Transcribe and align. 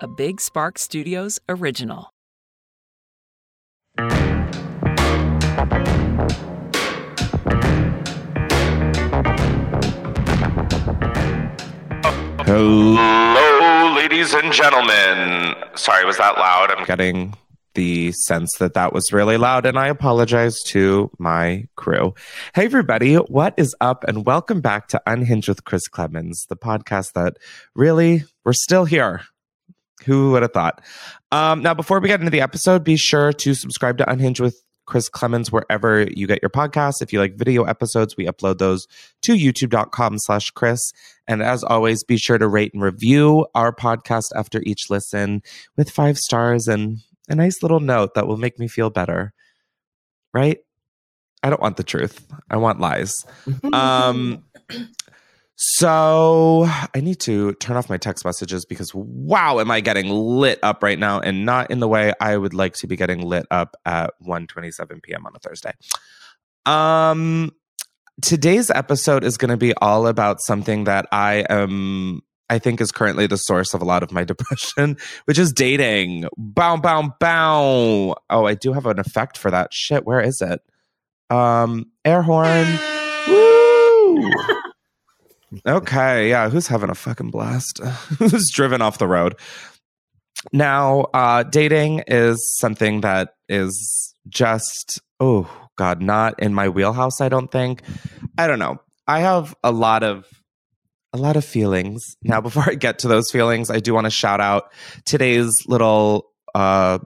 a 0.00 0.06
Big 0.06 0.40
Spark 0.42 0.78
Studios 0.78 1.40
original. 1.48 2.10
Hello, 12.44 13.94
ladies 13.96 14.34
and 14.34 14.52
gentlemen. 14.52 15.54
Sorry, 15.76 16.04
was 16.04 16.18
that 16.18 16.36
loud? 16.36 16.70
I'm 16.70 16.84
getting 16.84 17.34
the 17.74 18.12
sense 18.12 18.56
that 18.58 18.74
that 18.74 18.92
was 18.92 19.12
really 19.12 19.38
loud, 19.38 19.64
and 19.64 19.78
I 19.78 19.88
apologize 19.88 20.62
to 20.64 21.10
my 21.18 21.64
crew. 21.76 22.14
Hey, 22.54 22.66
everybody, 22.66 23.14
what 23.14 23.54
is 23.56 23.74
up? 23.80 24.04
And 24.04 24.26
welcome 24.26 24.60
back 24.60 24.88
to 24.88 25.00
Unhinged 25.06 25.48
with 25.48 25.64
Chris 25.64 25.88
Klemens, 25.88 26.46
the 26.48 26.56
podcast 26.56 27.14
that 27.14 27.38
really, 27.74 28.24
we're 28.44 28.52
still 28.52 28.84
here. 28.84 29.22
Who 30.04 30.32
would 30.32 30.42
have 30.42 30.52
thought? 30.52 30.82
Um, 31.32 31.62
now, 31.62 31.74
before 31.74 32.00
we 32.00 32.08
get 32.08 32.20
into 32.20 32.30
the 32.30 32.40
episode, 32.40 32.84
be 32.84 32.96
sure 32.96 33.32
to 33.32 33.54
subscribe 33.54 33.98
to 33.98 34.10
Unhinged 34.10 34.40
with 34.40 34.62
Chris 34.86 35.10
Klemens 35.10 35.50
wherever 35.50 36.02
you 36.02 36.26
get 36.26 36.40
your 36.42 36.50
podcasts. 36.50 37.02
If 37.02 37.12
you 37.12 37.18
like 37.18 37.34
video 37.34 37.64
episodes, 37.64 38.16
we 38.16 38.26
upload 38.26 38.58
those 38.58 38.86
to 39.22 39.34
youtube.com 39.34 40.18
slash 40.18 40.50
Chris. 40.50 40.92
And 41.26 41.42
as 41.42 41.64
always, 41.64 42.04
be 42.04 42.16
sure 42.16 42.38
to 42.38 42.46
rate 42.48 42.72
and 42.72 42.82
review 42.82 43.46
our 43.54 43.74
podcast 43.74 44.26
after 44.34 44.62
each 44.64 44.88
listen 44.88 45.42
with 45.76 45.90
five 45.90 46.18
stars 46.18 46.68
and 46.68 46.98
a 47.28 47.34
nice 47.34 47.62
little 47.62 47.80
note 47.80 48.14
that 48.14 48.28
will 48.28 48.36
make 48.36 48.58
me 48.58 48.68
feel 48.68 48.90
better. 48.90 49.32
Right? 50.32 50.58
I 51.42 51.50
don't 51.50 51.60
want 51.60 51.76
the 51.76 51.84
truth. 51.84 52.24
I 52.48 52.56
want 52.56 52.80
lies. 52.80 53.24
Um 53.72 54.44
so 55.56 56.66
I 56.94 57.00
need 57.00 57.18
to 57.20 57.54
turn 57.54 57.78
off 57.78 57.88
my 57.88 57.96
text 57.96 58.26
messages 58.26 58.66
because 58.66 58.94
wow, 58.94 59.58
am 59.58 59.70
I 59.70 59.80
getting 59.80 60.10
lit 60.10 60.58
up 60.62 60.82
right 60.82 60.98
now 60.98 61.18
and 61.18 61.46
not 61.46 61.70
in 61.70 61.80
the 61.80 61.88
way 61.88 62.12
I 62.20 62.36
would 62.36 62.52
like 62.52 62.74
to 62.74 62.86
be 62.86 62.94
getting 62.94 63.22
lit 63.22 63.46
up 63.50 63.74
at 63.86 64.10
1:27 64.22 65.02
p.m. 65.02 65.24
on 65.26 65.32
a 65.34 65.38
Thursday. 65.38 65.72
Um 66.66 67.52
today's 68.20 68.70
episode 68.70 69.24
is 69.24 69.36
going 69.38 69.50
to 69.50 69.56
be 69.56 69.74
all 69.74 70.06
about 70.06 70.40
something 70.40 70.84
that 70.84 71.06
I 71.10 71.46
am 71.48 72.20
I 72.50 72.58
think 72.58 72.82
is 72.82 72.92
currently 72.92 73.26
the 73.26 73.36
source 73.36 73.72
of 73.72 73.80
a 73.80 73.84
lot 73.86 74.02
of 74.02 74.12
my 74.12 74.24
depression, 74.32 74.98
which 75.24 75.38
is 75.38 75.54
dating. 75.54 76.28
Bow 76.36 76.76
bow 76.76 77.14
bow. 77.18 78.14
Oh, 78.28 78.44
I 78.44 78.54
do 78.54 78.74
have 78.74 78.84
an 78.84 78.98
effect 78.98 79.38
for 79.38 79.50
that. 79.50 79.72
Shit, 79.72 80.04
where 80.04 80.20
is 80.20 80.42
it? 80.42 80.60
Um 81.34 81.86
air 82.04 82.20
horn. 82.20 82.66
Woo! 83.26 84.30
Okay, 85.66 86.28
yeah, 86.28 86.48
who's 86.48 86.66
having 86.66 86.90
a 86.90 86.94
fucking 86.94 87.30
blast? 87.30 87.78
who's 88.18 88.50
driven 88.50 88.82
off 88.82 88.98
the 88.98 89.06
road? 89.06 89.36
Now, 90.52 91.02
uh, 91.14 91.42
dating 91.44 92.02
is 92.06 92.56
something 92.58 93.00
that 93.00 93.30
is 93.48 94.14
just, 94.28 95.00
oh, 95.20 95.48
God, 95.76 96.02
not 96.02 96.40
in 96.40 96.54
my 96.54 96.68
wheelhouse, 96.68 97.20
I 97.20 97.28
don't 97.28 97.50
think. 97.50 97.82
I 98.38 98.46
don't 98.46 98.58
know. 98.58 98.78
I 99.06 99.20
have 99.20 99.54
a 99.62 99.72
lot 99.72 100.02
of 100.02 100.26
a 101.12 101.18
lot 101.18 101.36
of 101.36 101.44
feelings. 101.44 102.16
Now, 102.22 102.40
before 102.48 102.64
I 102.66 102.74
get 102.74 102.98
to 103.00 103.08
those 103.08 103.30
feelings, 103.30 103.70
I 103.70 103.80
do 103.80 103.94
want 103.94 104.04
to 104.06 104.10
shout 104.10 104.40
out 104.40 104.72
today's 105.04 105.52
little 105.66 106.30
uh 106.54 106.98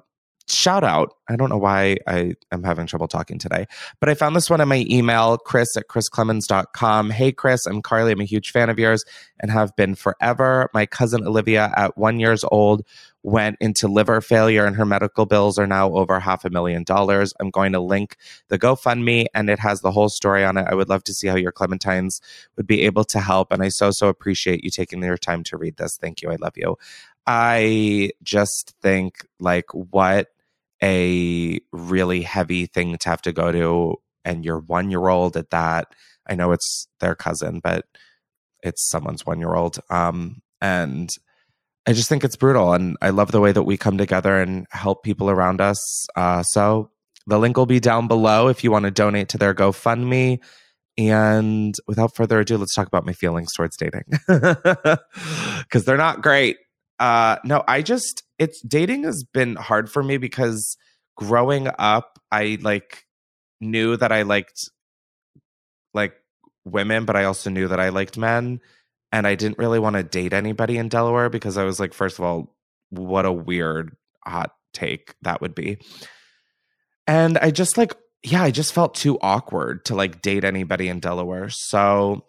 shout 0.54 0.84
out. 0.84 1.14
I 1.28 1.36
don't 1.36 1.48
know 1.48 1.58
why 1.58 1.96
I 2.06 2.34
am 2.52 2.62
having 2.62 2.86
trouble 2.86 3.08
talking 3.08 3.38
today, 3.38 3.66
but 4.00 4.08
I 4.08 4.14
found 4.14 4.34
this 4.34 4.50
one 4.50 4.60
in 4.60 4.68
my 4.68 4.84
email, 4.88 5.38
chris 5.38 5.76
at 5.76 5.88
chrisklemens.com. 5.88 7.10
Hey, 7.10 7.32
Chris, 7.32 7.66
I'm 7.66 7.82
Carly. 7.82 8.12
I'm 8.12 8.20
a 8.20 8.24
huge 8.24 8.50
fan 8.50 8.68
of 8.68 8.78
yours 8.78 9.04
and 9.40 9.50
have 9.50 9.74
been 9.76 9.94
forever. 9.94 10.68
My 10.74 10.86
cousin 10.86 11.26
Olivia, 11.26 11.72
at 11.76 11.96
one 11.96 12.20
years 12.20 12.44
old, 12.50 12.84
went 13.22 13.56
into 13.60 13.86
liver 13.86 14.20
failure 14.20 14.64
and 14.64 14.76
her 14.76 14.86
medical 14.86 15.26
bills 15.26 15.58
are 15.58 15.66
now 15.66 15.92
over 15.92 16.18
half 16.18 16.44
a 16.44 16.50
million 16.50 16.84
dollars. 16.84 17.32
I'm 17.38 17.50
going 17.50 17.72
to 17.72 17.80
link 17.80 18.16
the 18.48 18.58
GoFundMe 18.58 19.26
and 19.34 19.50
it 19.50 19.58
has 19.58 19.80
the 19.80 19.90
whole 19.90 20.08
story 20.08 20.44
on 20.44 20.56
it. 20.56 20.66
I 20.68 20.74
would 20.74 20.88
love 20.88 21.04
to 21.04 21.12
see 21.12 21.28
how 21.28 21.36
your 21.36 21.52
Clementines 21.52 22.20
would 22.56 22.66
be 22.66 22.82
able 22.82 23.04
to 23.04 23.20
help. 23.20 23.52
And 23.52 23.62
I 23.62 23.68
so, 23.68 23.90
so 23.90 24.08
appreciate 24.08 24.64
you 24.64 24.70
taking 24.70 25.02
your 25.02 25.18
time 25.18 25.42
to 25.44 25.56
read 25.56 25.76
this. 25.76 25.96
Thank 25.96 26.22
you. 26.22 26.30
I 26.30 26.36
love 26.36 26.54
you. 26.56 26.76
I 27.26 28.10
just 28.22 28.74
think 28.80 29.26
like 29.38 29.66
what 29.72 30.28
a 30.82 31.60
really 31.72 32.22
heavy 32.22 32.66
thing 32.66 32.96
to 32.98 33.08
have 33.08 33.22
to 33.22 33.32
go 33.32 33.52
to 33.52 33.96
and 34.24 34.44
your 34.44 34.58
one 34.58 34.90
year 34.90 35.08
old 35.08 35.36
at 35.36 35.50
that 35.50 35.88
i 36.28 36.34
know 36.34 36.52
it's 36.52 36.88
their 37.00 37.14
cousin 37.14 37.60
but 37.62 37.84
it's 38.62 38.88
someone's 38.88 39.24
one 39.24 39.38
year 39.38 39.54
old 39.54 39.78
um, 39.90 40.40
and 40.60 41.10
i 41.86 41.92
just 41.92 42.08
think 42.08 42.24
it's 42.24 42.36
brutal 42.36 42.72
and 42.72 42.96
i 43.02 43.10
love 43.10 43.32
the 43.32 43.40
way 43.40 43.52
that 43.52 43.62
we 43.62 43.76
come 43.76 43.98
together 43.98 44.40
and 44.40 44.66
help 44.70 45.02
people 45.02 45.30
around 45.30 45.60
us 45.60 46.06
uh, 46.16 46.42
so 46.42 46.90
the 47.26 47.38
link 47.38 47.56
will 47.56 47.66
be 47.66 47.80
down 47.80 48.08
below 48.08 48.48
if 48.48 48.64
you 48.64 48.70
want 48.70 48.84
to 48.84 48.90
donate 48.90 49.28
to 49.28 49.38
their 49.38 49.54
gofundme 49.54 50.38
and 50.98 51.74
without 51.86 52.14
further 52.14 52.40
ado 52.40 52.58
let's 52.58 52.74
talk 52.74 52.86
about 52.86 53.06
my 53.06 53.12
feelings 53.12 53.52
towards 53.52 53.76
dating. 53.76 54.04
Because 55.62 55.84
they're 55.84 55.96
not 55.96 56.20
great. 56.22 56.56
Uh, 56.98 57.36
no 57.44 57.64
i 57.66 57.80
just 57.80 58.22
it's 58.40 58.60
dating 58.62 59.04
has 59.04 59.22
been 59.22 59.54
hard 59.54 59.88
for 59.88 60.02
me 60.02 60.16
because 60.16 60.76
growing 61.16 61.68
up 61.78 62.18
i 62.32 62.58
like 62.62 63.04
knew 63.60 63.96
that 63.96 64.10
i 64.10 64.22
liked 64.22 64.68
like 65.94 66.14
women 66.64 67.04
but 67.04 67.14
i 67.14 67.24
also 67.24 67.50
knew 67.50 67.68
that 67.68 67.78
i 67.78 67.90
liked 67.90 68.18
men 68.18 68.58
and 69.12 69.26
i 69.26 69.36
didn't 69.36 69.58
really 69.58 69.78
want 69.78 69.94
to 69.94 70.02
date 70.02 70.32
anybody 70.32 70.78
in 70.78 70.88
delaware 70.88 71.28
because 71.28 71.56
i 71.56 71.62
was 71.62 71.78
like 71.78 71.92
first 71.92 72.18
of 72.18 72.24
all 72.24 72.56
what 72.88 73.24
a 73.24 73.32
weird 73.32 73.94
hot 74.26 74.52
take 74.72 75.14
that 75.22 75.40
would 75.40 75.54
be. 75.54 75.78
And 77.06 77.38
i 77.38 77.50
just 77.50 77.76
like 77.76 77.94
yeah 78.22 78.42
i 78.42 78.50
just 78.50 78.72
felt 78.72 78.94
too 78.94 79.18
awkward 79.20 79.84
to 79.86 79.94
like 79.94 80.22
date 80.22 80.44
anybody 80.44 80.88
in 80.88 81.00
delaware 81.00 81.48
so 81.50 82.24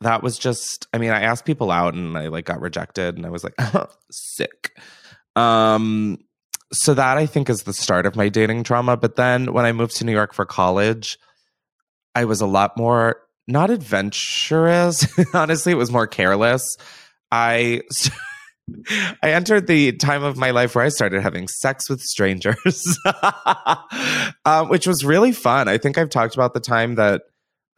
that 0.00 0.22
was 0.22 0.38
just 0.38 0.86
i 0.94 0.98
mean 0.98 1.10
i 1.10 1.20
asked 1.20 1.44
people 1.44 1.70
out 1.70 1.94
and 1.94 2.16
i 2.16 2.28
like 2.28 2.44
got 2.44 2.60
rejected 2.60 3.16
and 3.16 3.26
i 3.26 3.28
was 3.28 3.44
like 3.44 3.54
sick 4.10 4.70
um, 5.38 6.18
so 6.72 6.94
that 6.94 7.16
I 7.16 7.26
think 7.26 7.48
is 7.48 7.62
the 7.62 7.72
start 7.72 8.06
of 8.06 8.16
my 8.16 8.28
dating 8.28 8.64
trauma. 8.64 8.96
But 8.96 9.16
then 9.16 9.52
when 9.52 9.64
I 9.64 9.72
moved 9.72 9.96
to 9.96 10.04
New 10.04 10.12
York 10.12 10.34
for 10.34 10.44
college, 10.44 11.18
I 12.14 12.24
was 12.24 12.40
a 12.40 12.46
lot 12.46 12.76
more 12.76 13.20
not 13.46 13.70
adventurous. 13.70 15.06
Honestly, 15.34 15.72
it 15.72 15.76
was 15.76 15.90
more 15.90 16.06
careless. 16.06 16.76
I 17.30 17.82
I 19.22 19.30
entered 19.30 19.66
the 19.66 19.92
time 19.92 20.22
of 20.22 20.36
my 20.36 20.50
life 20.50 20.74
where 20.74 20.84
I 20.84 20.90
started 20.90 21.22
having 21.22 21.48
sex 21.48 21.88
with 21.88 22.02
strangers, 22.02 22.98
um, 24.44 24.68
which 24.68 24.86
was 24.86 25.04
really 25.06 25.32
fun. 25.32 25.68
I 25.68 25.78
think 25.78 25.96
I've 25.96 26.10
talked 26.10 26.34
about 26.34 26.52
the 26.52 26.60
time 26.60 26.96
that 26.96 27.22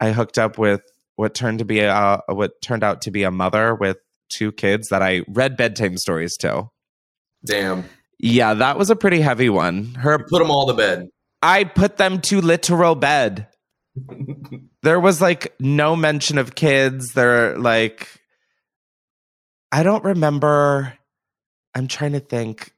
I 0.01 0.11
hooked 0.11 0.37
up 0.37 0.57
with 0.57 0.81
what 1.15 1.33
turned 1.33 1.59
to 1.59 1.65
be 1.65 1.79
a 1.79 2.19
what 2.27 2.61
turned 2.61 2.83
out 2.83 3.01
to 3.03 3.11
be 3.11 3.23
a 3.23 3.31
mother 3.31 3.73
with 3.73 3.97
two 4.29 4.51
kids 4.51 4.89
that 4.89 5.01
I 5.01 5.21
read 5.29 5.55
bedtime 5.55 5.97
stories 5.97 6.35
to. 6.37 6.70
Damn. 7.45 7.85
Yeah, 8.19 8.53
that 8.53 8.77
was 8.77 8.89
a 8.89 8.95
pretty 8.95 9.19
heavy 9.19 9.49
one. 9.49 9.95
Her 9.95 10.19
You 10.19 10.25
put 10.29 10.39
them 10.39 10.51
all 10.51 10.67
to 10.67 10.73
bed. 10.73 11.09
I 11.41 11.63
put 11.63 11.97
them 11.97 12.21
to 12.21 12.39
literal 12.39 12.95
bed. 12.95 13.47
there 14.83 14.99
was 14.99 15.21
like 15.21 15.55
no 15.59 15.95
mention 15.95 16.37
of 16.37 16.55
kids. 16.55 17.13
They're 17.13 17.57
like 17.57 18.07
I 19.71 19.83
don't 19.83 20.03
remember 20.03 20.93
I'm 21.73 21.87
trying 21.87 22.13
to 22.13 22.19
think. 22.19 22.73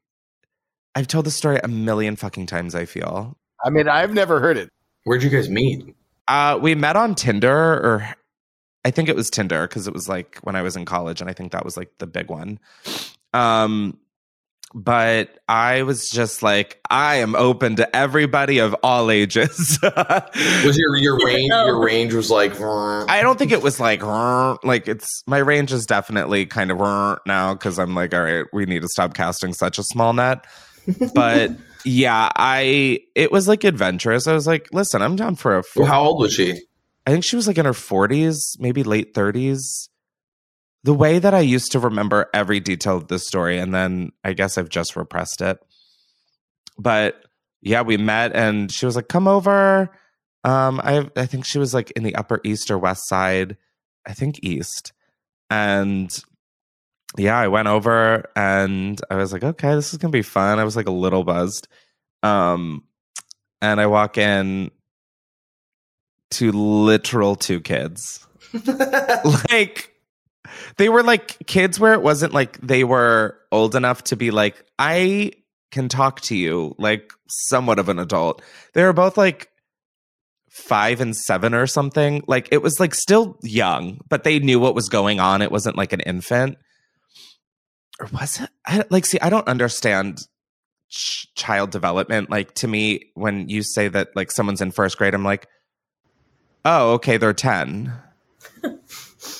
I've 0.95 1.07
told 1.07 1.25
the 1.25 1.31
story 1.31 1.59
a 1.63 1.67
million 1.67 2.15
fucking 2.15 2.45
times, 2.45 2.75
I 2.75 2.85
feel. 2.85 3.35
I 3.65 3.71
mean, 3.71 3.87
I've 3.87 4.13
never 4.13 4.39
heard 4.39 4.57
it. 4.57 4.69
Where'd 5.03 5.23
you 5.23 5.29
guys 5.29 5.49
meet? 5.49 5.95
Uh 6.27 6.57
we 6.61 6.73
met 6.73 6.95
on 6.95 7.15
Tinder 7.15 7.51
or 7.51 8.15
I 8.85 8.91
think 8.91 9.09
it 9.09 9.15
was 9.15 9.29
Tinder 9.29 9.67
because 9.67 9.87
it 9.87 9.93
was 9.93 10.07
like 10.07 10.39
when 10.43 10.55
I 10.55 10.61
was 10.61 10.75
in 10.77 10.85
college 10.85 11.19
and 11.19 11.29
I 11.29 11.33
think 11.33 11.51
that 11.51 11.65
was 11.65 11.75
like 11.75 11.91
the 11.99 12.07
big 12.07 12.29
one. 12.29 12.59
Um 13.33 13.99
but 14.73 15.37
I 15.47 15.83
was 15.83 16.09
just 16.09 16.41
like, 16.41 16.79
I 16.89 17.17
am 17.17 17.35
open 17.35 17.75
to 17.75 17.95
everybody 17.95 18.59
of 18.59 18.75
all 18.81 19.11
ages. 19.11 19.79
was 19.83 20.77
your 20.77 20.97
your 20.97 21.17
range? 21.23 21.49
Your 21.49 21.83
range 21.83 22.13
was 22.13 22.31
like. 22.31 22.59
I 22.59 23.21
don't 23.21 23.37
think 23.37 23.51
it 23.51 23.61
was 23.61 23.79
like 23.79 24.01
like 24.63 24.87
it's 24.87 25.23
my 25.27 25.37
range 25.37 25.71
is 25.71 25.85
definitely 25.85 26.45
kind 26.45 26.71
of 26.71 26.79
now 27.25 27.53
because 27.53 27.77
I'm 27.77 27.93
like, 27.93 28.13
all 28.13 28.23
right, 28.23 28.45
we 28.51 28.65
need 28.65 28.81
to 28.81 28.87
stop 28.87 29.13
casting 29.13 29.53
such 29.53 29.77
a 29.77 29.83
small 29.83 30.13
net. 30.13 30.45
But 31.15 31.51
yeah, 31.85 32.29
I 32.35 32.99
it 33.15 33.31
was 33.31 33.47
like 33.47 33.63
adventurous. 33.63 34.27
I 34.27 34.33
was 34.33 34.45
like, 34.45 34.67
listen, 34.73 35.01
I'm 35.01 35.15
down 35.15 35.35
for 35.35 35.59
a. 35.59 35.63
Well, 35.77 35.87
how 35.87 36.03
old 36.03 36.19
was 36.19 36.33
she? 36.33 36.59
I 37.05 37.11
think 37.11 37.23
she 37.23 37.37
was 37.37 37.47
like 37.47 37.57
in 37.57 37.65
her 37.65 37.71
40s, 37.71 38.59
maybe 38.59 38.83
late 38.83 39.13
30s 39.13 39.87
the 40.83 40.93
way 40.93 41.19
that 41.19 41.33
I 41.33 41.39
used 41.39 41.71
to 41.71 41.79
remember 41.79 42.29
every 42.33 42.59
detail 42.59 42.97
of 42.97 43.07
this 43.07 43.27
story, 43.27 43.57
and 43.57 43.73
then 43.73 44.11
I 44.23 44.33
guess 44.33 44.57
I've 44.57 44.69
just 44.69 44.95
repressed 44.95 45.41
it. 45.41 45.59
But 46.77 47.23
yeah, 47.61 47.81
we 47.81 47.97
met, 47.97 48.35
and 48.35 48.71
she 48.71 48.85
was 48.85 48.95
like, 48.95 49.07
"Come 49.07 49.27
over." 49.27 49.91
Um, 50.43 50.81
I 50.83 51.09
I 51.15 51.25
think 51.25 51.45
she 51.45 51.59
was 51.59 51.73
like 51.73 51.91
in 51.91 52.03
the 52.03 52.15
Upper 52.15 52.41
East 52.43 52.69
or 52.69 52.77
West 52.77 53.07
Side, 53.07 53.57
I 54.05 54.13
think 54.13 54.39
East, 54.43 54.91
and 55.49 56.11
yeah, 57.17 57.37
I 57.37 57.47
went 57.47 57.67
over 57.67 58.29
and 58.35 58.99
I 59.09 59.15
was 59.15 59.31
like, 59.33 59.43
okay, 59.43 59.75
this 59.75 59.93
is 59.93 59.99
gonna 59.99 60.11
be 60.11 60.21
fun. 60.21 60.59
I 60.59 60.63
was 60.63 60.75
like 60.75 60.87
a 60.87 60.91
little 60.91 61.23
buzzed. 61.23 61.67
Um, 62.23 62.83
and 63.61 63.79
I 63.79 63.85
walk 63.87 64.17
in 64.17 64.71
to 66.31 66.51
literal 66.51 67.35
two 67.35 67.61
kids. 67.61 68.25
like 69.51 69.92
they 70.77 70.89
were 70.89 71.03
like 71.03 71.37
kids 71.47 71.79
where 71.79 71.93
it 71.93 72.01
wasn't 72.01 72.33
like 72.33 72.59
they 72.61 72.83
were 72.83 73.37
old 73.51 73.75
enough 73.75 74.03
to 74.05 74.15
be 74.15 74.31
like, 74.31 74.63
I 74.77 75.31
can 75.71 75.89
talk 75.89 76.21
to 76.21 76.35
you 76.35 76.75
like 76.77 77.11
somewhat 77.27 77.79
of 77.79 77.89
an 77.89 77.99
adult. 77.99 78.41
They 78.73 78.83
were 78.83 78.93
both 78.93 79.17
like 79.17 79.49
five 80.49 81.01
and 81.01 81.15
seven 81.15 81.53
or 81.53 81.65
something. 81.65 82.23
Like 82.27 82.49
it 82.51 82.61
was 82.61 82.79
like 82.79 82.93
still 82.93 83.37
young, 83.41 83.99
but 84.07 84.23
they 84.23 84.39
knew 84.39 84.59
what 84.59 84.75
was 84.75 84.87
going 84.87 85.19
on. 85.19 85.41
It 85.41 85.51
wasn't 85.51 85.77
like 85.77 85.93
an 85.93 86.01
infant. 86.01 86.57
Or 87.99 88.07
was 88.13 88.39
it? 88.39 88.49
I, 88.65 88.83
like, 88.89 89.05
see, 89.05 89.19
I 89.19 89.29
don't 89.29 89.47
understand 89.47 90.19
ch- 90.89 91.27
child 91.35 91.71
development. 91.71 92.29
Like 92.29 92.53
to 92.55 92.67
me, 92.67 93.11
when 93.15 93.49
you 93.49 93.63
say 93.63 93.87
that 93.87 94.15
like 94.15 94.31
someone's 94.31 94.61
in 94.61 94.71
first 94.71 94.97
grade, 94.97 95.15
I'm 95.15 95.23
like, 95.23 95.47
oh, 96.65 96.93
okay, 96.93 97.17
they're 97.17 97.33
10. 97.33 97.93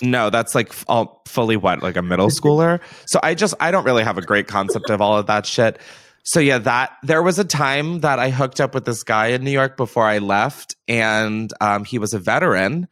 no, 0.01 0.29
that's 0.29 0.55
like 0.55 0.73
all 0.87 1.21
fully 1.27 1.57
what, 1.57 1.81
like 1.81 1.95
a 1.95 2.01
middle 2.01 2.27
schooler. 2.29 2.79
So 3.05 3.19
I 3.23 3.35
just, 3.35 3.53
I 3.59 3.71
don't 3.71 3.83
really 3.83 4.03
have 4.03 4.17
a 4.17 4.21
great 4.21 4.47
concept 4.47 4.89
of 4.89 5.01
all 5.01 5.17
of 5.17 5.27
that 5.27 5.45
shit. 5.45 5.79
So 6.23 6.39
yeah, 6.39 6.57
that 6.59 6.93
there 7.03 7.21
was 7.21 7.37
a 7.37 7.43
time 7.43 7.99
that 7.99 8.17
I 8.17 8.29
hooked 8.29 8.61
up 8.61 8.73
with 8.73 8.85
this 8.85 9.03
guy 9.03 9.27
in 9.27 9.43
New 9.43 9.51
York 9.51 9.75
before 9.75 10.05
I 10.05 10.19
left, 10.19 10.75
and 10.87 11.51
um, 11.59 11.83
he 11.83 11.99
was 11.99 12.13
a 12.13 12.19
veteran 12.19 12.87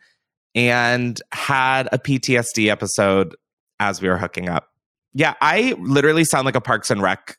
and 0.53 1.19
had 1.31 1.87
a 1.93 1.97
PTSD 1.97 2.67
episode 2.67 3.35
as 3.79 4.01
we 4.01 4.09
were 4.09 4.17
hooking 4.17 4.49
up. 4.49 4.67
Yeah, 5.13 5.35
I 5.41 5.75
literally 5.79 6.25
sound 6.25 6.45
like 6.45 6.55
a 6.55 6.61
Parks 6.61 6.91
and 6.91 7.01
Rec 7.01 7.37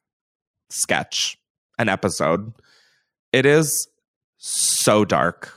sketch, 0.70 1.37
an 1.78 1.90
episode. 1.90 2.52
It 3.32 3.44
is 3.44 3.88
so 4.38 5.05
dark. 5.05 5.52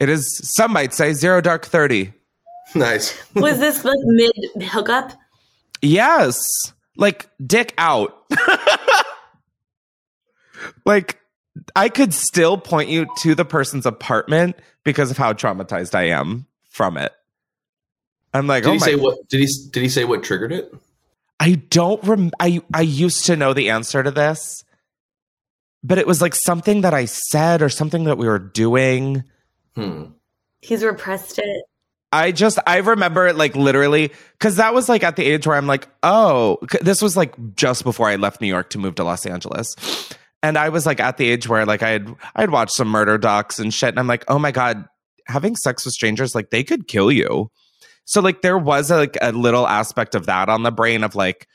It 0.00 0.08
is, 0.08 0.40
some 0.56 0.72
might 0.72 0.92
say, 0.92 1.12
zero 1.12 1.40
dark 1.40 1.66
30. 1.66 2.12
nice. 2.74 3.16
Was 3.34 3.58
this 3.58 3.84
like 3.84 3.98
mid 4.02 4.32
hookup? 4.62 5.12
Yes. 5.82 6.38
Like, 6.96 7.28
dick 7.44 7.74
out. 7.78 8.26
like, 10.84 11.20
I 11.76 11.88
could 11.88 12.12
still 12.12 12.58
point 12.58 12.88
you 12.88 13.06
to 13.18 13.34
the 13.34 13.44
person's 13.44 13.86
apartment 13.86 14.56
because 14.84 15.10
of 15.10 15.16
how 15.16 15.32
traumatized 15.32 15.94
I 15.94 16.08
am 16.08 16.46
from 16.70 16.96
it. 16.96 17.12
I'm 18.34 18.46
like, 18.46 18.64
Did 18.64 18.70
oh 18.70 18.72
he 18.72 18.78
my 18.78 18.86
say 18.86 18.96
what? 18.96 19.28
Did 19.28 19.40
he 19.40 19.46
did 19.70 19.82
he 19.82 19.88
say 19.88 20.04
what 20.04 20.22
triggered 20.22 20.52
it? 20.52 20.72
I 21.40 21.54
don't 21.70 22.02
rem 22.04 22.30
I 22.40 22.60
I 22.74 22.82
used 22.82 23.26
to 23.26 23.36
know 23.36 23.54
the 23.54 23.70
answer 23.70 24.02
to 24.02 24.10
this, 24.10 24.64
but 25.82 25.98
it 25.98 26.06
was 26.06 26.20
like 26.20 26.34
something 26.34 26.82
that 26.82 26.94
I 26.94 27.06
said 27.06 27.62
or 27.62 27.68
something 27.68 28.04
that 28.04 28.18
we 28.18 28.26
were 28.26 28.38
doing. 28.38 29.24
Hmm. 29.74 30.04
He's 30.60 30.84
repressed 30.84 31.38
it. 31.38 31.64
I 32.12 32.32
just 32.32 32.58
I 32.66 32.78
remember 32.78 33.26
it 33.26 33.36
like 33.36 33.54
literally 33.54 34.12
because 34.32 34.56
that 34.56 34.72
was 34.72 34.88
like 34.88 35.02
at 35.04 35.16
the 35.16 35.24
age 35.24 35.46
where 35.46 35.56
I'm 35.56 35.66
like, 35.66 35.88
oh, 36.02 36.58
this 36.80 37.02
was 37.02 37.16
like 37.16 37.34
just 37.54 37.84
before 37.84 38.08
I 38.08 38.16
left 38.16 38.40
New 38.40 38.48
York 38.48 38.70
to 38.70 38.78
move 38.78 38.94
to 38.94 39.04
Los 39.04 39.26
Angeles, 39.26 39.74
and 40.42 40.56
I 40.56 40.70
was 40.70 40.86
like 40.86 41.00
at 41.00 41.18
the 41.18 41.28
age 41.28 41.48
where 41.48 41.66
like 41.66 41.82
I 41.82 41.90
had 41.90 42.14
I'd 42.34 42.50
watched 42.50 42.74
some 42.74 42.88
murder 42.88 43.18
docs 43.18 43.58
and 43.58 43.74
shit, 43.74 43.90
and 43.90 43.98
I'm 43.98 44.06
like, 44.06 44.24
oh 44.28 44.38
my 44.38 44.52
god, 44.52 44.86
having 45.26 45.54
sex 45.54 45.84
with 45.84 45.92
strangers 45.94 46.34
like 46.34 46.50
they 46.50 46.64
could 46.64 46.88
kill 46.88 47.12
you. 47.12 47.50
So 48.06 48.22
like 48.22 48.40
there 48.40 48.56
was 48.56 48.90
like 48.90 49.18
a 49.20 49.32
little 49.32 49.66
aspect 49.66 50.14
of 50.14 50.26
that 50.26 50.48
on 50.48 50.62
the 50.62 50.72
brain 50.72 51.04
of 51.04 51.14
like 51.14 51.46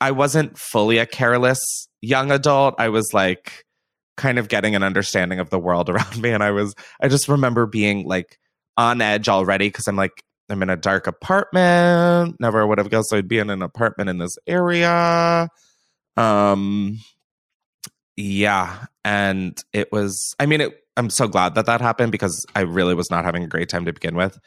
I 0.00 0.10
wasn't 0.10 0.58
fully 0.58 0.98
a 0.98 1.06
careless 1.06 1.60
young 2.00 2.32
adult. 2.32 2.74
I 2.78 2.88
was 2.88 3.14
like 3.14 3.64
kind 4.16 4.40
of 4.40 4.48
getting 4.48 4.74
an 4.74 4.82
understanding 4.82 5.38
of 5.38 5.50
the 5.50 5.60
world 5.60 5.88
around 5.90 6.20
me, 6.20 6.30
and 6.30 6.42
I 6.42 6.50
was 6.50 6.74
I 7.00 7.06
just 7.06 7.28
remember 7.28 7.66
being 7.66 8.04
like 8.04 8.40
on 8.76 9.00
edge 9.00 9.28
already 9.28 9.68
because 9.68 9.86
I'm 9.86 9.96
like, 9.96 10.22
I'm 10.48 10.62
in 10.62 10.70
a 10.70 10.76
dark 10.76 11.06
apartment. 11.06 12.36
Never 12.40 12.66
would 12.66 12.78
have 12.78 12.90
guessed 12.90 13.12
I'd 13.12 13.28
be 13.28 13.38
in 13.38 13.50
an 13.50 13.62
apartment 13.62 14.10
in 14.10 14.18
this 14.18 14.36
area. 14.46 15.48
Um, 16.16 16.98
yeah, 18.16 18.86
and 19.04 19.58
it 19.72 19.90
was. 19.92 20.34
I 20.38 20.46
mean, 20.46 20.60
it. 20.60 20.78
I'm 20.96 21.08
so 21.08 21.26
glad 21.26 21.54
that 21.54 21.66
that 21.66 21.80
happened 21.80 22.12
because 22.12 22.44
I 22.54 22.60
really 22.60 22.94
was 22.94 23.10
not 23.10 23.24
having 23.24 23.44
a 23.44 23.48
great 23.48 23.70
time 23.70 23.86
to 23.86 23.92
begin 23.92 24.14
with. 24.14 24.38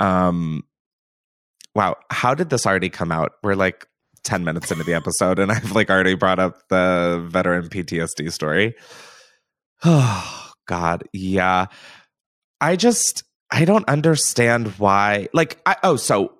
Um, 0.00 0.64
wow, 1.74 1.96
how 2.10 2.34
did 2.34 2.50
this 2.50 2.66
already 2.66 2.90
come 2.90 3.12
out? 3.12 3.32
We're 3.44 3.54
like 3.54 3.86
10 4.24 4.42
minutes 4.42 4.72
into 4.72 4.82
the 4.82 4.94
episode, 4.94 5.38
and 5.38 5.52
I've 5.52 5.72
like 5.72 5.90
already 5.90 6.14
brought 6.14 6.40
up 6.40 6.62
the 6.68 7.24
veteran 7.28 7.68
PTSD 7.68 8.32
story. 8.32 8.74
Oh 9.84 10.50
God, 10.66 11.04
yeah. 11.12 11.66
I 12.60 12.76
just 12.76 13.22
I 13.54 13.64
don't 13.64 13.88
understand 13.88 14.66
why. 14.78 15.28
Like, 15.32 15.60
I 15.64 15.76
oh, 15.84 15.94
so 15.94 16.32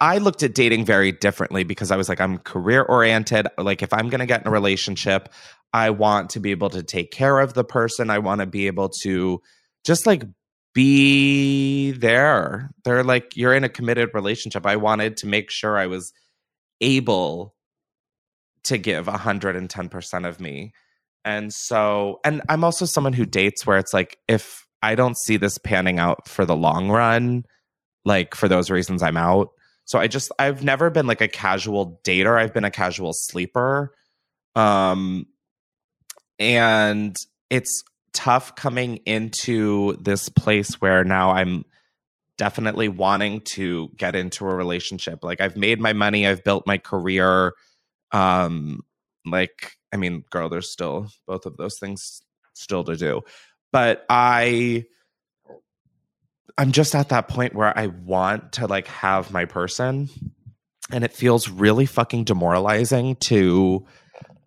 I 0.00 0.18
looked 0.18 0.42
at 0.42 0.56
dating 0.56 0.86
very 0.86 1.12
differently 1.12 1.62
because 1.62 1.92
I 1.92 1.96
was 1.96 2.08
like, 2.08 2.20
I'm 2.20 2.38
career 2.38 2.82
oriented. 2.82 3.46
Like, 3.56 3.80
if 3.80 3.92
I'm 3.92 4.08
gonna 4.08 4.26
get 4.26 4.42
in 4.42 4.48
a 4.48 4.50
relationship, 4.50 5.28
I 5.72 5.90
want 5.90 6.30
to 6.30 6.40
be 6.40 6.50
able 6.50 6.70
to 6.70 6.82
take 6.82 7.12
care 7.12 7.38
of 7.38 7.54
the 7.54 7.62
person. 7.62 8.10
I 8.10 8.18
want 8.18 8.40
to 8.40 8.46
be 8.46 8.66
able 8.66 8.88
to 9.02 9.40
just 9.86 10.04
like 10.04 10.24
be 10.74 11.92
there. 11.92 12.70
They're 12.84 13.04
like, 13.04 13.36
you're 13.36 13.54
in 13.54 13.62
a 13.62 13.68
committed 13.68 14.10
relationship. 14.12 14.66
I 14.66 14.76
wanted 14.76 15.16
to 15.18 15.28
make 15.28 15.52
sure 15.52 15.78
I 15.78 15.86
was 15.86 16.12
able 16.80 17.54
to 18.64 18.78
give 18.78 19.06
110% 19.06 20.28
of 20.28 20.40
me. 20.40 20.72
And 21.24 21.54
so, 21.54 22.18
and 22.24 22.42
I'm 22.48 22.64
also 22.64 22.84
someone 22.84 23.12
who 23.12 23.26
dates 23.26 23.64
where 23.64 23.78
it's 23.78 23.94
like, 23.94 24.18
if 24.26 24.67
I 24.82 24.94
don't 24.94 25.18
see 25.18 25.36
this 25.36 25.58
panning 25.58 25.98
out 25.98 26.28
for 26.28 26.44
the 26.44 26.56
long 26.56 26.88
run, 26.88 27.44
like 28.04 28.34
for 28.34 28.48
those 28.48 28.70
reasons, 28.70 29.02
I'm 29.02 29.16
out. 29.16 29.50
So 29.84 29.98
I 29.98 30.06
just, 30.06 30.30
I've 30.38 30.62
never 30.62 30.90
been 30.90 31.06
like 31.06 31.20
a 31.20 31.28
casual 31.28 32.00
dater. 32.04 32.38
I've 32.38 32.52
been 32.52 32.64
a 32.64 32.70
casual 32.70 33.12
sleeper. 33.14 33.94
Um, 34.54 35.26
and 36.38 37.16
it's 37.50 37.82
tough 38.12 38.54
coming 38.54 38.96
into 39.06 39.96
this 39.96 40.28
place 40.28 40.80
where 40.80 41.04
now 41.04 41.30
I'm 41.30 41.64
definitely 42.36 42.88
wanting 42.88 43.42
to 43.52 43.90
get 43.96 44.14
into 44.14 44.44
a 44.46 44.54
relationship. 44.54 45.22
Like 45.22 45.40
I've 45.40 45.56
made 45.56 45.80
my 45.80 45.92
money, 45.92 46.26
I've 46.26 46.44
built 46.44 46.66
my 46.66 46.78
career. 46.78 47.52
Um 48.12 48.80
like 49.26 49.72
I 49.92 49.96
mean, 49.96 50.24
girl, 50.30 50.48
there's 50.48 50.72
still 50.72 51.08
both 51.26 51.46
of 51.46 51.56
those 51.56 51.78
things 51.78 52.20
still 52.54 52.84
to 52.84 52.96
do. 52.96 53.22
But 53.72 54.04
I 54.08 54.86
I'm 56.56 56.72
just 56.72 56.94
at 56.94 57.10
that 57.10 57.28
point 57.28 57.54
where 57.54 57.76
I 57.76 57.86
want 57.86 58.52
to 58.54 58.66
like 58.66 58.88
have 58.88 59.32
my 59.32 59.44
person 59.44 60.08
and 60.90 61.04
it 61.04 61.12
feels 61.12 61.48
really 61.48 61.86
fucking 61.86 62.24
demoralizing 62.24 63.16
to 63.16 63.86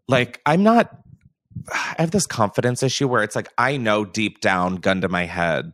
like 0.07 0.41
I'm 0.45 0.63
not 0.63 0.97
I 1.73 1.95
have 1.99 2.11
this 2.11 2.25
confidence 2.25 2.83
issue 2.83 3.07
where 3.07 3.23
it's 3.23 3.35
like 3.35 3.49
I 3.57 3.77
know 3.77 4.05
deep 4.05 4.41
down, 4.41 4.77
gun 4.77 5.01
to 5.01 5.09
my 5.09 5.25
head, 5.25 5.73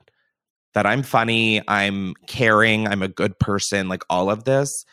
that 0.74 0.86
I'm 0.86 1.04
funny, 1.04 1.62
I'm 1.68 2.14
caring, 2.28 2.88
I'm 2.88 3.02
a 3.02 3.08
good 3.08 3.40
person, 3.40 3.88
like 3.88 4.04
all 4.10 4.30
of 4.30 4.44
this. 4.44 4.86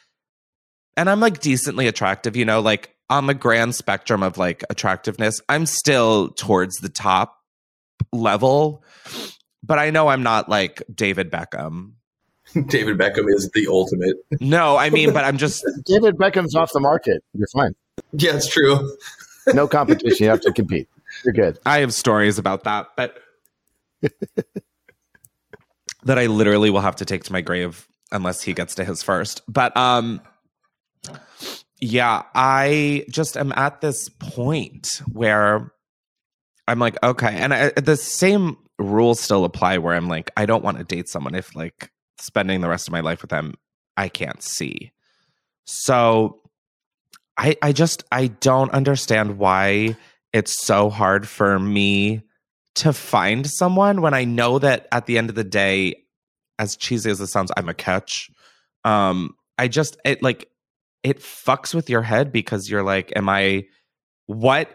And 0.97 1.11
I'm 1.11 1.21
like 1.21 1.41
decently 1.41 1.89
attractive, 1.89 2.37
you 2.37 2.45
know, 2.45 2.61
like 2.61 2.95
on 3.11 3.27
the 3.27 3.35
grand 3.35 3.75
spectrum 3.75 4.23
of 4.23 4.39
like 4.39 4.63
attractiveness, 4.71 5.41
I'm 5.49 5.67
still 5.67 6.31
towards 6.31 6.77
the 6.77 6.89
top 6.89 7.37
level. 8.15 8.83
But 9.63 9.79
I 9.79 9.91
know 9.91 10.09
I'm 10.09 10.23
not 10.23 10.49
like 10.49 10.83
David 10.95 11.31
Beckham. 11.31 11.93
David 12.67 12.99
Beckham 12.99 13.29
is 13.29 13.51
the 13.55 13.67
ultimate. 13.69 14.17
No, 14.41 14.77
I 14.77 14.91
mean, 14.91 15.13
but 15.13 15.25
I'm 15.25 15.39
just 15.39 15.65
David 15.85 16.17
Beckham's 16.17 16.55
off 16.55 16.73
the 16.73 16.81
market. 16.81 17.25
You're 17.33 17.49
fine. 17.49 17.75
Yeah, 18.13 18.37
it's 18.37 18.49
true. 18.49 18.97
No 19.53 19.67
competition. 19.67 20.25
you 20.25 20.31
have 20.31 20.41
to 20.43 20.53
compete. 20.53 20.89
You're 21.25 21.35
good. 21.35 21.59
I 21.67 21.81
have 21.81 21.93
stories 21.95 22.39
about 22.39 22.65
that, 22.65 22.89
but 22.97 23.19
that 26.05 26.19
I 26.19 26.27
literally 26.27 26.71
will 26.71 26.81
have 26.81 26.97
to 26.97 27.05
take 27.05 27.25
to 27.25 27.33
my 27.33 27.41
grave 27.41 27.87
unless 28.13 28.43
he 28.43 28.53
gets 28.53 28.75
to 28.77 28.85
his 28.85 29.03
first. 29.03 29.43
But 29.49 29.77
um 29.77 30.21
yeah, 31.81 32.23
I 32.35 33.05
just 33.11 33.37
am 33.37 33.53
at 33.53 33.81
this 33.81 34.09
point 34.09 35.03
where 35.13 35.73
I'm 36.67 36.79
like, 36.79 36.97
okay, 37.03 37.35
and 37.35 37.53
I, 37.53 37.71
the 37.71 37.97
same 37.97 38.57
rules 38.79 39.21
still 39.21 39.45
apply 39.45 39.79
where 39.79 39.95
I'm 39.95 40.09
like, 40.09 40.31
I 40.37 40.47
don't 40.47 40.65
want 40.65 40.79
to 40.79 40.85
date 40.85 41.09
someone 41.09 41.35
if 41.35 41.55
like 41.55 41.91
spending 42.19 42.61
the 42.61 42.69
rest 42.69 42.89
of 42.89 42.93
my 42.93 43.01
life 43.01 43.23
with 43.23 43.31
them, 43.31 43.55
I 43.97 44.09
can't 44.09 44.43
see. 44.43 44.93
So 45.65 46.41
I 47.37 47.57
I 47.63 47.73
just 47.73 48.05
I 48.11 48.29
don't 48.29 48.71
understand 48.73 49.39
why 49.39 49.97
it's 50.33 50.65
so 50.65 50.91
hard 50.91 51.29
for 51.29 51.59
me 51.59 52.23
to 52.77 52.93
find 52.93 53.49
someone 53.49 54.01
when 54.01 54.15
I 54.15 54.25
know 54.25 54.59
that 54.59 54.89
at 54.91 55.07
the 55.07 55.19
end 55.19 55.31
of 55.31 55.37
the 55.37 55.45
day, 55.45 55.95
as 56.59 56.77
cheesy 56.77 57.11
as 57.11 57.21
it 57.21 57.29
sounds, 57.29 57.53
I'm 57.57 57.69
a 57.69 57.75
catch. 57.75 58.31
Um, 58.85 59.37
I 59.59 59.69
just 59.69 59.97
it 60.05 60.23
like 60.23 60.49
it 61.03 61.21
fucks 61.21 61.75
with 61.75 61.89
your 61.91 62.03
head 62.03 62.33
because 62.33 62.69
you're 62.69 62.83
like, 62.83 63.13
am 63.15 63.29
I 63.29 63.67
what 64.27 64.69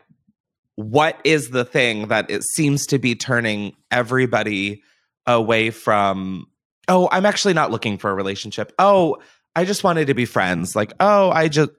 what 0.79 1.19
is 1.25 1.49
the 1.49 1.65
thing 1.65 2.07
that 2.07 2.31
it 2.31 2.41
seems 2.41 2.85
to 2.85 2.97
be 2.97 3.13
turning 3.13 3.75
everybody 3.91 4.81
away 5.27 5.71
from 5.71 6.47
oh, 6.87 7.09
I'm 7.11 7.25
actually 7.25 7.53
not 7.53 7.69
looking 7.69 7.97
for 7.97 8.09
a 8.09 8.15
relationship. 8.15 8.71
Oh, 8.79 9.17
I 9.55 9.65
just 9.65 9.83
wanted 9.83 10.07
to 10.07 10.13
be 10.13 10.25
friends. 10.25 10.77
Like, 10.77 10.93
oh, 11.01 11.31
I 11.31 11.49
just 11.49 11.71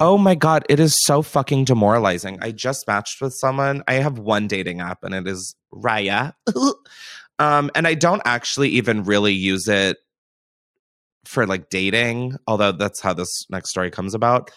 Oh 0.00 0.18
my 0.18 0.34
god, 0.34 0.66
it 0.68 0.80
is 0.80 1.00
so 1.04 1.22
fucking 1.22 1.64
demoralizing. 1.64 2.38
I 2.42 2.50
just 2.50 2.88
matched 2.88 3.20
with 3.20 3.34
someone. 3.34 3.84
I 3.86 3.94
have 3.94 4.18
one 4.18 4.48
dating 4.48 4.80
app 4.80 5.04
and 5.04 5.14
it 5.14 5.28
is 5.28 5.54
Raya. 5.72 6.32
um 7.38 7.70
and 7.76 7.86
I 7.86 7.94
don't 7.94 8.22
actually 8.24 8.70
even 8.70 9.04
really 9.04 9.32
use 9.32 9.68
it 9.68 9.98
for 11.24 11.46
like 11.46 11.70
dating, 11.70 12.36
although 12.48 12.72
that's 12.72 13.00
how 13.00 13.12
this 13.12 13.46
next 13.48 13.70
story 13.70 13.92
comes 13.92 14.12
about. 14.12 14.50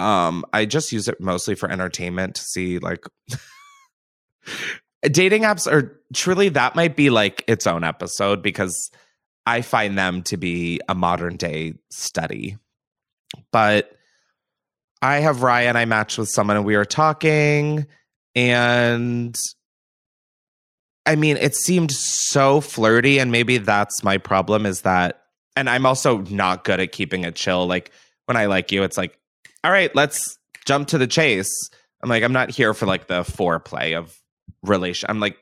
Um, 0.00 0.44
I 0.52 0.64
just 0.64 0.92
use 0.92 1.08
it 1.08 1.20
mostly 1.20 1.54
for 1.54 1.70
entertainment 1.70 2.36
to 2.36 2.42
see 2.42 2.78
like 2.78 3.04
dating 5.02 5.42
apps 5.42 5.70
are 5.70 6.00
truly 6.14 6.48
that 6.50 6.74
might 6.74 6.96
be 6.96 7.10
like 7.10 7.44
its 7.46 7.66
own 7.66 7.84
episode 7.84 8.42
because 8.42 8.90
I 9.46 9.62
find 9.62 9.98
them 9.98 10.22
to 10.24 10.36
be 10.36 10.80
a 10.88 10.94
modern 10.94 11.36
day 11.36 11.74
study. 11.90 12.56
But 13.52 13.92
I 15.02 15.18
have 15.18 15.38
Raya, 15.38 15.74
I 15.74 15.84
matched 15.84 16.18
with 16.18 16.28
someone 16.28 16.56
and 16.56 16.66
we 16.66 16.76
were 16.76 16.84
talking, 16.84 17.86
and 18.34 19.38
I 21.06 21.16
mean, 21.16 21.36
it 21.36 21.54
seemed 21.56 21.90
so 21.92 22.60
flirty, 22.60 23.18
and 23.18 23.32
maybe 23.32 23.58
that's 23.58 24.04
my 24.04 24.18
problem 24.18 24.66
is 24.66 24.82
that 24.82 25.20
and 25.56 25.68
I'm 25.68 25.84
also 25.84 26.18
not 26.18 26.64
good 26.64 26.80
at 26.80 26.92
keeping 26.92 27.24
it 27.24 27.34
chill. 27.34 27.66
Like 27.66 27.90
when 28.26 28.36
I 28.36 28.46
like 28.46 28.72
you, 28.72 28.82
it's 28.82 28.96
like, 28.96 29.18
all 29.64 29.70
right, 29.70 29.94
let's 29.94 30.38
jump 30.66 30.88
to 30.88 30.98
the 30.98 31.06
chase. 31.06 31.70
I'm 32.02 32.08
like, 32.08 32.22
I'm 32.22 32.32
not 32.32 32.50
here 32.50 32.74
for 32.74 32.86
like 32.86 33.06
the 33.06 33.22
foreplay 33.22 33.96
of 33.96 34.16
relation. 34.62 35.10
I'm 35.10 35.20
like, 35.20 35.36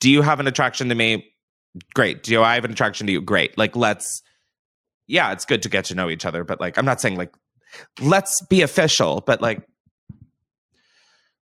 do 0.00 0.10
you 0.10 0.22
have 0.22 0.40
an 0.40 0.46
attraction 0.46 0.88
to 0.88 0.94
me? 0.94 1.32
Great. 1.94 2.22
Do 2.22 2.42
I 2.42 2.54
have 2.54 2.64
an 2.64 2.72
attraction 2.72 3.06
to 3.06 3.12
you? 3.12 3.20
Great. 3.20 3.56
Like, 3.56 3.76
let's, 3.76 4.22
yeah, 5.06 5.32
it's 5.32 5.44
good 5.44 5.62
to 5.62 5.68
get 5.68 5.86
to 5.86 5.94
know 5.94 6.10
each 6.10 6.24
other, 6.24 6.44
but 6.44 6.60
like, 6.60 6.78
I'm 6.78 6.84
not 6.84 7.00
saying 7.00 7.16
like, 7.16 7.34
let's 8.00 8.40
be 8.46 8.62
official, 8.62 9.22
but 9.26 9.40
like, 9.40 9.66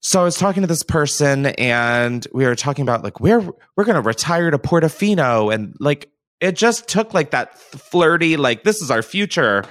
so 0.01 0.21
I 0.21 0.23
was 0.23 0.38
talking 0.38 0.61
to 0.61 0.67
this 0.67 0.83
person 0.83 1.47
and 1.47 2.25
we 2.33 2.45
were 2.45 2.55
talking 2.55 2.83
about 2.83 3.03
like, 3.03 3.19
we're, 3.19 3.41
we're 3.75 3.83
going 3.83 3.95
to 3.95 4.01
retire 4.01 4.49
to 4.49 4.57
Portofino 4.57 5.53
and 5.53 5.75
like, 5.79 6.09
it 6.39 6.55
just 6.55 6.88
took 6.88 7.13
like 7.13 7.31
that 7.31 7.59
flirty, 7.59 8.38
like, 8.38 8.63
this 8.63 8.81
is 8.81 8.89
our 8.89 9.01
future. 9.01 9.65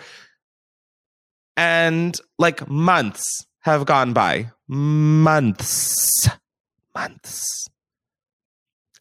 And 1.59 2.17
like 2.39 2.69
months 2.69 3.47
have 3.63 3.85
gone 3.85 4.13
by. 4.13 4.53
Months. 4.69 6.29
Months. 6.95 7.69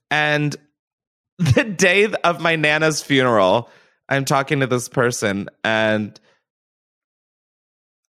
And 0.09 0.55
the 1.37 1.63
day 1.63 2.11
of 2.23 2.41
my 2.41 2.55
Nana's 2.55 3.01
funeral, 3.03 3.69
I'm 4.09 4.25
talking 4.25 4.59
to 4.61 4.67
this 4.67 4.89
person 4.89 5.49
and 5.63 6.19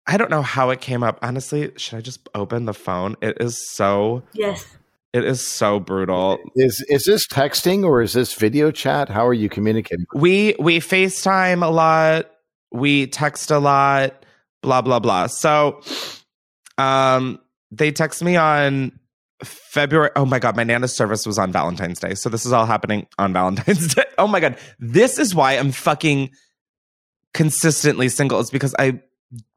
I 0.06 0.16
don't 0.16 0.30
know 0.30 0.40
how 0.40 0.70
it 0.70 0.80
came 0.80 1.02
up. 1.02 1.18
Honestly, 1.20 1.70
should 1.76 1.98
I 1.98 2.00
just 2.00 2.26
open 2.34 2.64
the 2.64 2.72
phone? 2.72 3.16
It 3.20 3.36
is 3.40 3.62
so 3.72 4.22
Yes. 4.32 4.64
it 5.12 5.24
is 5.24 5.46
so 5.46 5.78
brutal. 5.78 6.38
Is 6.56 6.82
is 6.88 7.04
this 7.04 7.26
texting 7.26 7.84
or 7.84 8.00
is 8.00 8.14
this 8.14 8.32
video 8.32 8.70
chat? 8.70 9.10
How 9.10 9.26
are 9.26 9.34
you 9.34 9.50
communicating? 9.50 10.06
We 10.14 10.56
we 10.58 10.78
FaceTime 10.78 11.62
a 11.62 11.68
lot, 11.70 12.30
we 12.72 13.06
text 13.08 13.50
a 13.50 13.58
lot, 13.58 14.17
blah 14.62 14.82
blah 14.82 14.98
blah. 14.98 15.26
So 15.26 15.80
um 16.76 17.38
they 17.70 17.92
text 17.92 18.22
me 18.22 18.36
on 18.36 18.98
February. 19.44 20.10
Oh 20.16 20.24
my 20.24 20.38
god, 20.38 20.56
my 20.56 20.64
Nana's 20.64 20.96
service 20.96 21.26
was 21.26 21.38
on 21.38 21.52
Valentine's 21.52 22.00
Day. 22.00 22.14
So 22.14 22.28
this 22.28 22.44
is 22.44 22.52
all 22.52 22.66
happening 22.66 23.06
on 23.18 23.32
Valentine's 23.32 23.94
Day. 23.94 24.04
Oh 24.16 24.26
my 24.26 24.40
god. 24.40 24.56
This 24.78 25.18
is 25.18 25.34
why 25.34 25.52
I'm 25.54 25.72
fucking 25.72 26.30
consistently 27.34 28.08
single. 28.08 28.40
It's 28.40 28.50
because 28.50 28.74
I 28.78 29.00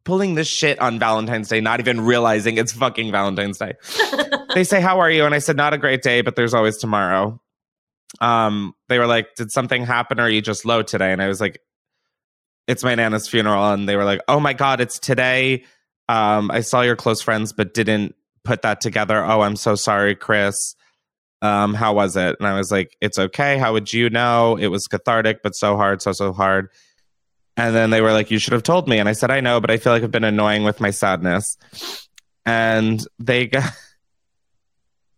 pulling 0.04 0.36
this 0.36 0.48
shit 0.48 0.80
on 0.80 1.00
Valentine's 1.00 1.50
Day, 1.50 1.62
not 1.62 1.80
even 1.80 2.02
realizing 2.02 2.58
it's 2.58 2.74
fucking 2.74 3.12
Valentine's 3.12 3.58
Day. 3.58 3.74
they 4.56 4.64
say, 4.64 4.82
How 4.82 5.00
are 5.00 5.10
you? 5.10 5.26
And 5.26 5.34
I 5.36 5.40
said, 5.40 5.58
Not 5.58 5.74
a 5.74 5.78
great 5.78 6.02
day, 6.02 6.22
but 6.22 6.36
there's 6.36 6.54
always 6.54 6.78
tomorrow. 6.78 7.40
Um, 8.20 8.74
they 8.90 9.00
were 9.00 9.08
like, 9.08 9.36
Did 9.36 9.52
something 9.52 9.86
happen 9.86 10.20
or 10.20 10.24
are 10.24 10.30
you 10.30 10.42
just 10.42 10.66
low 10.66 10.82
today? 10.82 11.12
And 11.12 11.22
I 11.22 11.28
was 11.28 11.42
like, 11.42 11.60
It's 12.68 12.84
my 12.84 12.96
Nana's 12.96 13.28
funeral. 13.28 13.72
And 13.72 13.88
they 13.88 13.96
were 13.96 14.06
like, 14.06 14.22
Oh 14.28 14.40
my 14.40 14.54
God, 14.54 14.82
it's 14.82 15.00
today. 15.00 15.64
Um, 16.10 16.52
I 16.52 16.62
saw 16.62 16.82
your 16.82 16.96
close 16.96 17.22
friends, 17.22 17.54
but 17.54 17.74
didn't 17.74 18.16
put 18.44 18.64
that 18.64 18.82
together. 18.82 19.24
Oh, 19.24 19.42
I'm 19.42 19.56
so 19.56 19.76
sorry, 19.76 20.16
Chris. 20.16 20.76
Um, 21.42 21.74
how 21.74 21.94
was 21.94 22.16
it? 22.16 22.36
And 22.40 22.48
I 22.48 22.58
was 22.58 22.72
like, 22.72 22.96
It's 23.02 23.18
okay. 23.18 23.58
How 23.58 23.74
would 23.74 23.92
you 23.92 24.10
know? 24.10 24.58
It 24.58 24.68
was 24.68 24.88
cathartic, 24.88 25.42
but 25.44 25.56
so 25.56 25.76
hard, 25.76 26.02
so, 26.02 26.12
so 26.12 26.34
hard. 26.34 26.70
And 27.58 27.76
then 27.76 27.90
they 27.90 28.02
were 28.02 28.14
like, 28.14 28.32
You 28.32 28.40
should 28.40 28.54
have 28.54 28.64
told 28.64 28.88
me. 28.88 29.00
And 29.00 29.10
I 29.10 29.14
said, 29.14 29.32
I 29.32 29.40
know, 29.40 29.60
but 29.60 29.72
I 29.72 29.78
feel 29.78 29.94
like 29.94 30.04
I've 30.04 30.12
been 30.12 30.24
annoying 30.24 30.64
with 30.64 30.80
my 30.80 30.92
sadness. 30.92 31.58
And 32.46 33.06
they 33.20 33.48
got. 33.48 33.72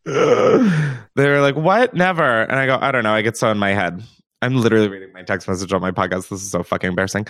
they 0.06 0.12
were 1.16 1.42
like, 1.42 1.56
What? 1.56 1.94
Never. 1.94 2.42
And 2.44 2.54
I 2.54 2.66
go, 2.66 2.78
I 2.80 2.92
don't 2.92 3.04
know. 3.04 3.14
I 3.14 3.22
get 3.22 3.38
so 3.38 3.52
in 3.52 3.58
my 3.58 3.74
head. 3.74 4.04
I'm 4.44 4.58
literally 4.58 4.90
reading 4.90 5.14
my 5.14 5.24
text 5.24 5.48
message 5.48 5.72
on 5.72 5.80
my 5.80 5.92
podcast. 5.92 6.28
This 6.28 6.44
is 6.44 6.52
so 6.52 6.64
fucking 6.64 6.90
embarrassing. 6.90 7.28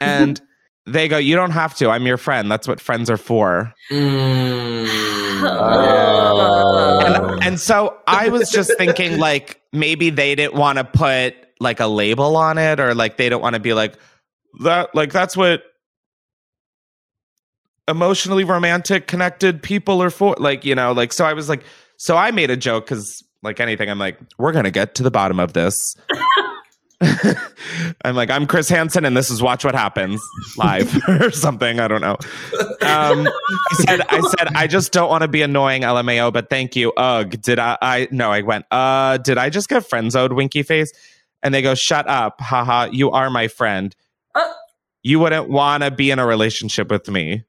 And 0.00 0.40
they 0.86 1.06
go, 1.06 1.18
You 1.18 1.36
don't 1.36 1.50
have 1.50 1.74
to. 1.76 1.90
I'm 1.90 2.06
your 2.06 2.16
friend. 2.16 2.50
That's 2.50 2.66
what 2.66 2.80
friends 2.80 3.10
are 3.10 3.18
for. 3.18 3.74
Mm. 3.90 4.88
Oh. 5.42 7.00
And, 7.04 7.44
and 7.44 7.60
so 7.60 7.98
I 8.06 8.30
was 8.30 8.50
just 8.50 8.72
thinking, 8.78 9.18
like, 9.20 9.60
maybe 9.72 10.08
they 10.08 10.34
didn't 10.34 10.54
want 10.54 10.78
to 10.78 10.84
put 10.84 11.34
like 11.60 11.80
a 11.80 11.86
label 11.86 12.36
on 12.36 12.56
it, 12.56 12.80
or 12.80 12.94
like 12.94 13.18
they 13.18 13.28
don't 13.28 13.42
want 13.42 13.54
to 13.54 13.60
be 13.60 13.74
like, 13.74 13.98
that, 14.62 14.94
like, 14.94 15.12
that's 15.12 15.36
what 15.36 15.62
emotionally 17.86 18.44
romantic 18.44 19.06
connected 19.06 19.62
people 19.62 20.02
are 20.02 20.10
for. 20.10 20.34
Like, 20.38 20.64
you 20.64 20.74
know, 20.74 20.92
like, 20.92 21.12
so 21.12 21.26
I 21.26 21.34
was 21.34 21.50
like, 21.50 21.64
so 21.98 22.16
I 22.16 22.30
made 22.30 22.50
a 22.50 22.56
joke 22.56 22.86
because, 22.86 23.22
like 23.42 23.60
anything, 23.60 23.90
I'm 23.90 23.98
like, 23.98 24.18
we're 24.38 24.52
going 24.52 24.64
to 24.64 24.70
get 24.70 24.94
to 24.96 25.02
the 25.02 25.10
bottom 25.10 25.40
of 25.40 25.52
this. 25.52 25.96
I'm 28.04 28.14
like, 28.14 28.30
I'm 28.30 28.46
Chris 28.46 28.68
Hansen, 28.68 29.06
and 29.06 29.16
this 29.16 29.30
is 29.30 29.40
Watch 29.40 29.64
What 29.64 29.74
Happens 29.74 30.20
live 30.58 30.94
or 31.08 31.30
something. 31.30 31.80
I 31.80 31.88
don't 31.88 32.02
know. 32.02 32.16
Um, 32.82 33.26
I 33.26 33.74
said, 33.86 34.00
I 34.08 34.20
said, 34.20 34.48
I 34.54 34.66
just 34.66 34.92
don't 34.92 35.08
want 35.08 35.22
to 35.22 35.28
be 35.28 35.40
annoying, 35.40 35.82
LMAO, 35.82 36.32
but 36.32 36.50
thank 36.50 36.76
you. 36.76 36.92
Ugh, 36.92 37.30
did 37.40 37.58
I? 37.58 37.78
I 37.80 38.08
no, 38.10 38.30
I 38.30 38.42
went. 38.42 38.66
Uh, 38.70 39.16
did 39.16 39.38
I 39.38 39.48
just 39.48 39.68
get 39.68 39.88
friend 39.88 40.12
zoned, 40.12 40.34
winky 40.34 40.62
face? 40.62 40.92
And 41.42 41.54
they 41.54 41.62
go, 41.62 41.74
shut 41.74 42.06
up, 42.06 42.38
haha. 42.40 42.88
You 42.92 43.10
are 43.12 43.30
my 43.30 43.48
friend. 43.48 43.96
Uh. 44.34 44.52
You 45.02 45.18
wouldn't 45.20 45.48
want 45.48 45.82
to 45.82 45.90
be 45.90 46.10
in 46.10 46.18
a 46.18 46.26
relationship 46.26 46.90
with 46.90 47.08
me. 47.08 47.44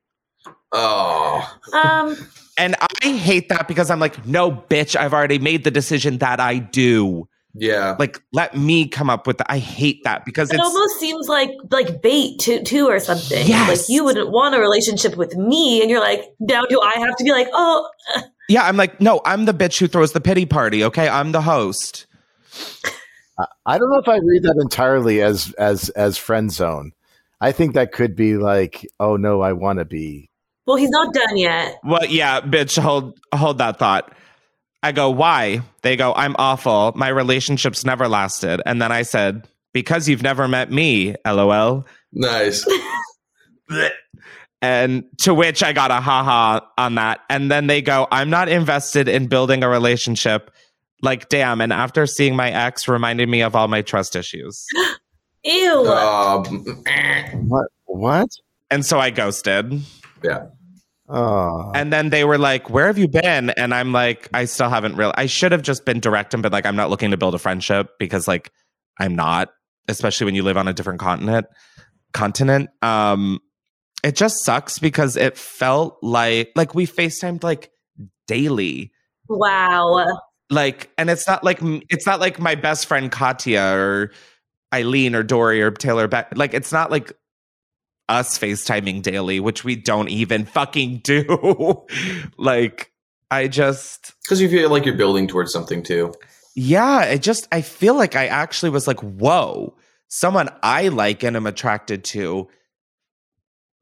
Oh. 0.71 1.59
Um, 1.73 2.15
And 2.61 2.75
I 3.03 3.07
hate 3.17 3.49
that 3.49 3.67
because 3.67 3.89
I'm 3.89 3.99
like, 3.99 4.25
no, 4.27 4.51
bitch, 4.51 4.95
I've 4.95 5.13
already 5.13 5.39
made 5.39 5.63
the 5.63 5.71
decision 5.71 6.19
that 6.19 6.39
I 6.39 6.59
do. 6.59 7.27
Yeah. 7.55 7.95
Like, 7.97 8.21
let 8.31 8.55
me 8.55 8.87
come 8.87 9.09
up 9.09 9.25
with 9.27 9.39
that. 9.39 9.51
I 9.51 9.57
hate 9.57 10.03
that 10.03 10.25
because 10.25 10.51
it 10.51 10.55
it's 10.55 10.63
almost 10.63 10.99
seems 10.99 11.27
like 11.27 11.49
like 11.71 12.01
bait 12.01 12.39
to 12.41 12.63
too 12.63 12.87
or 12.87 12.99
something. 12.99 13.45
Yes. 13.47 13.67
Like 13.67 13.89
you 13.89 14.05
wouldn't 14.05 14.29
want 14.31 14.55
a 14.55 14.59
relationship 14.59 15.17
with 15.17 15.35
me, 15.35 15.81
and 15.81 15.89
you're 15.89 15.99
like, 15.99 16.23
now 16.39 16.63
do 16.65 16.79
I 16.79 16.99
have 16.99 17.15
to 17.17 17.23
be 17.23 17.31
like, 17.31 17.47
oh, 17.51 17.89
Yeah, 18.47 18.63
I'm 18.63 18.77
like, 18.77 19.01
no, 19.01 19.21
I'm 19.25 19.45
the 19.45 19.53
bitch 19.53 19.79
who 19.79 19.87
throws 19.87 20.11
the 20.11 20.21
pity 20.21 20.45
party. 20.45 20.83
Okay, 20.83 21.09
I'm 21.09 21.31
the 21.31 21.41
host. 21.41 22.05
I- 23.39 23.45
I 23.65 23.77
don't 23.77 23.89
know 23.89 23.99
if 23.99 24.07
I 24.07 24.17
read 24.17 24.43
that 24.43 24.57
entirely 24.61 25.21
as 25.21 25.53
as 25.57 25.89
as 25.89 26.17
friend 26.17 26.51
zone. 26.51 26.91
I 27.41 27.51
think 27.53 27.73
that 27.73 27.91
could 27.91 28.15
be 28.15 28.37
like, 28.37 28.85
oh 28.99 29.15
no, 29.17 29.41
I 29.41 29.53
want 29.53 29.79
to 29.79 29.85
be. 29.85 30.29
Well, 30.71 30.77
he's 30.77 30.89
not 30.89 31.13
done 31.13 31.37
yet. 31.37 31.79
Well, 31.83 32.05
yeah, 32.05 32.41
bitch, 32.41 32.81
hold 32.81 33.19
hold 33.33 33.57
that 33.57 33.77
thought. 33.77 34.13
I 34.83 34.91
go, 34.93 35.09
why? 35.09 35.61
They 35.81 35.95
go, 35.95 36.13
I'm 36.15 36.35
awful. 36.39 36.93
My 36.95 37.09
relationships 37.09 37.85
never 37.85 38.07
lasted. 38.07 38.61
And 38.65 38.81
then 38.81 38.91
I 38.91 39.03
said, 39.03 39.47
because 39.73 40.07
you've 40.09 40.23
never 40.23 40.47
met 40.47 40.71
me, 40.71 41.15
lol. 41.25 41.85
Nice. 42.13 42.65
And 44.63 45.05
to 45.21 45.33
which 45.33 45.63
I 45.63 45.73
got 45.73 45.89
a 45.89 45.95
haha 45.95 46.59
on 46.77 46.93
that. 46.95 47.21
And 47.31 47.49
then 47.49 47.65
they 47.65 47.81
go, 47.81 48.07
I'm 48.11 48.29
not 48.29 48.47
invested 48.47 49.07
in 49.07 49.25
building 49.25 49.63
a 49.63 49.69
relationship. 49.69 50.51
Like, 51.01 51.29
damn. 51.29 51.61
And 51.61 51.73
after 51.73 52.05
seeing 52.05 52.35
my 52.35 52.51
ex 52.51 52.87
reminded 52.87 53.27
me 53.27 53.41
of 53.41 53.55
all 53.55 53.67
my 53.67 53.81
trust 53.81 54.15
issues. 54.15 54.63
Ew. 55.43 55.87
um, 55.87 56.65
What? 57.47 57.67
What? 57.85 58.29
And 58.69 58.85
so 58.85 58.99
I 58.99 59.09
ghosted. 59.09 59.81
yeah. 60.23 60.45
Oh, 61.13 61.71
And 61.75 61.91
then 61.91 62.09
they 62.09 62.23
were 62.23 62.37
like, 62.37 62.69
Where 62.69 62.87
have 62.87 62.97
you 62.97 63.07
been? 63.07 63.49
And 63.51 63.73
I'm 63.73 63.91
like, 63.91 64.29
I 64.33 64.45
still 64.45 64.69
haven't 64.69 64.95
real 64.95 65.13
I 65.17 65.25
should 65.25 65.51
have 65.51 65.61
just 65.61 65.85
been 65.85 65.99
direct 65.99 66.33
and 66.33 66.41
been 66.41 66.51
like, 66.51 66.65
I'm 66.65 66.75
not 66.77 66.89
looking 66.89 67.11
to 67.11 67.17
build 67.17 67.35
a 67.35 67.39
friendship 67.39 67.89
because 67.99 68.27
like 68.27 68.51
I'm 68.99 69.15
not, 69.15 69.49
especially 69.87 70.25
when 70.25 70.35
you 70.35 70.43
live 70.43 70.57
on 70.57 70.67
a 70.67 70.73
different 70.73 70.99
continent. 70.99 71.47
continent. 72.13 72.69
Um, 72.81 73.39
it 74.03 74.15
just 74.15 74.43
sucks 74.43 74.79
because 74.79 75.17
it 75.17 75.37
felt 75.37 75.97
like 76.01 76.51
like 76.55 76.73
we 76.73 76.87
FaceTimed 76.87 77.43
like 77.43 77.71
daily. 78.27 78.91
Wow. 79.27 80.07
Like, 80.49 80.89
and 80.97 81.09
it's 81.09 81.27
not 81.27 81.43
like 81.43 81.59
it's 81.61 82.05
not 82.05 82.19
like 82.19 82.39
my 82.39 82.55
best 82.55 82.85
friend 82.85 83.11
Katya 83.11 83.61
or 83.61 84.11
Eileen 84.73 85.15
or 85.15 85.23
Dory 85.23 85.61
or 85.61 85.71
Taylor 85.71 86.07
Beck. 86.07 86.35
Like, 86.35 86.53
it's 86.53 86.71
not 86.71 86.91
like 86.91 87.13
us 88.11 88.37
FaceTiming 88.37 89.01
daily, 89.01 89.39
which 89.39 89.63
we 89.63 89.75
don't 89.75 90.09
even 90.09 90.45
fucking 90.45 90.97
do. 90.99 91.85
like, 92.37 92.91
I 93.31 93.47
just 93.47 94.13
Because 94.23 94.41
you 94.41 94.49
feel 94.49 94.69
like 94.69 94.85
you're 94.85 94.95
building 94.97 95.27
towards 95.27 95.53
something 95.53 95.81
too. 95.81 96.13
yeah, 96.55 97.03
it 97.05 97.21
just 97.21 97.47
I 97.51 97.61
feel 97.61 97.95
like 97.95 98.15
I 98.15 98.27
actually 98.27 98.71
was 98.71 98.87
like, 98.87 98.99
whoa, 98.99 99.75
someone 100.09 100.49
I 100.61 100.89
like 100.89 101.23
and 101.23 101.37
am 101.37 101.47
attracted 101.47 102.03
to 102.05 102.49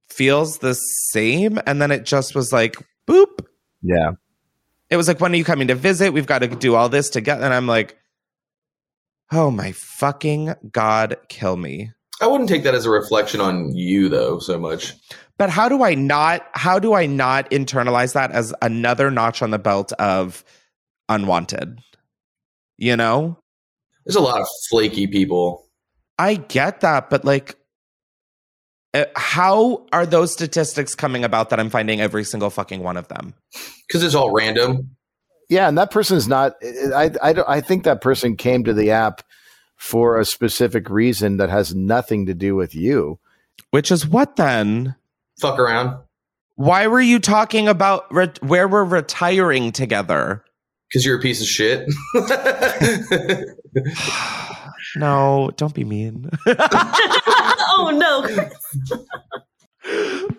feels 0.10 0.60
the 0.60 0.76
same. 1.12 1.60
And 1.66 1.82
then 1.82 1.92
it 1.92 2.06
just 2.06 2.36
was 2.36 2.52
like, 2.54 2.76
boop. 3.08 3.46
Yeah. 3.82 4.12
It 4.90 4.98
was 4.98 5.08
like, 5.08 5.20
when 5.20 5.34
are 5.34 5.36
you 5.36 5.44
coming 5.44 5.68
to 5.68 5.76
visit? 5.76 6.14
We've 6.14 6.26
got 6.26 6.40
to 6.40 6.48
do 6.48 6.76
all 6.76 6.90
this 6.90 7.10
together. 7.10 7.44
And 7.44 7.54
I'm 7.54 7.68
like, 7.68 7.98
oh 9.32 9.52
my 9.52 9.72
fucking 9.72 10.54
God, 10.72 11.18
kill 11.30 11.58
me. 11.58 11.92
I 12.22 12.28
wouldn't 12.28 12.50
take 12.50 12.64
that 12.64 12.76
as 12.76 12.86
a 12.86 12.90
reflection 12.90 13.40
on 13.40 13.76
you 13.76 14.10
though, 14.10 14.40
so 14.40 14.60
much. 14.60 14.94
But 15.38 15.50
how 15.50 15.70
do 15.70 15.84
I 15.84 15.96
not 15.96 16.46
how 16.54 16.80
do 16.80 16.94
I 16.94 17.06
not 17.06 17.50
internalize 17.50 18.14
that 18.14 18.32
as 18.32 18.54
another 18.62 19.10
notch 19.10 19.42
on 19.42 19.52
the 19.52 19.60
belt 19.60 19.94
of 19.94 20.44
unwanted? 21.08 21.80
You 22.78 22.98
know? 22.98 23.38
There's 24.06 24.16
a 24.16 24.22
lot 24.22 24.42
of 24.42 24.48
flaky 24.70 25.08
people. 25.08 25.66
I 26.18 26.36
get 26.36 26.82
that, 26.82 27.10
but 27.10 27.24
like, 27.24 27.56
uh, 28.94 29.06
how 29.16 29.86
are 29.94 30.06
those 30.06 30.34
statistics 30.34 30.96
coming 30.96 31.24
about 31.24 31.50
that 31.50 31.60
I'm 31.60 31.70
finding 31.70 32.02
every 32.02 32.24
single 32.24 32.50
fucking 32.50 32.82
one 32.82 32.98
of 32.98 33.08
them? 33.08 33.34
Because 33.88 34.04
it's 34.04 34.16
all 34.16 34.32
random. 34.32 34.96
Yeah, 35.50 35.68
and 35.68 35.78
that 35.78 35.92
person's 35.92 36.28
not. 36.28 36.56
I 36.64 37.12
I 37.22 37.36
I 37.48 37.62
think 37.62 37.84
that 37.86 38.02
person 38.02 38.36
came 38.36 38.66
to 38.66 38.74
the 38.74 38.92
app 38.92 39.22
for 39.80 40.20
a 40.20 40.26
specific 40.26 40.90
reason 40.90 41.38
that 41.38 41.50
has 41.50 41.74
nothing 41.74 42.26
to 42.26 42.34
do 42.34 42.54
with 42.54 42.76
you. 42.76 43.18
Which 43.72 43.92
is 43.92 44.06
what 44.06 44.36
then? 44.36 44.96
Fuck 45.40 45.58
around. 45.58 45.98
Why 46.56 46.88
were 46.88 47.02
you 47.02 47.20
talking 47.20 47.70
about 47.70 48.14
re- 48.14 48.34
where 48.42 48.68
we're 48.68 48.84
retiring 48.84 49.72
together? 49.72 50.44
Because 50.90 51.06
you're 51.06 51.18
a 51.18 51.22
piece 51.22 51.42
of 51.42 51.48
shit. 51.48 51.88
no, 54.98 55.52
don't 55.56 55.74
be 55.74 55.86
mean. 55.86 56.30
oh 56.46 57.92
no. 57.96 59.00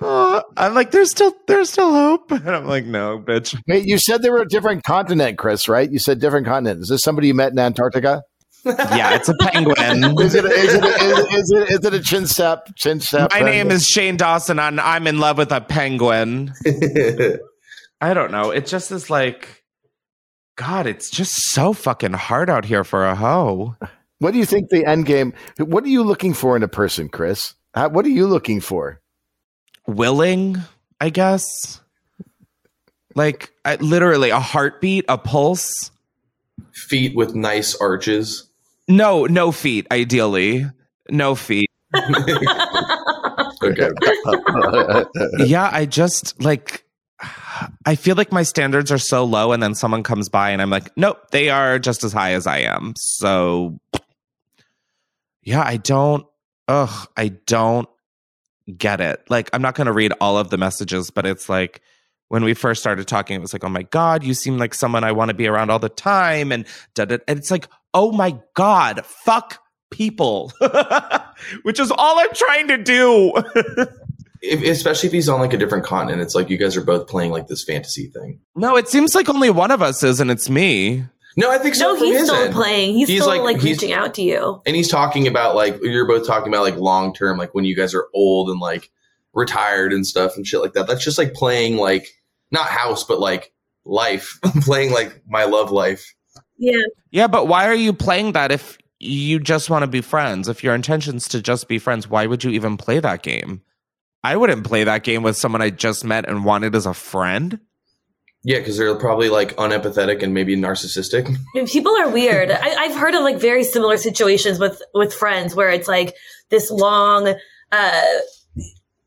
Uh, 0.00 0.42
I'm 0.56 0.74
like, 0.74 0.92
there's 0.92 1.10
still 1.10 1.34
there's 1.46 1.70
still 1.70 1.92
hope, 1.92 2.30
and 2.30 2.48
I'm 2.56 2.66
like, 2.66 2.84
no, 2.84 3.18
bitch. 3.18 3.60
Wait, 3.66 3.84
you 3.84 3.98
said 3.98 4.22
they 4.22 4.30
were 4.30 4.42
a 4.42 4.48
different 4.48 4.84
continent, 4.84 5.38
Chris, 5.38 5.68
right? 5.68 5.90
You 5.90 5.98
said 5.98 6.20
different 6.20 6.46
continent. 6.46 6.82
Is 6.82 6.88
this 6.88 7.02
somebody 7.02 7.26
you 7.26 7.34
met 7.34 7.52
in 7.52 7.58
Antarctica? 7.58 8.22
Yeah, 8.64 9.14
it's 9.14 9.28
a 9.28 9.34
penguin. 9.34 10.04
Is 10.20 10.34
it 10.34 10.44
is 10.44 10.74
it 10.74 10.84
is, 10.84 11.34
is 11.34 11.50
it 11.50 11.70
is 11.70 11.84
it 11.84 11.94
a 11.94 12.00
chin 12.00 12.26
step 12.26 12.74
chin 12.76 13.00
step? 13.00 13.30
My 13.30 13.40
name 13.40 13.70
is 13.70 13.86
Shane 13.86 14.16
Dawson, 14.16 14.58
and 14.58 14.80
I'm 14.80 15.06
in 15.06 15.18
love 15.18 15.38
with 15.38 15.52
a 15.52 15.60
penguin. 15.60 16.52
I 18.00 18.14
don't 18.14 18.30
know. 18.30 18.50
It 18.50 18.66
just 18.66 18.90
is 18.92 19.10
like, 19.10 19.64
God, 20.56 20.86
it's 20.86 21.10
just 21.10 21.50
so 21.50 21.72
fucking 21.72 22.12
hard 22.12 22.50
out 22.50 22.64
here 22.64 22.84
for 22.84 23.06
a 23.06 23.14
hoe. 23.14 23.76
What 24.18 24.32
do 24.32 24.38
you 24.38 24.44
think 24.46 24.68
the 24.68 24.84
end 24.84 25.06
game? 25.06 25.32
What 25.58 25.84
are 25.84 25.88
you 25.88 26.02
looking 26.02 26.34
for 26.34 26.56
in 26.56 26.62
a 26.62 26.68
person, 26.68 27.08
Chris? 27.08 27.54
How, 27.74 27.88
what 27.88 28.04
are 28.04 28.10
you 28.10 28.26
looking 28.26 28.60
for? 28.60 29.00
Willing, 29.86 30.58
I 31.00 31.10
guess. 31.10 31.80
Like 33.14 33.52
I, 33.64 33.76
literally 33.76 34.30
a 34.30 34.40
heartbeat, 34.40 35.06
a 35.08 35.16
pulse. 35.16 35.90
Feet 36.72 37.16
with 37.16 37.34
nice 37.34 37.74
arches. 37.74 38.49
No, 38.90 39.24
no 39.24 39.52
feet. 39.52 39.86
Ideally, 39.90 40.66
no 41.08 41.34
feet. 41.34 41.70
Okay. 43.62 43.90
yeah, 45.46 45.68
I 45.70 45.84
just 45.84 46.40
like. 46.42 46.84
I 47.84 47.94
feel 47.94 48.16
like 48.16 48.32
my 48.32 48.42
standards 48.42 48.90
are 48.90 48.96
so 48.96 49.22
low, 49.22 49.52
and 49.52 49.62
then 49.62 49.74
someone 49.74 50.02
comes 50.02 50.30
by, 50.30 50.48
and 50.48 50.62
I'm 50.62 50.70
like, 50.70 50.90
nope, 50.96 51.30
they 51.30 51.50
are 51.50 51.78
just 51.78 52.02
as 52.02 52.10
high 52.10 52.32
as 52.32 52.46
I 52.46 52.60
am. 52.60 52.94
So, 52.96 53.78
yeah, 55.42 55.62
I 55.62 55.76
don't. 55.76 56.26
Ugh, 56.68 57.08
I 57.18 57.28
don't 57.28 57.86
get 58.78 59.02
it. 59.02 59.22
Like, 59.28 59.50
I'm 59.52 59.60
not 59.60 59.74
going 59.74 59.88
to 59.88 59.92
read 59.92 60.14
all 60.22 60.38
of 60.38 60.48
the 60.48 60.56
messages, 60.56 61.10
but 61.10 61.26
it's 61.26 61.50
like 61.50 61.82
when 62.28 62.44
we 62.44 62.54
first 62.54 62.80
started 62.80 63.06
talking, 63.06 63.36
it 63.36 63.42
was 63.42 63.52
like, 63.52 63.64
oh 63.64 63.68
my 63.68 63.82
god, 63.82 64.24
you 64.24 64.32
seem 64.32 64.56
like 64.56 64.72
someone 64.72 65.04
I 65.04 65.12
want 65.12 65.28
to 65.28 65.34
be 65.34 65.48
around 65.48 65.68
all 65.68 65.78
the 65.78 65.90
time, 65.90 66.50
and 66.50 66.64
da 66.94 67.04
da. 67.04 67.18
And 67.28 67.38
it's 67.38 67.50
like, 67.50 67.68
oh 67.94 68.12
my 68.12 68.38
god, 68.54 69.04
fuck 69.06 69.58
people, 69.90 70.52
which 71.62 71.80
is 71.80 71.90
all 71.90 72.18
I'm 72.18 72.32
trying 72.34 72.68
to 72.68 72.78
do. 72.78 73.32
if, 74.42 74.62
especially 74.62 75.08
if 75.08 75.12
he's 75.12 75.28
on 75.28 75.40
like 75.40 75.52
a 75.52 75.56
different 75.58 75.84
continent, 75.84 76.22
it's 76.22 76.34
like 76.34 76.50
you 76.50 76.56
guys 76.58 76.76
are 76.76 76.84
both 76.84 77.08
playing 77.08 77.30
like 77.30 77.46
this 77.48 77.64
fantasy 77.64 78.06
thing. 78.08 78.40
No, 78.54 78.76
it 78.76 78.88
seems 78.88 79.14
like 79.14 79.28
only 79.28 79.50
one 79.50 79.70
of 79.70 79.82
us 79.82 80.02
is, 80.02 80.20
and 80.20 80.30
it's 80.30 80.48
me. 80.48 81.04
No, 81.36 81.50
I 81.50 81.58
think 81.58 81.74
so. 81.76 81.94
no, 81.94 81.96
he's 82.04 82.24
still 82.24 82.34
end. 82.34 82.52
playing. 82.54 82.94
He's, 82.94 83.08
He's 83.08 83.22
still 83.22 83.34
like- 83.36 83.54
like, 83.54 83.62
he's- 83.62 83.80
reaching 83.80 83.92
out 83.94 84.14
to 84.14 84.22
you. 84.22 84.60
and 84.66 84.74
he's 84.74 84.88
talking 84.88 85.26
about 85.28 85.54
like 85.54 85.78
you're 85.82 86.06
both 86.06 86.26
talking 86.26 86.48
about 86.52 86.62
like 86.62 86.76
long 86.76 87.14
term, 87.14 87.38
like 87.38 87.54
when 87.54 87.64
you 87.64 87.76
guys 87.76 87.94
are 87.94 88.08
old 88.14 88.50
and 88.50 88.58
like 88.60 88.90
retired 89.32 89.92
and 89.92 90.06
stuff 90.06 90.36
and 90.36 90.46
shit 90.46 90.60
like 90.60 90.72
that. 90.72 90.86
That's 90.88 91.04
just 91.04 91.18
like 91.18 91.34
playing 91.34 91.76
like 91.76 92.08
not 92.50 92.66
house, 92.66 93.04
but 93.04 93.20
like 93.20 93.52
life, 93.84 94.38
playing 94.62 94.90
like 94.92 95.22
my 95.28 95.44
love 95.44 95.70
life. 95.70 96.14
Yeah. 96.60 96.82
Yeah, 97.10 97.26
but 97.26 97.48
why 97.48 97.66
are 97.66 97.74
you 97.74 97.92
playing 97.94 98.32
that 98.32 98.52
if 98.52 98.76
you 98.98 99.40
just 99.40 99.70
want 99.70 99.82
to 99.82 99.86
be 99.86 100.02
friends? 100.02 100.46
If 100.46 100.62
your 100.62 100.74
intention's 100.74 101.26
to 101.28 101.40
just 101.40 101.68
be 101.68 101.78
friends, 101.78 102.06
why 102.06 102.26
would 102.26 102.44
you 102.44 102.50
even 102.50 102.76
play 102.76 103.00
that 103.00 103.22
game? 103.22 103.62
I 104.22 104.36
wouldn't 104.36 104.64
play 104.64 104.84
that 104.84 105.02
game 105.02 105.22
with 105.22 105.38
someone 105.38 105.62
I 105.62 105.70
just 105.70 106.04
met 106.04 106.28
and 106.28 106.44
wanted 106.44 106.74
as 106.74 106.84
a 106.84 106.92
friend. 106.92 107.58
Yeah, 108.42 108.58
because 108.58 108.76
they're 108.76 108.94
probably 108.94 109.30
like 109.30 109.56
unempathetic 109.56 110.22
and 110.22 110.34
maybe 110.34 110.54
narcissistic. 110.54 111.28
I 111.28 111.36
mean, 111.54 111.66
people 111.66 111.96
are 111.96 112.10
weird. 112.10 112.50
I, 112.50 112.74
I've 112.74 112.96
heard 112.96 113.14
of 113.14 113.22
like 113.22 113.38
very 113.38 113.64
similar 113.64 113.96
situations 113.96 114.58
with 114.58 114.82
with 114.92 115.14
friends 115.14 115.54
where 115.54 115.70
it's 115.70 115.88
like 115.88 116.14
this 116.50 116.70
long, 116.70 117.34
uh, 117.72 118.02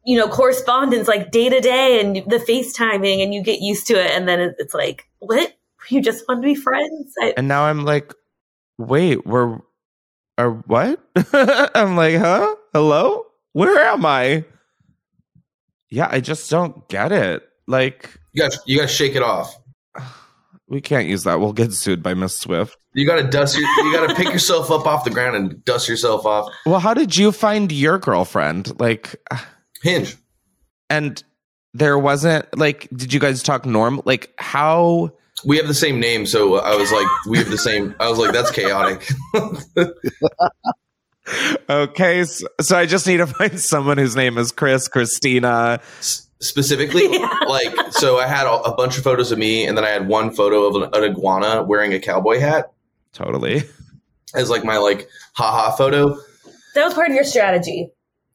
you 0.05 0.17
know, 0.17 0.27
correspondence 0.27 1.07
like 1.07 1.31
day 1.31 1.49
to 1.49 1.59
day 1.59 1.99
and 1.99 2.15
the 2.15 2.37
FaceTiming, 2.37 3.23
and 3.23 3.33
you 3.33 3.43
get 3.43 3.59
used 3.59 3.87
to 3.87 3.93
it, 3.93 4.11
and 4.11 4.27
then 4.27 4.55
it's 4.57 4.73
like, 4.73 5.05
what? 5.19 5.53
You 5.89 6.01
just 6.01 6.23
want 6.27 6.41
to 6.41 6.45
be 6.45 6.55
friends? 6.55 7.13
I, 7.21 7.33
And 7.37 7.47
now 7.47 7.63
I'm 7.65 7.83
like, 7.83 8.13
wait, 8.77 9.25
we're 9.25 9.59
or 10.37 10.51
what? 10.65 10.99
I'm 11.75 11.95
like, 11.95 12.15
huh? 12.15 12.55
Hello? 12.73 13.25
Where 13.51 13.79
am 13.85 14.05
I? 14.05 14.45
Yeah, 15.89 16.07
I 16.09 16.21
just 16.21 16.49
don't 16.49 16.87
get 16.89 17.11
it. 17.11 17.43
Like, 17.67 18.09
You 18.33 18.41
got 18.41 18.57
you 18.65 18.77
got 18.77 18.83
to 18.83 18.87
shake 18.87 19.15
it 19.15 19.21
off. 19.21 19.55
we 20.67 20.81
can't 20.81 21.07
use 21.07 21.23
that. 21.23 21.39
We'll 21.39 21.53
get 21.53 21.71
sued 21.73 22.01
by 22.01 22.13
Miss 22.13 22.35
Swift. 22.35 22.77
You 22.93 23.05
got 23.05 23.17
to 23.17 23.27
dust 23.27 23.57
your. 23.57 23.67
You 23.85 23.93
got 23.93 24.07
to 24.09 24.15
pick 24.15 24.31
yourself 24.31 24.71
up 24.71 24.85
off 24.87 25.03
the 25.03 25.09
ground 25.11 25.35
and 25.35 25.63
dust 25.65 25.87
yourself 25.87 26.25
off. 26.25 26.51
Well, 26.65 26.79
how 26.79 26.93
did 26.93 27.15
you 27.17 27.31
find 27.31 27.71
your 27.71 27.99
girlfriend? 27.99 28.79
Like, 28.79 29.15
Hinge. 29.83 30.15
and 30.89 31.23
there 31.73 31.97
wasn't 31.97 32.55
like, 32.57 32.87
did 32.95 33.13
you 33.13 33.19
guys 33.19 33.43
talk 33.43 33.65
normal? 33.65 34.03
Like, 34.05 34.31
how? 34.37 35.11
We 35.45 35.57
have 35.57 35.67
the 35.67 35.73
same 35.73 35.99
name, 35.99 36.25
so 36.25 36.55
I 36.59 36.75
was 36.75 36.91
like, 36.91 37.07
we 37.27 37.37
have 37.37 37.49
the 37.49 37.57
same. 37.57 37.95
I 37.99 38.09
was 38.09 38.17
like, 38.19 38.31
that's 38.33 38.51
chaotic. 38.51 39.09
Okay, 41.69 42.25
so, 42.25 42.47
so 42.59 42.77
I 42.77 42.85
just 42.85 43.07
need 43.07 43.17
to 43.17 43.27
find 43.27 43.57
someone 43.59 43.97
whose 43.97 44.15
name 44.15 44.37
is 44.37 44.51
Chris, 44.51 44.87
Christina. 44.87 45.79
S- 45.99 46.27
Specifically, 46.41 47.07
Yeah. 47.11 47.29
like, 47.47 47.73
so 47.93 48.17
I 48.19 48.27
had 48.27 48.45
a, 48.45 48.51
a 48.63 48.75
bunch 48.75 48.97
of 48.97 49.03
photos 49.05 49.31
of 49.31 49.39
me, 49.39 49.65
and 49.65 49.77
then 49.77 49.85
I 49.85 49.89
had 49.89 50.09
one 50.09 50.31
photo 50.31 50.65
of 50.65 50.75
an, 50.75 50.89
an 50.93 51.09
iguana 51.11 51.63
wearing 51.63 51.93
a 51.93 51.99
cowboy 52.01 52.39
hat 52.39 52.73
Totally. 53.13 53.63
as 54.35 54.49
like 54.49 54.65
my 54.65 54.77
like 54.77 55.07
haha 55.35 55.71
photo. 55.73 56.17
that 56.75 56.83
was 56.83 56.93
part 56.93 57.07
of 57.09 57.15
your 57.15 57.23
strategy. 57.23 57.89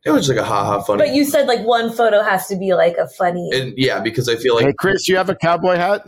It 0.07 0.11
was 0.12 0.27
like 0.31 0.38
a 0.38 0.44
haha 0.44 0.81
funny. 0.81 1.05
But 1.05 1.14
you 1.14 1.27
said 1.27 1.47
like 1.47 1.61
one 1.66 1.92
photo 1.92 2.23
has 2.23 2.47
to 2.47 2.57
be 2.57 2.73
like 2.73 2.97
a 2.97 3.07
funny. 3.09 3.51
and 3.53 3.75
yeah, 3.77 4.01
because 4.01 4.27
I 4.31 4.37
feel 4.37 4.55
like 4.55 4.64
hey, 4.64 4.73
Chris, 4.79 5.07
you 5.07 5.16
have 5.16 5.29
a 5.29 5.35
cowboy 5.35 5.77
hat? 5.77 6.07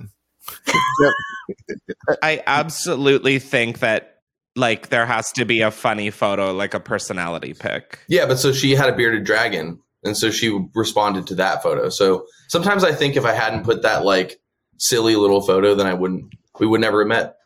I 2.23 2.43
absolutely 2.47 3.39
think 3.39 3.81
that 3.81 4.19
like 4.57 4.89
there 4.89 5.07
has 5.07 5.33
to 5.33 5.45
be 5.45 5.61
a 5.63 5.71
funny 5.71 6.11
photo, 6.11 6.53
like 6.53 6.75
a 6.75 6.81
personality 6.81 7.55
pic. 7.55 8.01
Yeah, 8.09 8.27
but 8.27 8.39
so 8.39 8.53
she 8.53 8.75
had 8.75 8.89
a 8.89 8.97
bearded 8.97 9.25
dragon, 9.25 9.81
and 10.05 10.17
so 10.17 10.31
she 10.31 10.59
responded 10.75 11.27
to 11.29 11.35
that 11.37 11.63
photo. 11.63 11.89
So 11.89 12.27
sometimes 12.49 12.85
I 12.85 12.93
think 12.93 13.17
if 13.17 13.25
I 13.25 13.33
hadn't 13.33 13.65
put 13.65 13.83
that 13.83 14.05
like 14.05 14.41
silly 14.79 15.17
little 15.17 15.41
photo, 15.41 15.75
then 15.75 15.87
I 15.87 15.95
wouldn't. 15.95 16.35
We 16.59 16.67
would 16.67 16.81
never 16.81 17.01
have 17.01 17.09
met. 17.09 17.37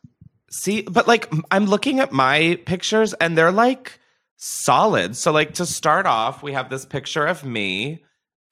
See, 0.51 0.83
but 0.83 1.07
like 1.07 1.33
I'm 1.51 1.67
looking 1.67 2.01
at 2.01 2.12
my 2.12 2.59
pictures 2.64 3.12
and 3.14 3.37
they're 3.37 3.53
like 3.53 3.99
solid. 4.37 5.17
So 5.17 5.33
like 5.33 5.55
to 5.55 5.67
start 5.67 6.07
off, 6.07 6.43
we 6.43 6.53
have 6.53 6.71
this 6.71 6.85
picture 6.85 7.27
of 7.27 7.45
me 7.45 8.05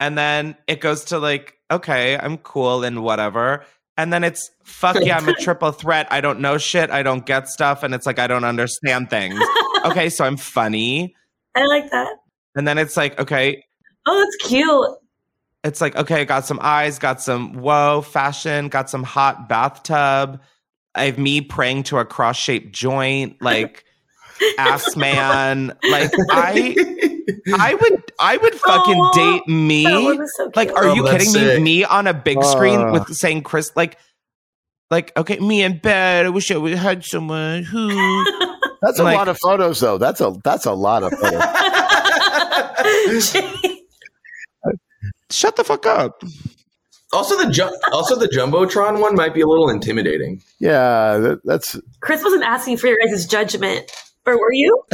and 0.02 0.18
then 0.18 0.56
it 0.66 0.80
goes 0.80 1.04
to 1.06 1.18
like 1.18 1.58
okay, 1.70 2.18
I'm 2.18 2.36
cool 2.38 2.84
and 2.84 3.02
whatever. 3.02 3.64
And 3.96 4.12
then 4.12 4.24
it's 4.24 4.50
fuck 4.64 4.96
yeah, 5.00 5.16
I'm 5.18 5.28
a 5.28 5.34
triple 5.40 5.72
threat. 5.72 6.06
I 6.10 6.20
don't 6.20 6.40
know 6.40 6.58
shit. 6.58 6.90
I 6.90 7.02
don't 7.02 7.26
get 7.26 7.48
stuff 7.48 7.82
and 7.82 7.94
it's 7.94 8.06
like 8.06 8.18
I 8.18 8.26
don't 8.26 8.44
understand 8.44 9.10
things. 9.10 9.38
Okay, 9.84 10.10
so 10.10 10.24
I'm 10.24 10.36
funny. 10.36 11.12
I 11.56 11.64
like 11.66 11.90
that. 11.90 12.14
And 12.54 12.68
then 12.68 12.78
it's 12.78 12.96
like 12.96 13.18
okay, 13.18 13.64
Oh, 14.06 14.16
that's 14.20 14.48
cute. 14.48 14.96
it's 15.64 15.80
like 15.80 15.96
okay 15.96 16.24
got 16.24 16.46
some 16.46 16.60
eyes 16.62 17.00
got 17.00 17.20
some 17.20 17.54
whoa 17.54 18.00
fashion 18.02 18.68
got 18.68 18.88
some 18.88 19.02
hot 19.02 19.48
bathtub 19.48 20.40
i 20.94 21.04
have 21.04 21.18
me 21.18 21.40
praying 21.40 21.82
to 21.84 21.98
a 21.98 22.04
cross-shaped 22.04 22.72
joint 22.72 23.36
like 23.42 23.84
ass 24.58 24.94
man 24.96 25.76
like 25.90 26.12
i 26.30 26.74
i 27.54 27.74
would 27.74 28.12
i 28.18 28.36
would 28.36 28.54
fucking 28.54 28.96
Aw, 29.00 29.12
date 29.12 29.48
me 29.48 29.84
so 29.84 30.50
like 30.56 30.70
are 30.72 30.84
Oh, 30.88 30.94
you 30.94 31.04
kidding 31.04 31.32
me 31.32 31.38
sick. 31.40 31.62
me 31.62 31.84
on 31.84 32.06
a 32.06 32.14
big 32.14 32.42
screen 32.44 32.80
Uh. 32.80 32.92
with 32.92 33.14
saying 33.14 33.42
chris 33.42 33.70
like 33.76 33.98
like 34.90 35.12
okay 35.16 35.38
me 35.38 35.62
in 35.62 35.78
bed 35.78 36.26
i 36.26 36.28
wish 36.28 36.50
i 36.50 36.56
would 36.56 36.72
had 36.74 37.04
someone 37.04 37.62
who 37.64 37.88
That's 38.82 38.98
a 38.98 39.04
Like- 39.04 39.16
lot 39.16 39.28
of 39.28 39.38
photos, 39.38 39.78
though. 39.78 39.96
That's 39.96 40.20
a 40.20 40.34
that's 40.42 40.66
a 40.66 40.72
lot 40.72 41.04
of 41.04 41.12
photos. 41.12 41.40
shut 45.30 45.54
the 45.56 45.62
fuck 45.64 45.86
up 45.86 46.22
also 47.12 47.36
the 47.42 47.50
ju- 47.50 47.70
also 47.92 48.16
the 48.16 48.26
jumbotron 48.26 49.00
one 49.00 49.14
might 49.14 49.34
be 49.34 49.40
a 49.40 49.46
little 49.46 49.68
intimidating. 49.68 50.42
yeah, 50.58 51.16
that, 51.18 51.40
that's 51.44 51.78
Chris 52.00 52.22
wasn't 52.24 52.42
asking 52.42 52.78
for 52.78 52.86
your 52.88 52.96
guys' 53.06 53.26
judgment. 53.26 53.90
Or 54.26 54.38
were 54.38 54.52
you? 54.52 54.82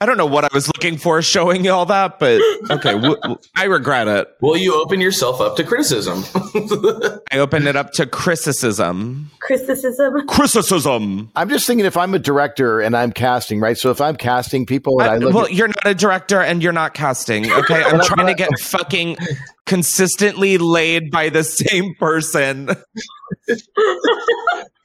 i 0.00 0.06
don't 0.06 0.16
know 0.16 0.26
what 0.26 0.44
i 0.44 0.48
was 0.52 0.66
looking 0.68 0.98
for 0.98 1.22
showing 1.22 1.64
you 1.64 1.72
all 1.72 1.86
that 1.86 2.18
but 2.18 2.40
okay 2.70 2.92
w- 2.92 3.16
w- 3.16 3.38
i 3.56 3.64
regret 3.64 4.08
it 4.08 4.28
Well, 4.40 4.56
you 4.56 4.74
open 4.80 5.00
yourself 5.00 5.40
up 5.40 5.56
to 5.56 5.64
criticism. 5.64 6.24
I 7.32 7.38
opened 7.38 7.66
it 7.68 7.76
up 7.76 7.92
to 7.92 8.06
criticism. 8.06 9.30
Criticism? 9.40 10.26
Criticism. 10.26 11.30
I'm 11.36 11.48
just 11.48 11.66
thinking 11.66 11.86
if 11.86 11.96
I'm 11.96 12.14
a 12.14 12.18
director 12.18 12.80
and 12.80 12.96
I'm 12.96 13.12
casting, 13.12 13.60
right? 13.60 13.78
So 13.78 13.90
if 13.90 14.00
I'm 14.00 14.16
casting 14.16 14.66
people 14.66 15.00
and 15.00 15.10
I, 15.10 15.14
I- 15.14 15.18
look 15.18 15.34
well, 15.34 15.44
at, 15.46 15.52
you're 15.54 15.68
not 15.68 15.86
a 15.86 15.94
director 15.94 16.40
and 16.40 16.62
you're 16.62 16.72
not 16.72 16.94
casting. 16.94 17.50
Okay, 17.60 17.82
I'm 17.82 18.00
trying 18.00 18.26
to 18.26 18.34
get 18.34 18.58
fucking 18.60 19.16
consistently 19.66 20.58
laid 20.58 21.10
by 21.10 21.28
the 21.28 21.44
same 21.44 21.94
person. 21.98 22.70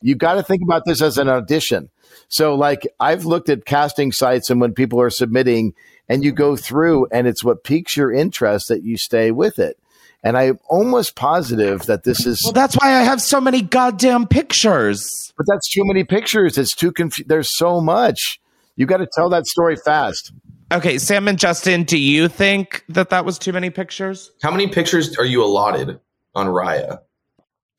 you 0.01 0.15
got 0.15 0.35
to 0.35 0.43
think 0.43 0.61
about 0.61 0.83
this 0.85 1.01
as 1.01 1.17
an 1.17 1.29
audition. 1.29 1.89
So 2.29 2.55
like 2.55 2.88
I've 2.99 3.25
looked 3.25 3.49
at 3.49 3.65
casting 3.65 4.11
sites 4.11 4.49
and 4.49 4.59
when 4.59 4.73
people 4.73 4.99
are 5.01 5.09
submitting 5.09 5.73
and 6.09 6.23
you 6.23 6.31
go 6.31 6.55
through 6.55 7.07
and 7.11 7.27
it's 7.27 7.43
what 7.43 7.63
piques 7.63 7.95
your 7.97 8.11
interest 8.11 8.67
that 8.69 8.83
you 8.83 8.97
stay 8.97 9.31
with 9.31 9.59
it. 9.59 9.77
And 10.23 10.38
I'm 10.38 10.59
almost 10.69 11.15
positive 11.15 11.85
that 11.85 12.03
this 12.03 12.25
is 12.25 12.41
Well, 12.43 12.53
that's 12.53 12.75
why 12.75 12.95
I 12.95 13.03
have 13.03 13.21
so 13.21 13.39
many 13.39 13.61
goddamn 13.61 14.27
pictures. 14.27 15.07
but 15.38 15.45
that's 15.47 15.69
too 15.71 15.85
many 15.85 16.03
pictures. 16.03 16.57
It's 16.57 16.73
too 16.73 16.91
confu- 16.91 17.25
there's 17.25 17.55
so 17.55 17.79
much. 17.79 18.39
You 18.75 18.85
got 18.88 18.97
to 18.97 19.07
tell 19.15 19.29
that 19.29 19.45
story 19.45 19.75
fast. 19.75 20.31
Okay, 20.71 20.97
Sam 20.97 21.27
and 21.27 21.38
Justin, 21.38 21.83
do 21.83 21.97
you 21.97 22.27
think 22.27 22.83
that 22.89 23.11
that 23.11 23.23
was 23.23 23.38
too 23.38 23.53
many 23.53 23.69
pictures? 23.69 24.31
How 24.41 24.49
many 24.49 24.67
pictures 24.67 25.15
are 25.17 25.25
you 25.25 25.43
allotted 25.43 25.99
on 26.33 26.47
Raya? 26.47 26.99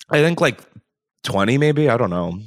I 0.08 0.22
think 0.22 0.40
like 0.40 0.60
20 1.24 1.58
maybe, 1.58 1.88
I 1.90 1.96
don't 1.96 2.10
know. 2.10 2.38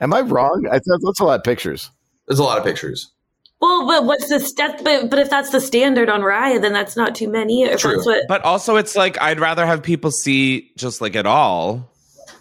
Am 0.00 0.12
I 0.14 0.20
wrong? 0.20 0.66
I 0.70 0.78
thought 0.78 1.00
that's 1.04 1.20
a 1.20 1.24
lot 1.24 1.38
of 1.40 1.44
pictures. 1.44 1.90
There's 2.26 2.38
a 2.38 2.44
lot 2.44 2.58
of 2.58 2.64
pictures. 2.64 3.10
Well, 3.60 3.86
but 3.88 4.04
what's 4.04 4.28
the 4.28 4.38
step? 4.38 4.84
But, 4.84 5.10
but 5.10 5.18
if 5.18 5.28
that's 5.30 5.50
the 5.50 5.60
standard 5.60 6.08
on 6.08 6.20
Raya, 6.20 6.60
then 6.60 6.72
that's 6.72 6.96
not 6.96 7.14
too 7.16 7.28
many. 7.28 7.64
If 7.64 7.80
True. 7.80 7.94
that's 7.94 8.06
what, 8.06 8.22
But 8.28 8.42
also 8.44 8.76
it's 8.76 8.94
like 8.94 9.20
I'd 9.20 9.40
rather 9.40 9.66
have 9.66 9.82
people 9.82 10.10
see 10.12 10.70
just 10.76 11.00
like 11.00 11.16
it 11.16 11.26
all. 11.26 11.90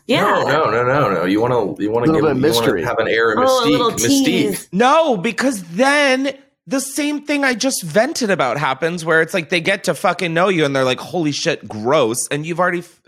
yeah. 0.05 0.21
No, 0.21 0.43
no, 0.45 0.71
no, 0.71 0.83
no, 0.83 1.11
no. 1.13 1.25
You 1.25 1.41
want 1.41 1.77
to 1.77 1.83
you 1.83 1.89
want 1.91 2.05
to 2.05 2.11
give 2.13 2.21
bit 2.21 2.31
of 2.31 2.37
you 2.37 2.43
wanna 2.43 2.47
mystery. 2.59 2.83
have 2.83 2.99
an 2.99 3.07
air 3.07 3.31
of 3.31 3.39
Oh, 3.39 3.63
a 3.63 3.65
mystique. 3.65 3.71
little 3.71 3.91
Mystique. 3.91 4.67
No, 4.71 5.17
because 5.17 5.63
then 5.63 6.37
the 6.67 6.81
same 6.81 7.21
thing 7.25 7.43
I 7.43 7.55
just 7.55 7.81
vented 7.81 8.29
about 8.29 8.57
happens 8.57 9.03
where 9.03 9.21
it's 9.23 9.33
like 9.33 9.49
they 9.49 9.61
get 9.61 9.85
to 9.85 9.95
fucking 9.95 10.33
know 10.35 10.49
you 10.49 10.65
and 10.65 10.75
they're 10.75 10.83
like, 10.83 10.99
holy 10.99 11.31
shit, 11.31 11.67
gross. 11.67 12.27
And 12.27 12.45
you've 12.45 12.59
already 12.59 12.79
f- 12.79 13.01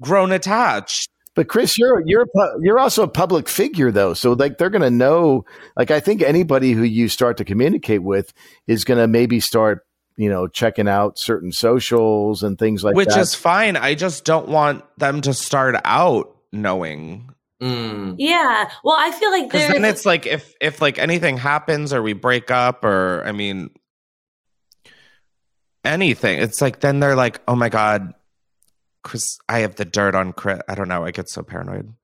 grown 0.00 0.30
attached. 0.32 1.08
But 1.40 1.48
Chris, 1.48 1.78
you're 1.78 2.02
you're 2.04 2.26
you're 2.60 2.78
also 2.78 3.02
a 3.02 3.08
public 3.08 3.48
figure 3.48 3.90
though, 3.90 4.12
so 4.12 4.34
like 4.34 4.58
they're 4.58 4.68
going 4.68 4.82
to 4.82 4.90
know. 4.90 5.46
Like 5.74 5.90
I 5.90 5.98
think 5.98 6.20
anybody 6.20 6.72
who 6.72 6.82
you 6.82 7.08
start 7.08 7.38
to 7.38 7.46
communicate 7.46 8.02
with 8.02 8.34
is 8.66 8.84
going 8.84 8.98
to 8.98 9.08
maybe 9.08 9.40
start, 9.40 9.86
you 10.18 10.28
know, 10.28 10.48
checking 10.48 10.86
out 10.86 11.18
certain 11.18 11.50
socials 11.50 12.42
and 12.42 12.58
things 12.58 12.84
like 12.84 12.92
that. 12.92 12.96
which 12.98 13.16
is 13.16 13.34
fine. 13.34 13.78
I 13.78 13.94
just 13.94 14.26
don't 14.26 14.48
want 14.48 14.84
them 14.98 15.22
to 15.22 15.32
start 15.32 15.76
out 15.82 16.36
knowing. 16.52 17.30
Mm. 17.62 18.16
Yeah. 18.18 18.70
Well, 18.84 18.96
I 18.98 19.10
feel 19.10 19.30
like 19.30 19.44
Because 19.50 19.68
then 19.68 19.86
it's 19.86 20.04
like 20.04 20.26
if 20.26 20.52
if 20.60 20.82
like 20.82 20.98
anything 20.98 21.38
happens 21.38 21.94
or 21.94 22.02
we 22.02 22.12
break 22.12 22.50
up 22.50 22.84
or 22.84 23.22
I 23.24 23.32
mean 23.32 23.70
anything, 25.86 26.38
it's 26.40 26.60
like 26.60 26.80
then 26.80 27.00
they're 27.00 27.16
like, 27.16 27.40
oh 27.48 27.56
my 27.56 27.70
god, 27.70 28.12
Chris, 29.02 29.38
I 29.48 29.60
have 29.60 29.76
the 29.76 29.84
dirt 29.84 30.14
on 30.14 30.32
Chris. 30.32 30.60
I 30.68 30.74
don't 30.74 30.88
know. 30.88 31.04
I 31.04 31.10
get 31.10 31.28
so 31.28 31.42
paranoid. 31.42 31.94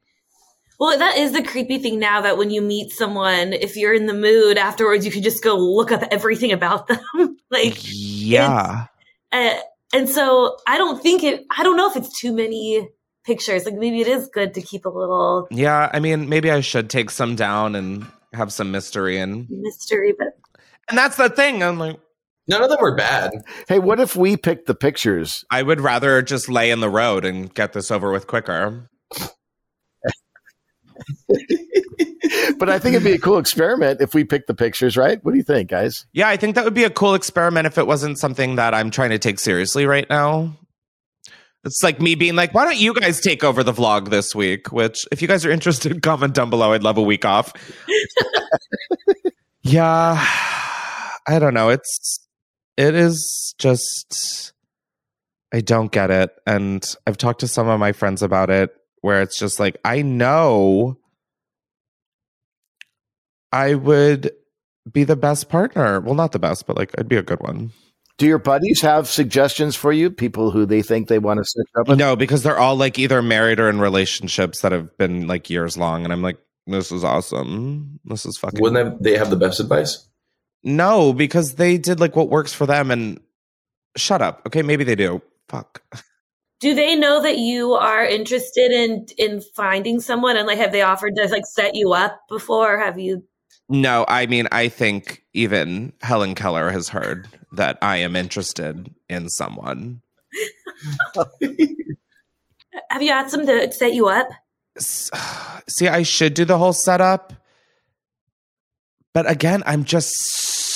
Well, 0.79 0.99
that 0.99 1.17
is 1.17 1.33
the 1.33 1.43
creepy 1.43 1.79
thing 1.79 1.99
now 1.99 2.21
that 2.21 2.37
when 2.37 2.51
you 2.51 2.61
meet 2.61 2.93
someone, 2.93 3.55
if 3.55 3.77
you're 3.77 3.95
in 3.95 4.07
the 4.07 4.15
mood 4.15 4.59
afterwards, 4.59 5.07
you 5.07 5.13
can 5.13 5.23
just 5.23 5.43
go 5.43 5.57
look 5.57 5.91
up 5.91 6.03
everything 6.11 6.53
about 6.53 6.89
them. 6.89 7.01
like, 7.51 7.79
yeah. 7.83 8.87
uh, 9.33 9.55
and 9.95 10.09
so 10.09 10.57
I 10.67 10.77
don't 10.77 11.03
think 11.03 11.23
it, 11.23 11.47
I 11.57 11.63
don't 11.63 11.77
know 11.77 11.91
if 11.91 11.97
it's 11.97 12.19
too 12.19 12.33
many 12.33 12.89
pictures. 13.25 13.65
Like, 13.65 13.75
maybe 13.75 14.03
it 14.03 14.09
is 14.09 14.29
good 14.29 14.53
to 14.55 14.63
keep 14.63 14.85
a 14.85 14.91
little 14.91 15.49
Yeah, 15.51 15.91
I 15.93 16.01
mean, 16.01 16.29
maybe 16.29 16.51
I 16.51 16.61
should 16.61 16.91
take 16.91 17.11
some 17.11 17.37
down 17.37 17.75
and 17.75 18.07
have 18.35 18.53
some 18.53 18.71
mystery 18.71 19.19
and 19.19 19.49
mystery, 19.49 20.15
but 20.17 20.37
and 20.89 20.99
that's 20.99 21.17
the 21.17 21.29
thing. 21.29 21.63
I'm 21.63 21.79
like, 21.79 21.99
None 22.49 22.63
of 22.63 22.71
them 22.71 22.79
are 22.81 22.95
bad. 22.95 23.33
hey, 23.69 23.79
what 23.79 23.99
if 23.99 24.15
we 24.15 24.37
pick 24.37 24.67
the 24.67 24.75
pictures? 24.75 25.45
I 25.51 25.63
would 25.63 25.81
rather 25.81 26.23
just 26.23 26.49
lay 26.49 26.71
in 26.71 26.81
the 26.81 26.91
road 26.91 27.25
and 27.25 27.53
get 27.53 27.73
this 27.73 27.91
over 27.91 28.13
with 28.13 28.27
quicker. 28.27 28.89
But 32.59 32.69
I 32.71 32.79
think 32.79 32.95
it'd 32.95 33.05
be 33.05 33.13
a 33.13 33.19
cool 33.19 33.39
experiment 33.39 34.01
if 34.01 34.15
we 34.15 34.25
pick 34.25 34.47
the 34.47 34.55
pictures, 34.55 34.97
right? 34.97 35.23
What 35.23 35.33
do 35.33 35.37
you 35.37 35.45
think, 35.45 35.71
guys? 35.71 36.07
Yeah, 36.13 36.29
I 36.29 36.37
think 36.37 36.55
that 36.55 36.65
would 36.65 36.75
be 36.75 36.85
a 36.85 36.91
cool 36.91 37.15
experiment 37.15 37.67
if 37.67 37.79
it 37.79 37.87
wasn't 37.87 38.19
something 38.19 38.57
that 38.57 38.75
I'm 38.75 38.91
trying 38.91 39.11
to 39.11 39.19
take 39.19 39.39
seriously 39.39 39.87
right 39.87 40.09
now. 40.09 40.57
It's 41.65 41.83
like 41.83 42.01
me 42.01 42.15
being 42.15 42.37
like, 42.37 42.55
why 42.55 42.65
don't 42.65 42.79
you 42.79 42.95
guys 42.95 43.21
take 43.21 43.43
over 43.43 43.63
the 43.63 43.73
vlog 43.73 44.11
this 44.11 44.35
week? 44.35 44.73
Which, 44.73 45.05
if 45.11 45.21
you 45.21 45.29
guys 45.29 45.45
are 45.45 45.51
interested, 45.51 46.03
comment 46.03 46.35
down 46.35 46.49
below. 46.49 46.73
I'd 46.73 46.83
love 46.83 46.97
a 46.97 47.03
week 47.03 47.25
off. 47.25 47.53
yeah, 49.63 50.17
I 51.27 51.39
don't 51.39 51.55
know. 51.55 51.71
It's, 51.71 52.26
it 52.77 52.95
is 52.95 53.55
just, 53.59 54.53
I 55.53 55.61
don't 55.61 55.93
get 55.93 56.11
it. 56.11 56.31
And 56.47 56.87
I've 57.07 57.19
talked 57.19 57.41
to 57.41 57.49
some 57.49 57.69
of 57.69 57.81
my 57.81 57.93
friends 57.93 58.23
about 58.23 58.51
it 58.51 58.75
where 59.01 59.23
it's 59.23 59.39
just 59.39 59.61
like, 59.61 59.77
I 59.85 60.03
know 60.03 60.99
I 63.53 63.75
would 63.75 64.33
be 64.91 65.05
the 65.05 65.17
best 65.17 65.49
partner. 65.49 66.01
Well, 66.01 66.15
not 66.15 66.33
the 66.33 66.39
best, 66.39 66.67
but 66.67 66.77
like 66.77 66.91
I'd 66.99 67.09
be 67.09 67.17
a 67.17 67.23
good 67.23 67.41
one. 67.41 67.73
Do 68.19 68.27
your 68.27 68.39
buddies 68.39 68.81
have 68.81 69.09
suggestions 69.09 69.77
for 69.77 69.93
you? 69.93 70.11
People 70.11 70.51
who 70.51 70.65
they 70.65 70.81
think 70.81 71.09
they 71.09 71.19
want 71.19 71.39
to 71.39 71.45
set 71.45 71.81
up 71.81 71.89
with? 71.89 71.99
No, 71.99 72.17
because 72.17 72.43
they're 72.43 72.59
all 72.59 72.75
like 72.75 72.99
either 72.99 73.21
married 73.21 73.61
or 73.61 73.69
in 73.69 73.79
relationships 73.79 74.63
that 74.63 74.73
have 74.73 74.97
been 74.97 75.27
like 75.27 75.51
years 75.51 75.77
long, 75.77 76.05
and 76.05 76.13
I'm 76.13 76.23
like, 76.23 76.39
this 76.67 76.91
is 76.91 77.05
awesome. 77.05 78.01
This 78.07 78.25
is 78.25 78.39
fucking. 78.39 78.61
Wouldn't 78.61 79.03
they, 79.03 79.13
they 79.13 79.19
have 79.19 79.29
the 79.29 79.37
best 79.37 79.61
advice? 79.61 80.09
No, 80.63 81.13
because 81.13 81.55
they 81.55 81.79
did 81.79 82.01
like 82.01 82.17
what 82.17 82.29
works 82.29 82.53
for 82.53 82.67
them, 82.67 82.91
and 82.91 83.21
shut 83.97 84.23
up. 84.23 84.43
Okay, 84.47 84.63
maybe 84.63 84.85
they 84.85 84.95
do. 84.95 85.23
Fuck. 85.49 85.83
do 86.61 86.75
they 86.75 86.97
know 86.97 87.23
that 87.23 87.39
you 87.39 87.73
are 87.75 88.05
interested 88.05 88.73
in, 88.73 89.07
in 89.19 89.41
finding 89.55 90.01
someone? 90.01 90.37
And 90.37 90.47
like, 90.47 90.59
have 90.59 90.73
they 90.73 90.83
offered 90.83 91.15
to 91.17 91.29
like 91.29 91.47
set 91.47 91.75
you 91.75 91.93
up 91.93 92.21
before? 92.29 92.79
Have 92.79 92.99
you, 92.99 93.25
No, 93.69 94.05
I 94.09 94.27
mean, 94.27 94.49
I 94.53 94.69
think 94.69 95.23
even 95.35 95.93
Helen 96.03 96.35
Keller 96.35 96.71
has 96.71 96.89
heard 96.89 97.29
that 97.53 97.79
I 97.83 97.99
am 97.99 98.17
interested 98.17 98.93
in 99.09 99.29
someone. 99.29 100.03
have 102.91 103.03
you 103.03 103.11
asked 103.11 103.33
them 103.33 103.47
to 103.47 103.73
set 103.73 103.95
you 103.95 104.09
up? 104.09 104.29
See, 104.79 105.89
I 105.89 106.03
should 106.03 106.35
do 106.35 106.45
the 106.45 106.59
whole 106.59 106.73
setup. 106.73 107.33
But 109.15 109.31
again, 109.31 109.63
I'm 109.65 109.85
just 109.85 110.15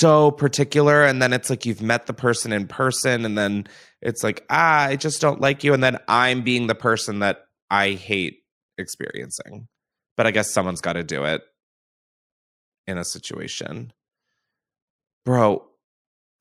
so 0.01 0.31
particular. 0.31 1.03
And 1.03 1.21
then 1.21 1.31
it's 1.33 1.49
like 1.49 1.65
you've 1.65 1.81
met 1.81 2.07
the 2.07 2.13
person 2.13 2.51
in 2.51 2.67
person, 2.67 3.23
and 3.25 3.37
then 3.37 3.67
it's 4.01 4.23
like, 4.23 4.43
ah, 4.49 4.81
I 4.85 4.95
just 4.95 5.21
don't 5.21 5.39
like 5.39 5.63
you. 5.63 5.73
And 5.73 5.83
then 5.83 5.97
I'm 6.07 6.41
being 6.43 6.67
the 6.67 6.75
person 6.75 7.19
that 7.19 7.45
I 7.69 7.91
hate 7.91 8.39
experiencing. 8.77 9.67
But 10.17 10.27
I 10.27 10.31
guess 10.31 10.51
someone's 10.51 10.81
got 10.81 10.93
to 10.93 11.03
do 11.03 11.23
it 11.23 11.41
in 12.87 12.97
a 12.97 13.05
situation. 13.05 13.93
Bro, 15.23 15.63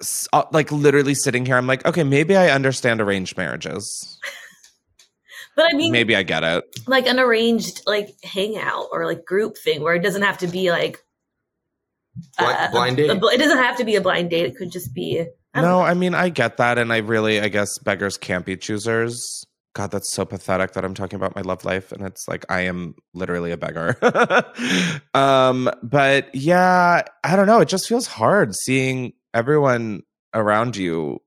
s- 0.03 0.27
uh, 0.33 0.44
like 0.53 0.73
literally 0.73 1.14
sitting 1.14 1.46
here, 1.46 1.57
I'm 1.57 1.66
like, 1.66 1.85
okay, 1.87 2.03
maybe 2.03 2.37
I 2.37 2.49
understand 2.51 3.01
arranged 3.01 3.37
marriages. 3.37 4.18
But 5.57 5.66
I 5.75 5.77
mean, 5.77 5.90
Maybe 5.92 6.14
I 6.14 6.23
get 6.23 6.44
it. 6.44 6.64
like 6.87 7.07
an 7.07 7.18
arranged 7.18 7.83
like 7.85 8.14
hangout 8.23 8.87
or 8.92 9.05
like 9.05 9.25
group 9.27 9.59
thing 9.59 9.83
where 9.83 9.94
it 9.94 9.99
doesn't 10.03 10.23
have 10.23 10.38
to 10.38 10.46
be 10.46 10.70
like 10.70 11.03
Blind, 12.38 12.59
uh, 12.59 12.70
blind 12.70 12.99
a- 12.99 13.09
date. 13.09 13.23
a 13.23 13.27
it 13.27 13.38
doesn't 13.38 13.59
have 13.59 13.77
to 13.79 13.85
be 13.85 13.96
a 13.96 14.01
blind 14.01 14.31
date. 14.31 14.46
It 14.46 14.57
could 14.57 14.70
just 14.73 14.92
be. 14.94 15.20
I 15.55 15.61
No, 15.62 15.68
know. 15.68 15.81
I 15.83 15.94
mean, 15.94 16.14
I 16.14 16.29
get 16.29 16.57
that. 16.59 16.79
And 16.79 16.92
I 16.92 16.99
really, 16.99 17.40
I 17.40 17.49
guess 17.49 17.79
beggars 17.79 18.16
can't 18.16 18.44
be 18.44 18.57
choosers. 18.57 19.44
God, 19.75 19.92
that's 19.92 20.12
so 20.12 20.25
pathetic 20.25 20.73
that 20.73 20.85
I'm 20.85 20.94
talking 20.94 21.16
about 21.16 21.37
my 21.37 21.42
love 21.42 21.64
life. 21.64 21.92
And 21.92 22.03
it's 22.03 22.27
like, 22.27 22.44
I 22.49 22.62
am 22.62 22.94
literally 23.14 23.53
a 23.53 23.57
beggar. 23.57 23.96
um, 25.14 25.70
but 25.83 26.35
yeah, 26.35 27.03
I 27.23 27.37
don't 27.37 27.46
know. 27.46 27.61
It 27.61 27.68
just 27.68 27.88
feels 27.88 28.07
hard 28.09 28.55
seeing 28.55 29.12
everyone 29.33 30.03
around 30.35 30.77
you 30.77 31.20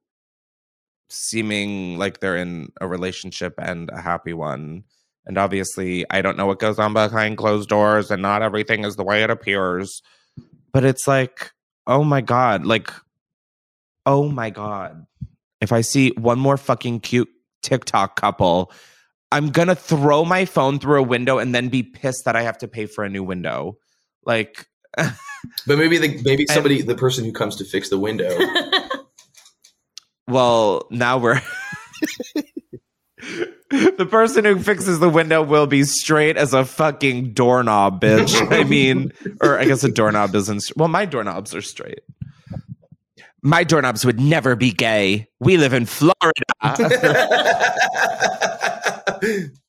seeming 1.10 1.98
like 1.98 2.19
they're 2.19 2.38
in 2.38 2.69
a 2.82 2.88
relationship 2.88 3.54
and 3.58 3.89
a 3.91 4.02
happy 4.02 4.34
one. 4.34 4.84
And 5.26 5.38
obviously, 5.38 6.06
I 6.10 6.22
don't 6.22 6.36
know 6.38 6.46
what 6.48 6.60
goes 6.60 6.80
on 6.80 6.91
behind 6.93 7.38
closed 7.38 7.69
doors, 7.69 8.12
and 8.12 8.22
not 8.22 8.41
everything 8.41 8.84
is 8.84 8.96
the 8.98 9.06
way 9.06 9.24
it 9.24 9.30
appears. 9.30 10.02
But 10.73 10.83
it's 10.83 11.07
like, 11.07 11.51
oh 11.88 12.03
my 12.03 12.21
God, 12.21 12.65
like, 12.65 12.91
oh 14.05 14.27
my 14.29 14.49
God. 14.49 15.05
If 15.62 15.71
I 15.71 15.81
see 15.81 16.12
one 16.17 16.39
more 16.39 16.57
fucking 16.57 16.99
cute 16.99 17.29
TikTok 17.62 18.19
couple, 18.19 18.71
I'm 19.31 19.49
gonna 19.51 19.75
throw 19.75 20.25
my 20.25 20.45
phone 20.45 20.79
through 20.79 20.99
a 20.99 21.03
window 21.03 21.38
and 21.38 21.55
then 21.55 21.69
be 21.69 21.83
pissed 21.83 22.25
that 22.25 22.36
I 22.36 22.41
have 22.41 22.57
to 22.59 22.67
pay 22.67 22.86
for 22.86 23.03
a 23.03 23.09
new 23.09 23.23
window. 23.23 23.77
Like, 24.25 24.67
But 25.67 25.77
maybe 25.77 25.97
the 25.97 26.21
maybe 26.23 26.45
somebody 26.47 26.81
the 26.81 26.95
person 26.95 27.25
who 27.25 27.31
comes 27.31 27.55
to 27.57 27.65
fix 27.65 27.89
the 27.89 27.97
window. 27.97 28.38
well, 30.27 30.88
now 30.89 31.17
we're. 31.17 31.41
the 33.73 34.07
person 34.09 34.45
who 34.45 34.59
fixes 34.59 34.99
the 34.99 35.09
window 35.09 35.41
will 35.41 35.67
be 35.67 35.83
straight 35.83 36.38
as 36.38 36.53
a 36.53 36.63
fucking 36.63 37.33
doorknob, 37.33 38.01
bitch. 38.01 38.51
I 38.51 38.63
mean, 38.63 39.12
or 39.41 39.57
I 39.57 39.65
guess 39.65 39.83
a 39.83 39.91
doorknob 39.91 40.36
isn't. 40.36 40.71
Well, 40.75 40.89
my 40.89 41.05
doorknobs 41.05 41.55
are 41.55 41.62
straight. 41.62 42.01
My 43.41 43.63
doorknobs 43.63 44.05
would 44.05 44.19
never 44.19 44.55
be 44.55 44.71
gay. 44.71 45.27
We 45.39 45.57
live 45.57 45.73
in 45.73 45.86
Florida. 45.86 46.13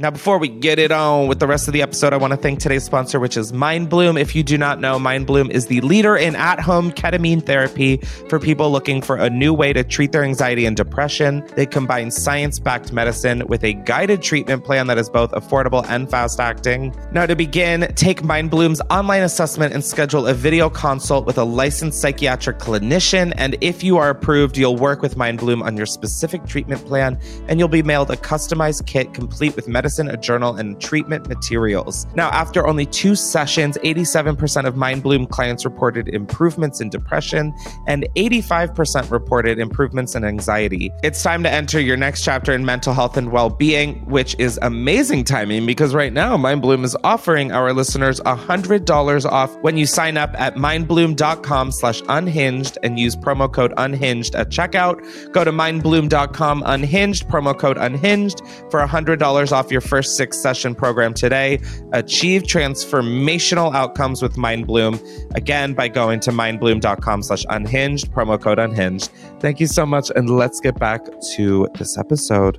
Now, 0.00 0.12
before 0.12 0.38
we 0.38 0.46
get 0.46 0.78
it 0.78 0.92
on 0.92 1.26
with 1.26 1.40
the 1.40 1.48
rest 1.48 1.66
of 1.66 1.74
the 1.74 1.82
episode, 1.82 2.12
I 2.12 2.18
want 2.18 2.30
to 2.30 2.36
thank 2.36 2.60
today's 2.60 2.84
sponsor, 2.84 3.18
which 3.18 3.36
is 3.36 3.50
MindBloom. 3.50 4.16
If 4.16 4.36
you 4.36 4.44
do 4.44 4.56
not 4.56 4.80
know, 4.80 4.96
MindBloom 4.96 5.50
is 5.50 5.66
the 5.66 5.80
leader 5.80 6.16
in 6.16 6.36
at 6.36 6.60
home 6.60 6.92
ketamine 6.92 7.44
therapy 7.44 7.96
for 8.28 8.38
people 8.38 8.70
looking 8.70 9.02
for 9.02 9.16
a 9.16 9.28
new 9.28 9.52
way 9.52 9.72
to 9.72 9.82
treat 9.82 10.12
their 10.12 10.22
anxiety 10.22 10.66
and 10.66 10.76
depression. 10.76 11.44
They 11.56 11.66
combine 11.66 12.12
science 12.12 12.60
backed 12.60 12.92
medicine 12.92 13.44
with 13.48 13.64
a 13.64 13.72
guided 13.72 14.22
treatment 14.22 14.62
plan 14.62 14.86
that 14.86 14.98
is 14.98 15.10
both 15.10 15.32
affordable 15.32 15.84
and 15.88 16.08
fast 16.08 16.38
acting. 16.38 16.94
Now, 17.10 17.26
to 17.26 17.34
begin, 17.34 17.92
take 17.96 18.22
MindBloom's 18.22 18.80
online 18.90 19.24
assessment 19.24 19.74
and 19.74 19.82
schedule 19.82 20.28
a 20.28 20.32
video 20.32 20.70
consult 20.70 21.26
with 21.26 21.38
a 21.38 21.44
licensed 21.44 22.00
psychiatric 22.00 22.60
clinician. 22.60 23.32
And 23.36 23.56
if 23.60 23.82
you 23.82 23.98
are 23.98 24.10
approved, 24.10 24.56
you'll 24.56 24.76
work 24.76 25.02
with 25.02 25.16
MindBloom 25.16 25.60
on 25.64 25.76
your 25.76 25.86
specific 25.86 26.46
treatment 26.46 26.86
plan 26.86 27.18
and 27.48 27.58
you'll 27.58 27.66
be 27.66 27.82
mailed 27.82 28.12
a 28.12 28.16
customized 28.16 28.86
kit 28.86 29.12
complete 29.12 29.56
with 29.56 29.66
medicine, 29.66 29.87
a 29.96 30.16
journal, 30.16 30.56
and 30.56 30.80
treatment 30.80 31.28
materials. 31.28 32.06
Now, 32.14 32.28
after 32.30 32.66
only 32.66 32.84
two 32.84 33.14
sessions, 33.14 33.78
87% 33.78 34.66
of 34.66 34.74
MindBloom 34.74 35.30
clients 35.30 35.64
reported 35.64 36.08
improvements 36.08 36.80
in 36.80 36.90
depression 36.90 37.54
and 37.86 38.06
85% 38.16 39.10
reported 39.10 39.58
improvements 39.58 40.14
in 40.14 40.24
anxiety. 40.24 40.92
It's 41.02 41.22
time 41.22 41.42
to 41.44 41.50
enter 41.50 41.80
your 41.80 41.96
next 41.96 42.22
chapter 42.22 42.52
in 42.52 42.64
mental 42.64 42.92
health 42.92 43.16
and 43.16 43.32
well-being, 43.32 44.04
which 44.06 44.34
is 44.38 44.58
amazing 44.62 45.24
timing 45.24 45.64
because 45.64 45.94
right 45.94 46.12
now 46.12 46.36
MindBloom 46.36 46.84
is 46.84 46.96
offering 47.04 47.52
our 47.52 47.72
listeners 47.72 48.20
$100 48.20 49.24
off 49.24 49.56
when 49.62 49.76
you 49.76 49.86
sign 49.86 50.16
up 50.16 50.34
at 50.38 50.56
mindbloom.com 50.56 51.72
slash 51.72 52.02
unhinged 52.08 52.78
and 52.82 52.98
use 52.98 53.16
promo 53.16 53.52
code 53.52 53.72
unhinged 53.76 54.34
at 54.34 54.50
checkout. 54.50 54.98
Go 55.32 55.44
to 55.44 55.52
mindbloom.com 55.52 56.62
unhinged, 56.66 57.28
promo 57.28 57.58
code 57.58 57.78
unhinged 57.78 58.40
for 58.70 58.80
$100 58.80 59.52
off 59.52 59.70
your 59.78 59.88
first 59.88 60.16
six 60.16 60.42
session 60.42 60.74
program 60.74 61.14
today. 61.14 61.60
Achieve 61.92 62.42
transformational 62.42 63.72
outcomes 63.72 64.20
with 64.20 64.34
MindBloom. 64.34 65.00
Again, 65.36 65.74
by 65.74 65.86
going 65.86 66.18
to 66.20 66.30
mindbloom.com 66.32 67.22
slash 67.22 67.44
unhinged, 67.48 68.10
promo 68.10 68.40
code 68.40 68.58
unhinged. 68.58 69.08
Thank 69.38 69.60
you 69.60 69.68
so 69.68 69.86
much. 69.86 70.10
And 70.16 70.30
let's 70.30 70.58
get 70.58 70.80
back 70.80 71.02
to 71.36 71.68
this 71.78 71.96
episode. 71.96 72.58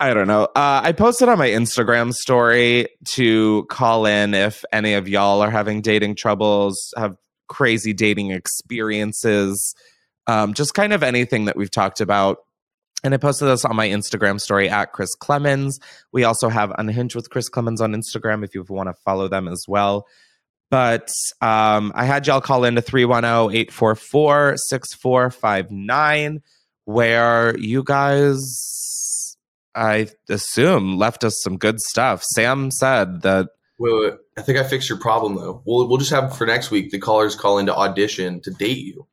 I 0.00 0.14
don't 0.14 0.28
know. 0.28 0.44
Uh, 0.44 0.80
I 0.84 0.92
posted 0.92 1.28
on 1.28 1.36
my 1.36 1.48
Instagram 1.48 2.14
story 2.14 2.88
to 3.16 3.66
call 3.68 4.06
in 4.06 4.32
if 4.32 4.64
any 4.72 4.94
of 4.94 5.08
y'all 5.08 5.42
are 5.42 5.50
having 5.50 5.82
dating 5.82 6.14
troubles, 6.14 6.94
have 6.96 7.16
crazy 7.48 7.92
dating 7.92 8.30
experiences, 8.30 9.74
um, 10.26 10.54
just 10.54 10.72
kind 10.72 10.94
of 10.94 11.02
anything 11.02 11.46
that 11.46 11.56
we've 11.56 11.70
talked 11.70 12.00
about. 12.00 12.38
And 13.04 13.14
I 13.14 13.16
posted 13.16 13.48
this 13.48 13.64
on 13.64 13.76
my 13.76 13.88
Instagram 13.88 14.40
story 14.40 14.68
at 14.68 14.92
Chris 14.92 15.14
Klemens. 15.16 15.80
We 16.12 16.24
also 16.24 16.48
have 16.48 16.72
Unhinged 16.78 17.14
with 17.14 17.30
Chris 17.30 17.48
Klemens 17.48 17.80
on 17.80 17.94
Instagram 17.94 18.44
if 18.44 18.54
you 18.54 18.64
want 18.68 18.88
to 18.88 18.94
follow 19.04 19.28
them 19.28 19.46
as 19.46 19.64
well. 19.68 20.06
But 20.70 21.08
um, 21.40 21.92
I 21.94 22.04
had 22.04 22.26
y'all 22.26 22.40
call 22.40 22.64
in 22.64 22.74
to 22.74 22.82
310 22.82 23.56
844 23.56 24.56
6459, 24.56 26.42
where 26.84 27.56
you 27.56 27.82
guys, 27.84 29.36
I 29.74 30.08
assume, 30.28 30.98
left 30.98 31.24
us 31.24 31.40
some 31.42 31.56
good 31.56 31.80
stuff. 31.80 32.22
Sam 32.34 32.70
said 32.70 33.22
that 33.22 33.48
Wait, 33.78 33.94
wait, 33.94 34.14
I 34.36 34.42
think 34.42 34.58
I 34.58 34.64
fixed 34.64 34.88
your 34.88 34.98
problem 34.98 35.36
though. 35.36 35.62
We'll 35.64 35.88
we'll 35.88 35.98
just 35.98 36.10
have 36.10 36.36
for 36.36 36.46
next 36.46 36.72
week 36.72 36.90
the 36.90 36.98
callers 36.98 37.36
call 37.36 37.58
in 37.58 37.66
to 37.66 37.74
audition 37.74 38.40
to 38.42 38.50
date 38.50 38.78
you. 38.78 39.06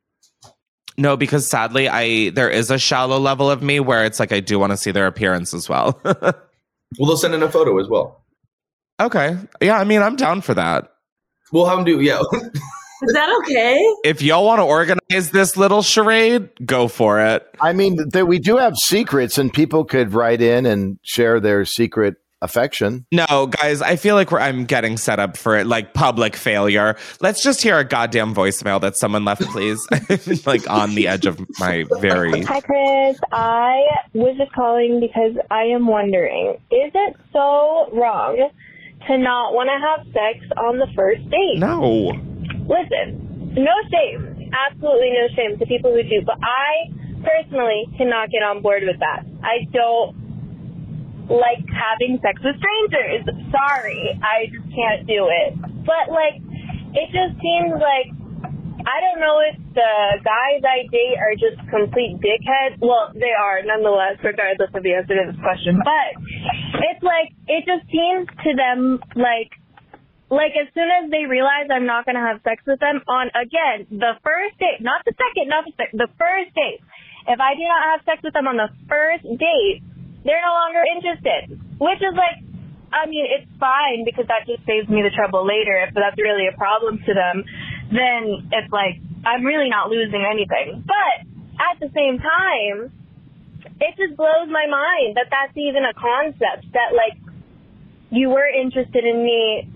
No, 0.98 1.16
because 1.16 1.46
sadly, 1.46 1.88
I 1.88 2.30
there 2.30 2.50
is 2.50 2.70
a 2.70 2.78
shallow 2.78 3.18
level 3.18 3.50
of 3.50 3.62
me 3.62 3.80
where 3.80 4.04
it's 4.04 4.18
like 4.20 4.32
I 4.32 4.40
do 4.40 4.58
want 4.58 4.72
to 4.72 4.76
see 4.76 4.90
their 4.90 5.06
appearance 5.06 5.54
as 5.54 5.68
well. 5.68 6.00
Well, 6.98 7.08
they'll 7.08 7.16
send 7.16 7.34
in 7.34 7.42
a 7.42 7.50
photo 7.50 7.78
as 7.80 7.88
well. 7.88 8.24
okay, 9.00 9.36
yeah, 9.60 9.76
I 9.76 9.82
mean, 9.82 10.02
I'm 10.02 10.14
down 10.14 10.40
for 10.40 10.54
that. 10.54 10.92
We'll 11.52 11.66
have 11.66 11.78
them 11.78 11.84
do 11.84 12.00
yeah. 12.00 12.20
Is 13.02 13.12
that 13.12 13.28
okay? 13.42 13.76
If 14.04 14.22
y'all 14.22 14.46
want 14.46 14.60
to 14.60 14.64
organize 14.64 15.30
this 15.32 15.56
little 15.56 15.82
charade, 15.82 16.48
go 16.64 16.86
for 16.88 17.20
it. 17.20 17.44
I 17.60 17.72
mean, 17.72 17.98
there, 18.10 18.24
we 18.24 18.38
do 18.38 18.56
have 18.56 18.76
secrets, 18.76 19.36
and 19.36 19.52
people 19.52 19.84
could 19.84 20.14
write 20.14 20.40
in 20.40 20.64
and 20.64 20.98
share 21.02 21.40
their 21.40 21.64
secret 21.64 22.14
affection. 22.42 23.06
No, 23.12 23.46
guys, 23.46 23.82
I 23.82 23.96
feel 23.96 24.14
like 24.14 24.30
we're, 24.30 24.40
I'm 24.40 24.64
getting 24.64 24.96
set 24.96 25.18
up 25.18 25.36
for 25.36 25.56
it, 25.56 25.66
like 25.66 25.94
public 25.94 26.36
failure. 26.36 26.96
Let's 27.20 27.42
just 27.42 27.62
hear 27.62 27.78
a 27.78 27.84
goddamn 27.84 28.34
voicemail 28.34 28.80
that 28.80 28.96
someone 28.96 29.24
left, 29.24 29.42
please. 29.42 29.86
like 30.46 30.68
on 30.68 30.94
the 30.94 31.08
edge 31.08 31.26
of 31.26 31.40
my 31.58 31.84
very. 32.00 32.42
Hi, 32.42 32.60
Chris. 32.60 33.18
I 33.32 33.80
was 34.14 34.36
just 34.36 34.52
calling 34.52 35.00
because 35.00 35.36
I 35.50 35.64
am 35.64 35.86
wondering 35.86 36.54
is 36.70 36.92
it 36.94 37.16
so 37.32 37.88
wrong 37.92 38.50
to 39.06 39.18
not 39.18 39.54
want 39.54 39.68
to 39.68 39.78
have 39.80 40.06
sex 40.12 40.44
on 40.56 40.78
the 40.78 40.88
first 40.94 41.28
date? 41.30 41.58
No. 41.58 42.12
Listen, 42.66 43.54
no 43.54 43.72
shame. 43.90 44.50
Absolutely 44.70 45.12
no 45.12 45.28
shame 45.34 45.58
to 45.58 45.66
people 45.66 45.92
who 45.92 46.02
do, 46.02 46.22
but 46.24 46.38
I 46.42 46.92
personally 47.22 47.86
cannot 47.96 48.30
get 48.30 48.42
on 48.42 48.62
board 48.62 48.82
with 48.84 48.98
that. 49.00 49.24
I 49.42 49.66
don't 49.72 50.25
like 51.28 51.64
having 51.68 52.18
sex 52.22 52.38
with 52.42 52.56
strangers. 52.58 53.26
Sorry, 53.50 54.14
I 54.22 54.46
just 54.50 54.68
can't 54.70 55.06
do 55.06 55.26
it. 55.26 55.58
But 55.82 56.10
like, 56.10 56.38
it 56.94 57.08
just 57.10 57.34
seems 57.42 57.76
like 57.76 58.14
I 58.86 59.02
don't 59.02 59.18
know 59.18 59.42
if 59.42 59.58
the 59.74 60.22
guys 60.22 60.62
I 60.62 60.86
date 60.86 61.18
are 61.18 61.34
just 61.34 61.58
complete 61.66 62.22
dickheads. 62.22 62.78
Well, 62.78 63.10
they 63.18 63.34
are 63.34 63.58
nonetheless, 63.66 64.22
regardless 64.22 64.70
of 64.70 64.82
the 64.86 64.94
answer 64.94 65.18
to 65.18 65.34
this 65.34 65.40
question. 65.42 65.82
But 65.82 66.08
it's 66.86 67.02
like 67.02 67.34
it 67.50 67.66
just 67.66 67.90
seems 67.90 68.30
to 68.46 68.50
them 68.54 69.02
like 69.18 69.50
like 70.30 70.54
as 70.54 70.70
soon 70.74 70.86
as 70.86 71.10
they 71.10 71.26
realize 71.26 71.66
I'm 71.66 71.86
not 71.86 72.06
going 72.06 72.14
to 72.14 72.22
have 72.22 72.42
sex 72.46 72.62
with 72.62 72.78
them 72.78 73.02
on 73.10 73.34
again 73.34 73.90
the 73.90 74.14
first 74.22 74.54
date, 74.62 74.78
not 74.78 75.02
the 75.02 75.18
second, 75.18 75.50
not 75.50 75.66
the 75.66 75.74
sec- 75.74 75.94
the 75.94 76.10
first 76.14 76.54
date. 76.54 76.78
If 77.26 77.42
I 77.42 77.58
do 77.58 77.66
not 77.66 77.82
have 77.90 78.00
sex 78.06 78.22
with 78.22 78.38
them 78.38 78.46
on 78.46 78.54
the 78.54 78.70
first 78.86 79.26
date, 79.26 79.82
they're 80.26 80.42
no 80.42 80.54
longer 80.66 80.82
interested. 80.90 81.56
Which 81.78 82.02
is 82.02 82.14
like, 82.18 82.42
I 82.90 83.06
mean, 83.06 83.26
it's 83.30 83.48
fine 83.58 84.04
because 84.04 84.26
that 84.26 84.46
just 84.46 84.66
saves 84.66 84.88
me 84.90 85.02
the 85.02 85.14
trouble 85.14 85.46
later. 85.46 85.78
If 85.86 85.94
that's 85.94 86.18
really 86.18 86.50
a 86.50 86.56
problem 86.56 86.98
to 86.98 87.12
them, 87.14 87.46
then 87.94 88.50
it's 88.50 88.72
like 88.74 88.98
I'm 89.24 89.46
really 89.46 89.70
not 89.70 89.90
losing 89.90 90.26
anything. 90.26 90.82
But 90.86 91.26
at 91.58 91.78
the 91.80 91.90
same 91.94 92.18
time, 92.18 92.90
it 93.80 93.92
just 93.98 94.16
blows 94.16 94.48
my 94.50 94.66
mind 94.66 95.16
that 95.16 95.30
that's 95.30 95.54
even 95.56 95.86
a 95.86 95.94
concept. 95.94 96.70
That 96.74 96.94
like 96.94 97.18
you 98.10 98.30
were 98.30 98.46
interested 98.46 99.04
in 99.04 99.22
me 99.22 99.70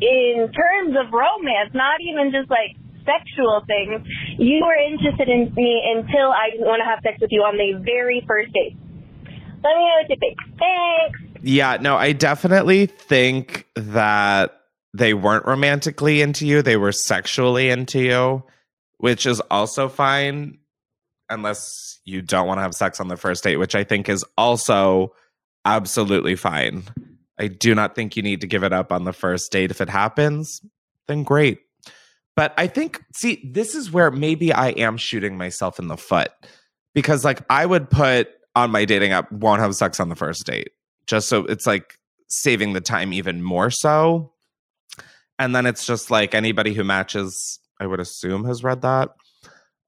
in 0.00 0.50
terms 0.50 0.96
of 0.98 1.12
romance, 1.12 1.70
not 1.72 2.02
even 2.02 2.30
just 2.34 2.50
like 2.50 2.76
sexual 3.04 3.62
things. 3.66 4.00
you 4.40 4.64
were 4.64 4.76
interested 4.76 5.28
in 5.28 5.52
me 5.54 5.70
until 5.94 6.32
I 6.32 6.50
didn't 6.50 6.66
want 6.66 6.80
to 6.80 6.88
have 6.88 7.00
sex 7.04 7.20
with 7.20 7.30
you 7.30 7.42
on 7.42 7.56
the 7.56 7.78
very 7.84 8.24
first 8.26 8.52
date. 8.52 8.76
Let 9.64 9.76
me 9.76 9.82
know 9.82 9.94
what 10.00 10.10
you 10.10 10.16
think. 10.20 10.38
Thanks. 10.58 11.40
Yeah, 11.42 11.78
no, 11.80 11.96
I 11.96 12.12
definitely 12.12 12.86
think 12.86 13.66
that 13.74 14.60
they 14.92 15.14
weren't 15.14 15.46
romantically 15.46 16.20
into 16.20 16.46
you, 16.46 16.62
they 16.62 16.76
were 16.76 16.92
sexually 16.92 17.68
into 17.68 18.00
you, 18.00 18.44
which 18.98 19.26
is 19.26 19.40
also 19.50 19.88
fine 19.88 20.58
unless 21.28 22.00
you 22.04 22.22
don't 22.22 22.46
want 22.46 22.58
to 22.58 22.62
have 22.62 22.74
sex 22.74 23.00
on 23.00 23.08
the 23.08 23.16
first 23.16 23.42
date, 23.42 23.56
which 23.56 23.74
I 23.74 23.82
think 23.82 24.08
is 24.08 24.24
also 24.38 25.12
absolutely 25.64 26.36
fine. 26.36 26.84
I 27.38 27.48
do 27.48 27.74
not 27.74 27.94
think 27.94 28.16
you 28.16 28.22
need 28.22 28.42
to 28.42 28.46
give 28.46 28.62
it 28.62 28.72
up 28.72 28.92
on 28.92 29.04
the 29.04 29.12
first 29.12 29.50
date. 29.50 29.70
If 29.70 29.80
it 29.80 29.88
happens, 29.88 30.60
then 31.08 31.24
great. 31.24 31.60
But 32.36 32.54
I 32.56 32.66
think, 32.66 33.02
see, 33.14 33.40
this 33.44 33.74
is 33.74 33.90
where 33.90 34.10
maybe 34.10 34.52
I 34.52 34.68
am 34.68 34.96
shooting 34.96 35.36
myself 35.36 35.78
in 35.78 35.88
the 35.88 35.96
foot 35.96 36.30
because, 36.94 37.24
like, 37.24 37.42
I 37.48 37.64
would 37.64 37.90
put 37.90 38.28
on 38.54 38.70
my 38.70 38.84
dating 38.84 39.12
app, 39.12 39.30
won't 39.32 39.60
have 39.60 39.74
sex 39.74 40.00
on 40.00 40.08
the 40.08 40.16
first 40.16 40.46
date, 40.46 40.70
just 41.06 41.28
so 41.28 41.44
it's 41.46 41.66
like 41.66 41.98
saving 42.28 42.72
the 42.72 42.80
time 42.80 43.12
even 43.12 43.42
more 43.42 43.70
so. 43.70 44.32
And 45.38 45.54
then 45.54 45.66
it's 45.66 45.86
just 45.86 46.10
like 46.10 46.34
anybody 46.34 46.72
who 46.74 46.84
matches, 46.84 47.58
I 47.80 47.86
would 47.86 48.00
assume, 48.00 48.44
has 48.44 48.62
read 48.62 48.82
that. 48.82 49.10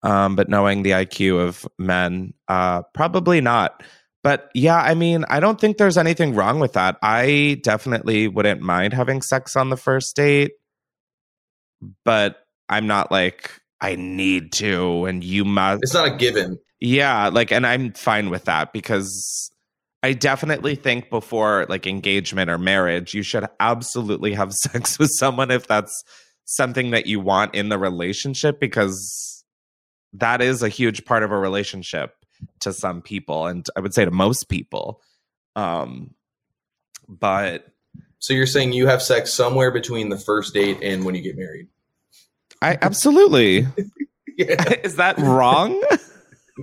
Um, 0.02 0.36
but 0.36 0.48
knowing 0.48 0.82
the 0.82 0.90
IQ 0.90 1.40
of 1.40 1.66
men, 1.78 2.34
uh, 2.48 2.82
probably 2.94 3.40
not. 3.40 3.82
But 4.22 4.50
yeah, 4.54 4.80
I 4.80 4.94
mean, 4.94 5.24
I 5.28 5.38
don't 5.38 5.60
think 5.60 5.78
there's 5.78 5.96
anything 5.96 6.34
wrong 6.34 6.58
with 6.58 6.72
that. 6.72 6.96
I 7.00 7.60
definitely 7.62 8.26
wouldn't 8.26 8.60
mind 8.60 8.92
having 8.92 9.22
sex 9.22 9.54
on 9.54 9.70
the 9.70 9.76
first 9.76 10.16
date, 10.16 10.52
but 12.04 12.38
I'm 12.68 12.88
not 12.88 13.12
like, 13.12 13.52
I 13.80 13.94
need 13.94 14.52
to, 14.54 15.04
and 15.04 15.22
you 15.22 15.44
must. 15.44 15.82
It's 15.84 15.94
not 15.94 16.08
a 16.08 16.16
given. 16.16 16.58
Yeah, 16.80 17.28
like, 17.28 17.52
and 17.52 17.66
I'm 17.66 17.92
fine 17.92 18.30
with 18.30 18.44
that 18.44 18.72
because 18.72 19.50
I 20.02 20.12
definitely 20.12 20.76
think 20.76 21.10
before 21.10 21.66
like 21.68 21.86
engagement 21.86 22.50
or 22.50 22.58
marriage, 22.58 23.14
you 23.14 23.22
should 23.22 23.46
absolutely 23.58 24.34
have 24.34 24.52
sex 24.54 24.98
with 24.98 25.10
someone 25.12 25.50
if 25.50 25.66
that's 25.66 26.04
something 26.44 26.90
that 26.92 27.06
you 27.06 27.18
want 27.18 27.54
in 27.54 27.70
the 27.70 27.78
relationship 27.78 28.60
because 28.60 29.44
that 30.12 30.40
is 30.40 30.62
a 30.62 30.68
huge 30.68 31.04
part 31.04 31.22
of 31.22 31.32
a 31.32 31.36
relationship 31.36 32.14
to 32.60 32.72
some 32.72 33.02
people 33.02 33.46
and 33.46 33.66
I 33.76 33.80
would 33.80 33.94
say 33.94 34.04
to 34.04 34.10
most 34.10 34.48
people. 34.48 35.00
Um 35.56 36.14
but 37.08 37.66
So 38.20 38.32
you're 38.32 38.46
saying 38.46 38.72
you 38.72 38.86
have 38.86 39.02
sex 39.02 39.32
somewhere 39.32 39.72
between 39.72 40.08
the 40.08 40.18
first 40.18 40.54
date 40.54 40.78
and 40.82 41.04
when 41.04 41.14
you 41.14 41.22
get 41.22 41.36
married? 41.36 41.66
I 42.62 42.78
absolutely 42.80 43.66
Yeah. 44.36 44.72
is 44.84 44.96
that 44.96 45.18
wrong? 45.18 45.82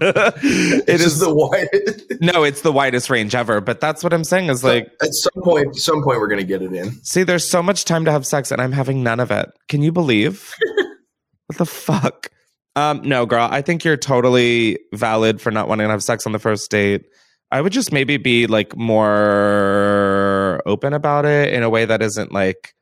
It 0.01 0.83
It's 0.87 1.19
the 1.19 1.33
widest. 1.33 2.13
no, 2.21 2.43
it's 2.43 2.61
the 2.61 2.71
widest 2.71 3.09
range 3.09 3.35
ever. 3.35 3.61
But 3.61 3.79
that's 3.79 4.03
what 4.03 4.13
I'm 4.13 4.23
saying 4.23 4.49
is 4.49 4.63
like, 4.63 4.91
at 5.01 5.13
some 5.13 5.43
point, 5.43 5.75
some 5.75 6.03
point 6.03 6.19
we're 6.19 6.27
gonna 6.27 6.43
get 6.43 6.61
it 6.61 6.73
in. 6.73 6.91
see, 7.03 7.23
there's 7.23 7.49
so 7.49 7.61
much 7.61 7.85
time 7.85 8.05
to 8.05 8.11
have 8.11 8.25
sex, 8.25 8.51
and 8.51 8.61
I'm 8.61 8.71
having 8.71 9.03
none 9.03 9.19
of 9.19 9.31
it. 9.31 9.49
Can 9.69 9.81
you 9.81 9.91
believe? 9.91 10.53
what 11.47 11.57
the 11.57 11.65
fuck? 11.65 12.29
Um, 12.75 13.01
no, 13.03 13.25
girl, 13.25 13.47
I 13.51 13.61
think 13.61 13.83
you're 13.83 13.97
totally 13.97 14.79
valid 14.93 15.39
for 15.39 15.51
not 15.51 15.67
wanting 15.67 15.87
to 15.87 15.91
have 15.91 16.03
sex 16.03 16.25
on 16.25 16.31
the 16.31 16.39
first 16.39 16.71
date. 16.71 17.05
I 17.51 17.61
would 17.61 17.71
just 17.71 17.91
maybe 17.91 18.17
be 18.17 18.47
like 18.47 18.75
more 18.75 20.61
open 20.65 20.93
about 20.93 21.25
it 21.25 21.53
in 21.53 21.61
a 21.61 21.69
way 21.69 21.85
that 21.85 22.01
isn't 22.01 22.31
like 22.31 22.73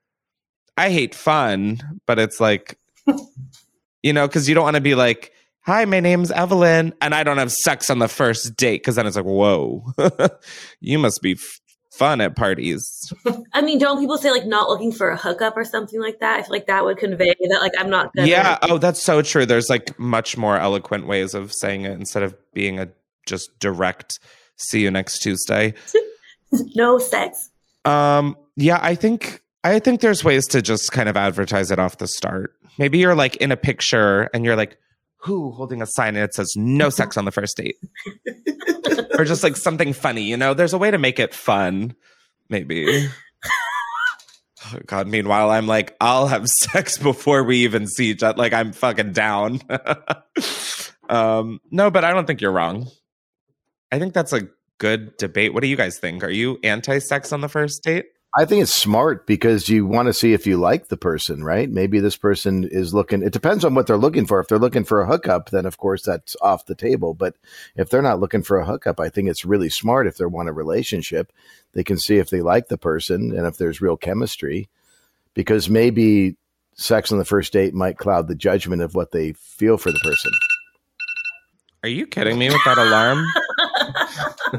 I 0.77 0.91
hate 0.91 1.13
fun, 1.13 1.81
but 2.07 2.19
it's 2.19 2.39
like 2.39 2.79
you 4.03 4.13
know, 4.13 4.27
because 4.27 4.47
you 4.47 4.55
don't 4.55 4.63
want 4.63 4.75
to 4.75 4.81
be 4.81 4.95
like, 4.95 5.33
"Hi, 5.63 5.85
my 5.85 5.99
name's 5.99 6.31
Evelyn," 6.31 6.93
and 7.01 7.13
I 7.13 7.23
don't 7.23 7.37
have 7.37 7.51
sex 7.51 7.89
on 7.89 7.99
the 7.99 8.07
first 8.07 8.55
date 8.55 8.81
because 8.81 8.95
then 8.95 9.07
it's 9.07 9.15
like, 9.15 9.25
"Whoa, 9.25 9.83
you 10.79 10.99
must 10.99 11.21
be 11.21 11.33
f- 11.33 11.59
fun 11.91 12.21
at 12.21 12.35
parties." 12.35 13.13
I 13.53 13.61
mean, 13.61 13.79
don't 13.79 13.99
people 13.99 14.17
say 14.17 14.31
like 14.31 14.45
not 14.45 14.69
looking 14.69 14.91
for 14.91 15.09
a 15.09 15.17
hookup 15.17 15.55
or 15.57 15.65
something 15.65 16.01
like 16.01 16.19
that? 16.19 16.39
I 16.39 16.43
feel 16.43 16.51
like 16.51 16.67
that 16.67 16.83
would 16.83 16.97
convey 16.97 17.35
that 17.39 17.59
like 17.61 17.73
I'm 17.77 17.89
not 17.89 18.13
gonna 18.15 18.27
Yeah. 18.27 18.57
Oh, 18.63 18.77
that's 18.77 19.01
so 19.01 19.21
true. 19.21 19.45
There's 19.45 19.69
like 19.69 19.97
much 19.99 20.37
more 20.37 20.57
eloquent 20.57 21.07
ways 21.07 21.33
of 21.33 21.53
saying 21.53 21.85
it 21.85 21.93
instead 21.93 22.23
of 22.23 22.35
being 22.53 22.79
a 22.79 22.89
just 23.25 23.57
direct 23.59 24.19
"See 24.57 24.81
you 24.81 24.91
next 24.91 25.19
Tuesday." 25.19 25.73
no 26.75 26.99
sex. 26.99 27.49
Um, 27.85 28.35
yeah, 28.55 28.79
I 28.81 28.95
think 28.95 29.41
I 29.63 29.79
think 29.79 30.01
there's 30.01 30.23
ways 30.23 30.47
to 30.47 30.61
just 30.61 30.91
kind 30.91 31.07
of 31.07 31.15
advertise 31.15 31.71
it 31.71 31.79
off 31.79 31.97
the 31.97 32.07
start. 32.07 32.55
Maybe 32.77 32.97
you're 32.97 33.15
like 33.15 33.35
in 33.37 33.51
a 33.51 33.57
picture 33.57 34.29
and 34.33 34.43
you're 34.43 34.55
like, 34.55 34.77
who 35.21 35.51
holding 35.51 35.81
a 35.81 35.85
sign 35.85 36.15
and 36.15 36.23
it 36.23 36.33
says 36.33 36.53
no 36.55 36.89
sex 36.89 37.17
on 37.17 37.25
the 37.25 37.31
first 37.31 37.57
date. 37.57 37.77
or 39.17 39.25
just 39.25 39.43
like 39.43 39.55
something 39.55 39.93
funny, 39.93 40.23
you 40.23 40.37
know? 40.37 40.53
There's 40.53 40.73
a 40.73 40.77
way 40.77 40.91
to 40.91 40.97
make 40.97 41.19
it 41.19 41.33
fun, 41.33 41.95
maybe. 42.49 43.07
Oh, 44.73 44.79
God, 44.85 45.07
meanwhile, 45.07 45.51
I'm 45.51 45.67
like, 45.67 45.95
I'll 46.01 46.27
have 46.27 46.47
sex 46.47 46.97
before 46.97 47.43
we 47.43 47.57
even 47.57 47.87
see 47.87 48.07
each 48.07 48.23
other. 48.23 48.37
Like, 48.37 48.53
I'm 48.53 48.73
fucking 48.73 49.13
down. 49.13 49.61
um, 51.09 51.59
no, 51.69 51.91
but 51.91 52.03
I 52.03 52.11
don't 52.11 52.25
think 52.25 52.41
you're 52.41 52.51
wrong. 52.51 52.87
I 53.91 53.99
think 53.99 54.13
that's 54.13 54.33
a 54.33 54.47
good 54.79 55.17
debate. 55.17 55.53
What 55.53 55.61
do 55.61 55.67
you 55.67 55.75
guys 55.75 55.99
think? 55.99 56.23
Are 56.23 56.29
you 56.29 56.57
anti 56.63 56.99
sex 56.99 57.31
on 57.31 57.41
the 57.41 57.49
first 57.49 57.83
date? 57.83 58.05
I 58.37 58.45
think 58.45 58.63
it's 58.63 58.73
smart 58.73 59.27
because 59.27 59.67
you 59.67 59.85
want 59.85 60.07
to 60.07 60.13
see 60.13 60.31
if 60.31 60.47
you 60.47 60.55
like 60.55 60.87
the 60.87 60.95
person, 60.95 61.43
right? 61.43 61.69
Maybe 61.69 61.99
this 61.99 62.15
person 62.15 62.63
is 62.63 62.93
looking, 62.93 63.23
it 63.23 63.33
depends 63.33 63.65
on 63.65 63.75
what 63.75 63.87
they're 63.87 63.97
looking 63.97 64.25
for. 64.25 64.39
If 64.39 64.47
they're 64.47 64.57
looking 64.57 64.85
for 64.85 65.01
a 65.01 65.05
hookup, 65.05 65.49
then 65.49 65.65
of 65.65 65.77
course 65.77 66.03
that's 66.03 66.37
off 66.41 66.65
the 66.65 66.75
table. 66.75 67.13
But 67.13 67.35
if 67.75 67.89
they're 67.89 68.01
not 68.01 68.21
looking 68.21 68.41
for 68.41 68.57
a 68.57 68.65
hookup, 68.65 69.01
I 69.01 69.09
think 69.09 69.27
it's 69.27 69.43
really 69.43 69.69
smart 69.69 70.07
if 70.07 70.15
they 70.15 70.25
want 70.25 70.47
a 70.47 70.53
relationship. 70.53 71.33
They 71.73 71.83
can 71.83 71.97
see 71.97 72.17
if 72.17 72.29
they 72.29 72.41
like 72.41 72.69
the 72.69 72.77
person 72.77 73.35
and 73.35 73.45
if 73.45 73.57
there's 73.57 73.81
real 73.81 73.97
chemistry 73.97 74.69
because 75.33 75.69
maybe 75.69 76.37
sex 76.75 77.11
on 77.11 77.17
the 77.17 77.25
first 77.25 77.51
date 77.51 77.73
might 77.73 77.97
cloud 77.97 78.29
the 78.29 78.35
judgment 78.35 78.81
of 78.81 78.95
what 78.95 79.11
they 79.11 79.33
feel 79.33 79.77
for 79.77 79.91
the 79.91 79.99
person. 79.99 80.31
Are 81.83 81.89
you 81.89 82.07
kidding 82.07 82.37
me 82.37 82.49
with 82.49 82.63
that 82.63 82.77
alarm? 82.77 83.25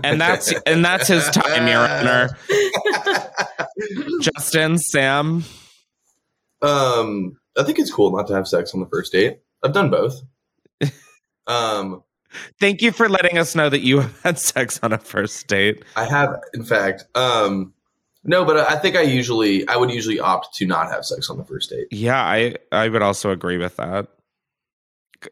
and 0.05 0.21
that's 0.21 0.53
and 0.67 0.85
that's 0.85 1.09
his 1.09 1.29
time, 1.31 1.67
Your 1.67 1.81
Honor. 1.81 2.31
Justin, 4.21 4.79
Sam, 4.79 5.45
Um, 6.61 7.37
I 7.59 7.65
think 7.65 7.79
it's 7.79 7.93
cool 7.93 8.15
not 8.17 8.27
to 8.29 8.35
have 8.35 8.47
sex 8.49 8.73
on 8.75 8.81
the 8.81 8.87
first 8.87 9.13
date. 9.13 9.41
I've 9.63 9.73
done 9.73 9.91
both. 9.91 10.23
Um, 11.47 12.03
thank 12.61 12.83
you 12.83 12.93
for 12.93 13.09
letting 13.09 13.37
us 13.37 13.55
know 13.55 13.69
that 13.69 13.81
you 13.81 14.01
have 14.01 14.21
had 14.23 14.39
sex 14.39 14.79
on 14.83 14.93
a 14.93 14.99
first 14.99 15.47
date. 15.49 15.85
I 15.97 16.05
have, 16.05 16.41
in 16.55 16.65
fact. 16.65 17.05
Um, 17.17 17.75
no, 18.25 18.45
but 18.45 18.57
I 18.59 18.77
think 18.79 18.95
I 18.95 19.03
usually, 19.03 19.67
I 19.67 19.77
would 19.77 19.91
usually 19.91 20.21
opt 20.21 20.55
to 20.57 20.67
not 20.67 20.89
have 20.91 21.05
sex 21.05 21.29
on 21.29 21.39
the 21.39 21.45
first 21.45 21.71
date. 21.71 21.89
Yeah, 21.91 22.23
I 22.23 22.55
I 22.71 22.89
would 22.89 23.03
also 23.03 23.31
agree 23.31 23.59
with 23.59 23.77
that. 23.77 24.07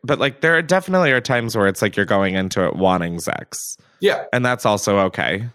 But 0.03 0.19
like 0.19 0.41
there 0.41 0.57
are 0.57 0.63
definitely 0.63 1.13
are 1.13 1.21
times 1.21 1.57
where 1.57 1.67
it's 1.67 1.83
like 1.83 1.97
you're 1.97 2.07
going 2.07 2.35
into 2.35 2.67
it 2.67 2.77
wanting 2.77 3.21
sex. 3.21 3.77
Yeah, 4.01 4.25
And 4.33 4.45
that's 4.45 4.65
also 4.65 4.99
okay. 5.01 5.49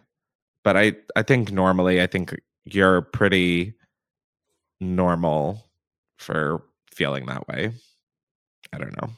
But 0.64 0.78
I 0.78 0.94
I 1.16 1.24
think 1.24 1.52
normally 1.52 2.02
I 2.02 2.08
think 2.08 2.36
you're 2.64 3.02
pretty 3.02 3.74
normal 4.80 5.64
for 6.18 6.62
feeling 6.94 7.26
that 7.28 7.48
way. 7.48 7.72
I 8.74 8.78
don't 8.78 8.96
know. 9.02 9.10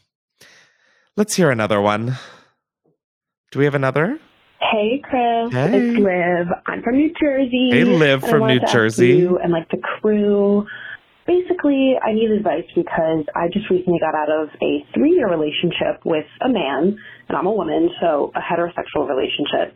Let's 1.16 1.36
hear 1.36 1.50
another 1.50 1.82
one. 1.82 2.16
Do 3.52 3.60
we 3.60 3.66
have 3.66 3.76
another? 3.76 4.20
Hey, 4.60 5.02
Chris. 5.04 5.54
Hey. 5.54 5.78
It's 5.78 6.00
Liv. 6.00 6.48
I'm 6.66 6.84
from 6.84 6.96
New 6.98 7.14
Jersey. 7.20 7.70
Hey, 7.72 7.84
Liv 7.84 8.24
and 8.24 8.26
I 8.26 8.30
from 8.30 8.48
New 8.48 8.60
to 8.60 8.66
ask 8.66 8.74
Jersey. 8.74 9.08
You 9.10 9.38
and 9.38 9.52
like 9.52 9.70
the 9.70 9.78
crew. 9.78 10.68
Basically, 11.28 11.96
I 12.00 12.14
need 12.14 12.32
advice 12.32 12.64
because 12.74 13.28
I 13.36 13.52
just 13.52 13.70
recently 13.70 14.00
got 14.00 14.16
out 14.16 14.32
of 14.32 14.48
a 14.64 14.88
three 14.96 15.12
year 15.12 15.30
relationship 15.30 16.00
with 16.06 16.26
a 16.40 16.48
man, 16.48 16.98
and 17.28 17.38
I'm 17.38 17.46
a 17.46 17.52
woman, 17.52 17.90
so 18.00 18.32
a 18.34 18.40
heterosexual 18.40 19.08
relationship. 19.08 19.76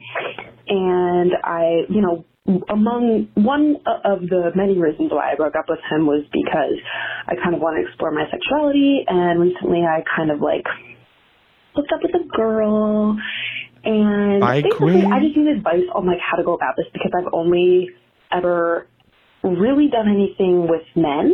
And 0.70 1.32
I, 1.43 1.84
you 1.89 2.02
know, 2.02 2.24
among 2.70 3.28
one 3.36 3.78
of 3.86 4.22
the 4.22 4.52
many 4.56 4.80
reasons 4.80 5.12
why 5.12 5.34
I 5.34 5.36
broke 5.36 5.56
up 5.56 5.66
with 5.68 5.80
him 5.91 6.08
was 6.08 6.24
because 6.32 6.80
I 7.28 7.36
kind 7.36 7.54
of 7.54 7.62
want 7.62 7.78
to 7.78 7.88
explore 7.88 8.12
my 8.12 8.26
sexuality, 8.32 9.04
and 9.08 9.39
recently 9.39 9.84
I 9.84 10.04
kind 10.16 10.32
of 10.32 10.39
like 10.39 10.66
hooked 11.76 11.91
up 11.91 11.99
with 12.02 12.16
a 12.16 12.26
girl 12.36 13.18
and 13.84 14.41
Bye, 14.41 14.62
basically 14.62 15.02
queen. 15.02 15.12
I 15.12 15.20
just 15.20 15.38
need 15.38 15.47
advice 15.58 15.86
on 15.93 16.06
like 16.06 16.20
how 16.20 16.38
to 16.38 16.43
go 16.43 16.54
about 16.54 16.76
this 16.78 16.86
because 16.93 17.12
I've 17.18 17.34
only 17.34 17.89
ever 18.32 18.88
really 19.44 19.88
done 19.89 20.08
anything 20.08 20.68
with 20.68 20.84
men 20.96 21.34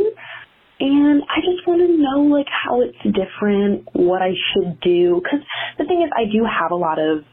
and 0.80 1.24
I 1.24 1.41
just 1.41 1.66
want 1.66 1.82
to 1.82 1.89
know 1.89 2.22
like 2.30 2.47
how 2.47 2.82
it's 2.82 2.97
different, 3.03 3.89
what 3.93 4.22
I 4.22 4.34
should 4.53 4.80
do 4.82 5.22
cuz 5.30 5.41
the 5.78 5.86
thing 5.86 6.03
is 6.03 6.10
I 6.16 6.26
do 6.26 6.45
have 6.45 6.72
a 6.72 6.76
lot 6.76 6.99
of 6.99 7.26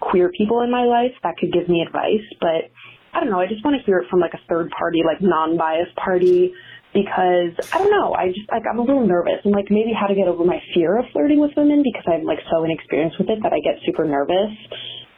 queer 0.00 0.30
people 0.36 0.60
in 0.60 0.70
my 0.70 0.84
life 0.84 1.12
that 1.22 1.36
could 1.38 1.52
give 1.52 1.68
me 1.68 1.80
advice, 1.80 2.24
but 2.40 2.68
I 3.14 3.20
don't 3.20 3.30
know, 3.30 3.40
I 3.40 3.46
just 3.46 3.64
want 3.64 3.78
to 3.78 3.82
hear 3.84 3.98
it 3.98 4.08
from 4.10 4.20
like 4.20 4.34
a 4.34 4.40
third 4.48 4.70
party, 4.70 5.02
like 5.04 5.22
non-biased 5.22 5.94
party 5.96 6.52
because 6.92 7.52
I 7.72 7.78
don't 7.78 7.90
know. 7.90 8.14
I 8.14 8.28
just 8.28 8.50
like 8.50 8.62
I'm 8.70 8.78
a 8.78 8.82
little 8.82 9.06
nervous 9.06 9.42
and 9.44 9.52
like 9.52 9.70
maybe 9.70 9.92
how 9.92 10.06
to 10.06 10.14
get 10.14 10.28
over 10.28 10.44
my 10.44 10.62
fear 10.74 10.98
of 10.98 11.06
flirting 11.12 11.40
with 11.40 11.50
women 11.56 11.82
because 11.82 12.04
I'm 12.06 12.24
like 12.24 12.38
so 12.50 12.64
inexperienced 12.64 13.18
with 13.18 13.28
it 13.30 13.42
that 13.42 13.52
I 13.52 13.60
get 13.60 13.82
super 13.84 14.04
nervous. 14.04 14.54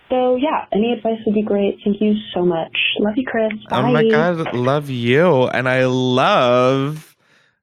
So 0.09 0.37
yeah, 0.37 0.67
any 0.73 0.93
advice 0.93 1.19
would 1.27 1.35
be 1.35 1.43
great. 1.43 1.79
Thank 1.85 2.01
you 2.01 2.15
so 2.33 2.45
much. 2.45 2.77
Love 3.01 3.15
you, 3.17 3.25
Chris. 3.27 3.53
Bye. 3.69 3.79
Oh 3.79 3.93
my 3.93 4.09
god, 4.09 4.55
love 4.55 4.89
you, 4.89 5.45
and 5.49 5.69
I 5.69 5.87
love 5.87 7.17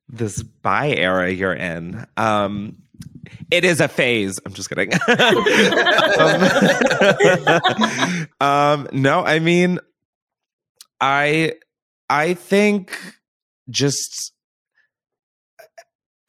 this 0.10 0.44
bi 0.44 0.90
era 0.92 1.32
you're 1.32 1.54
in. 1.54 2.06
Um, 2.18 2.78
it 3.50 3.64
is 3.64 3.80
a 3.80 3.88
phase. 3.88 4.40
I'm 4.46 4.54
just 4.54 4.70
kidding. 4.70 4.92
um, 8.42 8.42
um, 8.42 8.88
no, 8.92 9.24
I 9.26 9.40
mean, 9.40 9.80
I 11.00 11.54
I 12.10 12.34
think 12.34 12.98
just 13.70 14.34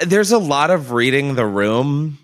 there's 0.01 0.33
a 0.33 0.39
lot 0.39 0.71
of 0.71 0.93
reading 0.93 1.35
the 1.35 1.47
room 1.47 2.19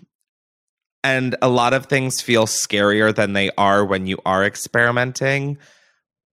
and 1.03 1.35
a 1.41 1.49
lot 1.49 1.73
of 1.73 1.87
things 1.87 2.21
feel 2.21 2.45
scarier 2.45 3.13
than 3.13 3.33
they 3.33 3.49
are 3.57 3.83
when 3.85 4.05
you 4.05 4.19
are 4.25 4.43
experimenting. 4.43 5.57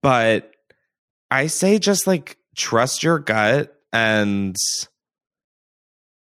But 0.03 0.53
i 1.31 1.47
say 1.47 1.79
just 1.79 2.07
like 2.07 2.39
trust 2.57 3.03
your 3.03 3.19
gut 3.19 3.79
and 3.93 4.57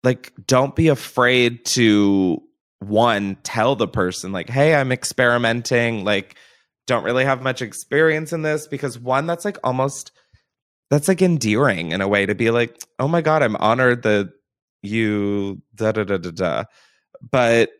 like 0.02 0.32
don't 0.46 0.74
be 0.74 0.88
afraid 0.88 1.62
to 1.66 2.42
one 2.78 3.36
tell 3.42 3.76
the 3.76 3.86
person 3.86 4.32
like 4.32 4.48
hey 4.48 4.74
i'm 4.74 4.92
experimenting. 4.92 6.04
Like 6.04 6.36
don't 6.86 7.04
really 7.04 7.24
have 7.24 7.42
much 7.42 7.62
experience 7.62 8.32
in 8.32 8.42
this. 8.42 8.66
Because 8.66 8.98
one 8.98 9.26
that's 9.26 9.44
like 9.44 9.58
almost 9.64 10.12
that's 10.90 11.08
like 11.08 11.22
endearing 11.22 11.92
in 11.92 12.00
a 12.00 12.08
way 12.08 12.26
to 12.26 12.34
be 12.34 12.50
like 12.50 12.78
oh 12.98 13.08
my 13.08 13.22
god 13.22 13.42
i'm 13.42 13.56
honored 13.56 14.02
that 14.02 14.32
you 14.82 15.62
da 15.74 15.92
da 15.92 16.04
da 16.04 16.18
da 16.18 16.30
da. 16.30 16.64
But 17.30 17.70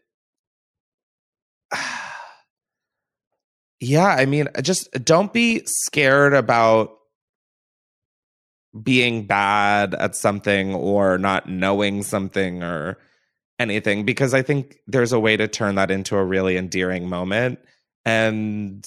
yeah 3.81 4.07
i 4.07 4.27
mean 4.27 4.49
uh, 4.55 4.63
just 4.63 4.89
uh, 4.95 4.99
don't 5.03 5.33
be 5.33 5.63
scared 5.67 6.35
about 6.35 6.91
being 8.83 9.27
bad 9.27 9.95
at 9.95 10.17
something 10.17 10.75
or 10.75 11.19
not 11.19 11.49
knowing 11.49 12.03
something 12.03 12.63
or 12.63 12.99
anything 13.59 14.05
because 14.05 14.35
i 14.35 14.43
think 14.43 14.79
there's 14.87 15.13
a 15.13 15.21
way 15.21 15.37
to 15.37 15.47
turn 15.47 15.77
that 15.77 15.91
into 15.91 16.17
a 16.17 16.25
really 16.25 16.57
endearing 16.57 17.09
moment 17.09 17.59
and 18.05 18.85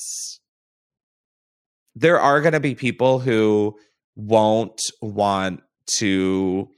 there 1.96 2.20
are 2.20 2.42
going 2.42 2.54
to 2.54 2.60
be 2.60 2.76
people 2.76 3.20
who 3.20 3.76
won't 4.16 4.92
want 5.02 5.62
to 5.88 6.70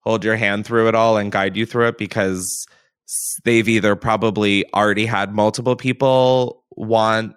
hold 0.00 0.24
your 0.24 0.36
hand 0.36 0.66
through 0.66 0.88
it 0.88 0.94
all 0.94 1.16
and 1.16 1.32
guide 1.32 1.56
you 1.56 1.64
through 1.64 1.88
it 1.88 1.98
because 1.98 2.66
they've 3.44 3.68
either 3.68 3.96
probably 3.96 4.72
already 4.72 5.06
had 5.06 5.34
multiple 5.34 5.76
people 5.76 6.64
want 6.70 7.34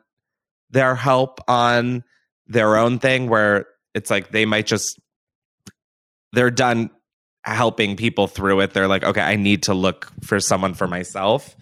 their 0.69 0.95
help 0.95 1.39
on 1.47 2.03
their 2.47 2.78
own 2.78 2.99
thing 2.99 3.30
where 3.30 3.67
it's 3.93 4.09
like 4.09 4.32
they 4.32 4.45
might 4.45 4.65
just 4.65 4.99
they're 6.34 6.51
done 6.51 6.89
helping 7.43 7.95
people 7.95 8.28
through 8.28 8.61
it. 8.61 8.74
They're 8.74 8.88
like 8.88 9.03
okay 9.03 9.21
i 9.21 9.36
need 9.36 9.63
to 9.63 9.74
look 9.74 10.11
for 10.24 10.39
someone 10.39 10.74
for 10.74 10.88
myself. 10.88 11.55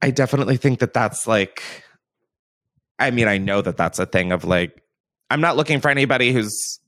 I 0.00 0.10
definitely 0.10 0.56
think 0.56 0.78
that 0.78 0.94
that's 0.94 1.26
like 1.26 1.62
i 2.98 3.10
mean 3.10 3.28
i 3.28 3.38
know 3.38 3.60
that 3.60 3.76
that's 3.76 3.98
a 3.98 4.06
thing 4.06 4.32
of 4.32 4.44
like 4.44 4.82
i'm 5.30 5.40
not 5.40 5.56
looking 5.56 5.80
for 5.80 5.88
anybody 5.88 6.32
who's 6.32 6.78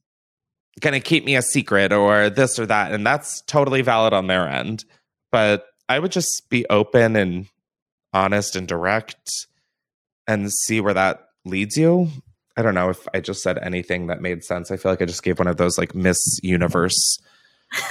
going 0.81 0.95
to 0.95 1.01
keep 1.01 1.25
me 1.25 1.35
a 1.35 1.43
secret 1.43 1.93
or 1.93 2.31
this 2.31 2.59
or 2.59 2.67
that 2.67 2.93
and 2.93 3.05
that's 3.05 3.43
totally 3.43 3.83
valid 3.83 4.13
on 4.13 4.29
their 4.29 4.49
end 4.49 4.85
but 5.33 5.70
i 5.91 5.99
would 5.99 6.13
just 6.13 6.49
be 6.49 6.65
open 6.71 7.17
and 7.17 7.47
honest 8.15 8.57
and 8.57 8.67
direct 8.67 9.29
and 10.27 10.53
see 10.53 10.81
where 10.81 10.95
that 10.95 11.29
leads 11.45 11.77
you. 11.77 12.09
I 12.57 12.63
don't 12.63 12.75
know 12.75 12.91
if 12.91 13.07
i 13.15 13.21
just 13.21 13.43
said 13.43 13.59
anything 13.59 14.07
that 14.07 14.23
made 14.23 14.45
sense. 14.45 14.71
I 14.71 14.77
feel 14.77 14.93
like 14.93 15.03
i 15.03 15.05
just 15.05 15.23
gave 15.23 15.39
one 15.39 15.49
of 15.49 15.57
those 15.57 15.77
like 15.77 15.95
miss 15.95 16.21
universe 16.43 17.19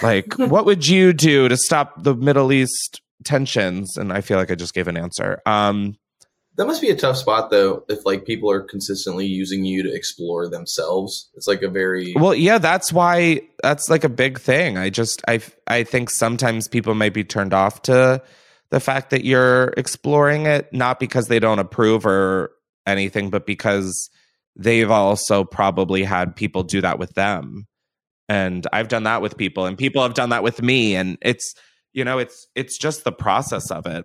like 0.02 0.34
what 0.38 0.66
would 0.66 0.88
you 0.88 1.14
do 1.14 1.47
to 1.47 1.58
stop 1.58 2.04
the 2.04 2.16
middle 2.16 2.52
east 2.52 3.02
tensions? 3.24 3.97
And 3.97 4.14
i 4.14 4.22
feel 4.22 4.38
like 4.38 4.52
i 4.52 4.56
just 4.56 4.74
gave 4.74 4.88
an 4.88 4.97
answer. 4.97 5.41
Um 5.45 5.97
That 6.60 6.68
must 6.68 6.82
be 6.82 6.89
a 6.89 6.95
tough 6.95 7.16
spot 7.16 7.51
though, 7.51 7.86
if 7.88 8.05
like 8.05 8.26
people 8.26 8.51
are 8.51 8.60
consistently 8.60 9.26
using 9.26 9.64
you 9.64 9.82
to 9.82 9.95
explore 9.95 10.49
themselves. 10.49 11.30
It's 11.36 11.47
like 11.47 11.62
a 11.62 11.70
very 11.70 12.14
Well, 12.18 12.36
yeah, 12.36 12.57
that's 12.57 12.91
why 12.91 13.43
that's 13.64 13.89
like 13.89 14.03
a 14.03 14.10
big 14.10 14.38
thing. 14.38 14.78
I 14.78 14.89
just 14.89 15.22
I 15.26 15.39
I 15.68 15.86
think 15.86 16.10
sometimes 16.10 16.68
people 16.68 16.95
might 16.95 17.14
be 17.14 17.24
turned 17.24 17.53
off 17.53 17.84
to 17.84 18.22
the 18.72 18.80
fact 18.82 19.12
that 19.12 19.24
you're 19.24 19.74
exploring 19.78 20.47
it 20.47 20.74
not 20.74 20.99
because 20.99 21.30
they 21.30 21.39
don't 21.39 21.60
approve 21.60 22.05
or 22.05 22.51
anything, 22.86 23.30
but 23.30 23.45
because 23.45 24.10
they've 24.57 24.91
also 24.91 25.45
probably 25.45 26.03
had 26.03 26.36
people 26.36 26.64
do 26.64 26.82
that 26.82 26.99
with 26.99 27.14
them. 27.14 27.68
And 28.28 28.68
I've 28.74 28.89
done 28.89 29.03
that 29.03 29.22
with 29.22 29.38
people 29.38 29.66
and 29.66 29.78
people 29.78 30.03
have 30.03 30.14
done 30.14 30.32
that 30.32 30.43
with 30.43 30.62
me 30.62 30.97
and 30.97 31.18
it's 31.22 31.55
you 31.93 32.03
know, 32.03 32.18
it's 32.18 32.47
it's 32.53 32.78
just 32.78 33.05
the 33.05 33.14
process 33.14 33.72
of 33.72 33.86
it. 33.86 34.03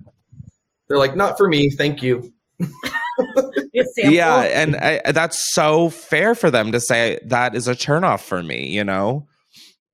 they're 0.86 0.98
like, 0.98 1.16
not 1.16 1.36
for 1.36 1.48
me, 1.48 1.70
thank 1.70 2.00
you. 2.00 2.32
Yeah, 3.96 4.42
and 4.42 4.76
I, 4.76 5.00
that's 5.12 5.52
so 5.52 5.90
fair 5.90 6.34
for 6.34 6.50
them 6.50 6.72
to 6.72 6.80
say 6.80 7.18
that 7.24 7.54
is 7.54 7.68
a 7.68 7.74
turnoff 7.74 8.20
for 8.20 8.42
me, 8.42 8.68
you 8.68 8.84
know. 8.84 9.26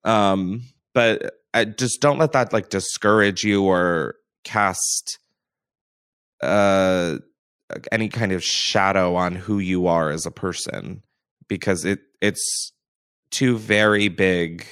Um, 0.05 0.63
but 0.95 1.41
I 1.55 1.65
just 1.65 2.01
don't 2.01 2.19
let 2.19 2.33
that 2.33 2.53
like 2.53 2.69
discourage 2.71 3.45
you 3.45 3.65
or 3.65 4.17
cast 4.45 5.19
uh 6.43 7.19
any 7.93 8.09
kind 8.09 8.33
of 8.33 8.43
shadow 8.43 9.15
on 9.15 9.35
who 9.35 9.59
you 9.59 9.87
are 9.87 10.11
as 10.11 10.25
a 10.25 10.31
person 10.31 11.03
because 11.49 11.85
it 11.85 12.01
it's 12.21 12.73
two 13.31 13.59
very 13.59 14.09
big 14.09 14.65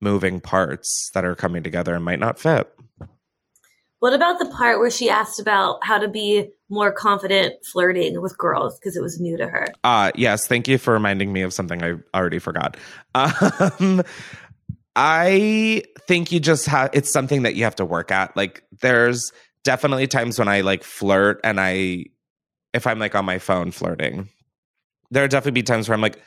moving 0.00 0.40
parts 0.40 1.10
that 1.14 1.24
are 1.24 1.34
coming 1.34 1.62
together 1.62 1.94
and 1.94 2.04
might 2.04 2.18
not 2.18 2.38
fit. 2.38 2.72
What 4.00 4.12
about 4.14 4.38
the 4.38 4.46
part 4.46 4.78
where 4.78 4.90
she 4.90 5.10
asked 5.10 5.40
about 5.40 5.80
how 5.82 5.98
to 5.98 6.08
be 6.08 6.50
more 6.70 6.92
confident 6.92 7.54
flirting 7.72 8.20
with 8.20 8.38
girls 8.38 8.78
because 8.78 8.96
it 8.96 9.02
was 9.02 9.18
new 9.20 9.36
to 9.36 9.46
her? 9.46 9.66
Uh 9.82 10.12
yes, 10.14 10.46
thank 10.46 10.68
you 10.68 10.78
for 10.78 10.92
reminding 10.92 11.32
me 11.32 11.42
of 11.42 11.52
something 11.52 11.82
I 11.82 11.94
already 12.14 12.38
forgot. 12.38 12.76
Um 13.14 14.02
I 14.94 15.84
think 16.08 16.32
you 16.32 16.40
just 16.40 16.66
have 16.66 16.90
it's 16.92 17.10
something 17.10 17.42
that 17.42 17.54
you 17.54 17.64
have 17.64 17.76
to 17.76 17.84
work 17.84 18.10
at. 18.10 18.36
Like 18.36 18.64
there's 18.80 19.32
definitely 19.62 20.06
times 20.06 20.38
when 20.38 20.48
I 20.48 20.62
like 20.62 20.82
flirt 20.82 21.40
and 21.44 21.60
I 21.60 22.06
if 22.74 22.86
I'm 22.86 22.98
like 22.98 23.14
on 23.14 23.24
my 23.24 23.38
phone 23.38 23.70
flirting. 23.70 24.28
There'll 25.10 25.28
definitely 25.28 25.60
be 25.60 25.62
times 25.62 25.88
where 25.88 25.94
I'm 25.94 26.02
like, 26.02 26.20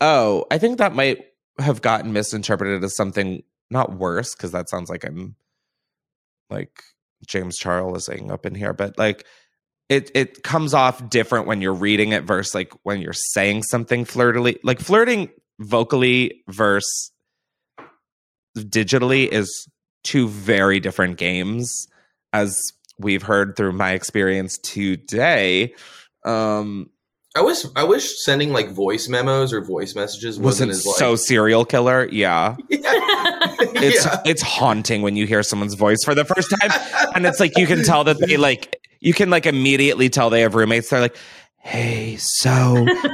"Oh, 0.00 0.46
I 0.50 0.58
think 0.58 0.78
that 0.78 0.94
might 0.94 1.24
have 1.58 1.82
gotten 1.82 2.12
misinterpreted 2.12 2.82
as 2.82 2.96
something 2.96 3.42
not 3.70 3.92
worse 3.92 4.34
because 4.34 4.52
that 4.52 4.70
sounds 4.70 4.88
like 4.88 5.04
I'm 5.04 5.36
like 6.50 6.82
James 7.26 7.56
Charlesing 7.58 8.30
up 8.30 8.46
in 8.46 8.54
here, 8.54 8.72
but 8.72 8.98
like 8.98 9.26
it 9.88 10.10
it 10.14 10.42
comes 10.42 10.74
off 10.74 11.08
different 11.10 11.46
when 11.46 11.60
you're 11.60 11.74
reading 11.74 12.12
it 12.12 12.24
versus 12.24 12.54
like 12.54 12.72
when 12.82 13.00
you're 13.00 13.12
saying 13.12 13.62
something 13.64 14.04
flirtily. 14.04 14.58
Like 14.62 14.80
flirting 14.80 15.30
vocally 15.58 16.42
versus 16.48 17.12
digitally 18.56 19.28
is 19.28 19.68
two 20.04 20.28
very 20.28 20.80
different 20.80 21.18
games, 21.18 21.86
as 22.32 22.72
we've 22.98 23.22
heard 23.22 23.56
through 23.56 23.72
my 23.72 23.92
experience 23.92 24.58
today. 24.58 25.74
Um 26.24 26.90
I 27.36 27.42
wish 27.42 27.64
I 27.76 27.84
wish 27.84 28.22
sending 28.24 28.52
like 28.52 28.70
voice 28.70 29.08
memos 29.08 29.52
or 29.52 29.60
voice 29.60 29.94
messages 29.94 30.38
wasn't, 30.38 30.70
wasn't 30.70 30.70
as 30.72 30.86
like 30.86 30.96
so 30.96 31.16
serial 31.16 31.64
killer. 31.64 32.08
Yeah. 32.12 32.56
It's 32.68 34.04
yeah. 34.04 34.20
it's 34.24 34.42
haunting 34.42 35.02
when 35.02 35.16
you 35.16 35.26
hear 35.26 35.42
someone's 35.42 35.74
voice 35.74 35.98
for 36.04 36.14
the 36.14 36.24
first 36.24 36.52
time. 36.60 36.70
and 37.14 37.24
it's 37.24 37.40
like 37.40 37.56
you 37.56 37.66
can 37.66 37.84
tell 37.84 38.04
that 38.04 38.18
they 38.18 38.36
like 38.36 38.76
you 39.00 39.14
can 39.14 39.30
like 39.30 39.46
immediately 39.46 40.08
tell 40.08 40.28
they 40.28 40.42
have 40.42 40.54
roommates. 40.54 40.90
They're 40.90 41.00
like, 41.00 41.16
hey, 41.62 42.16
so 42.16 42.50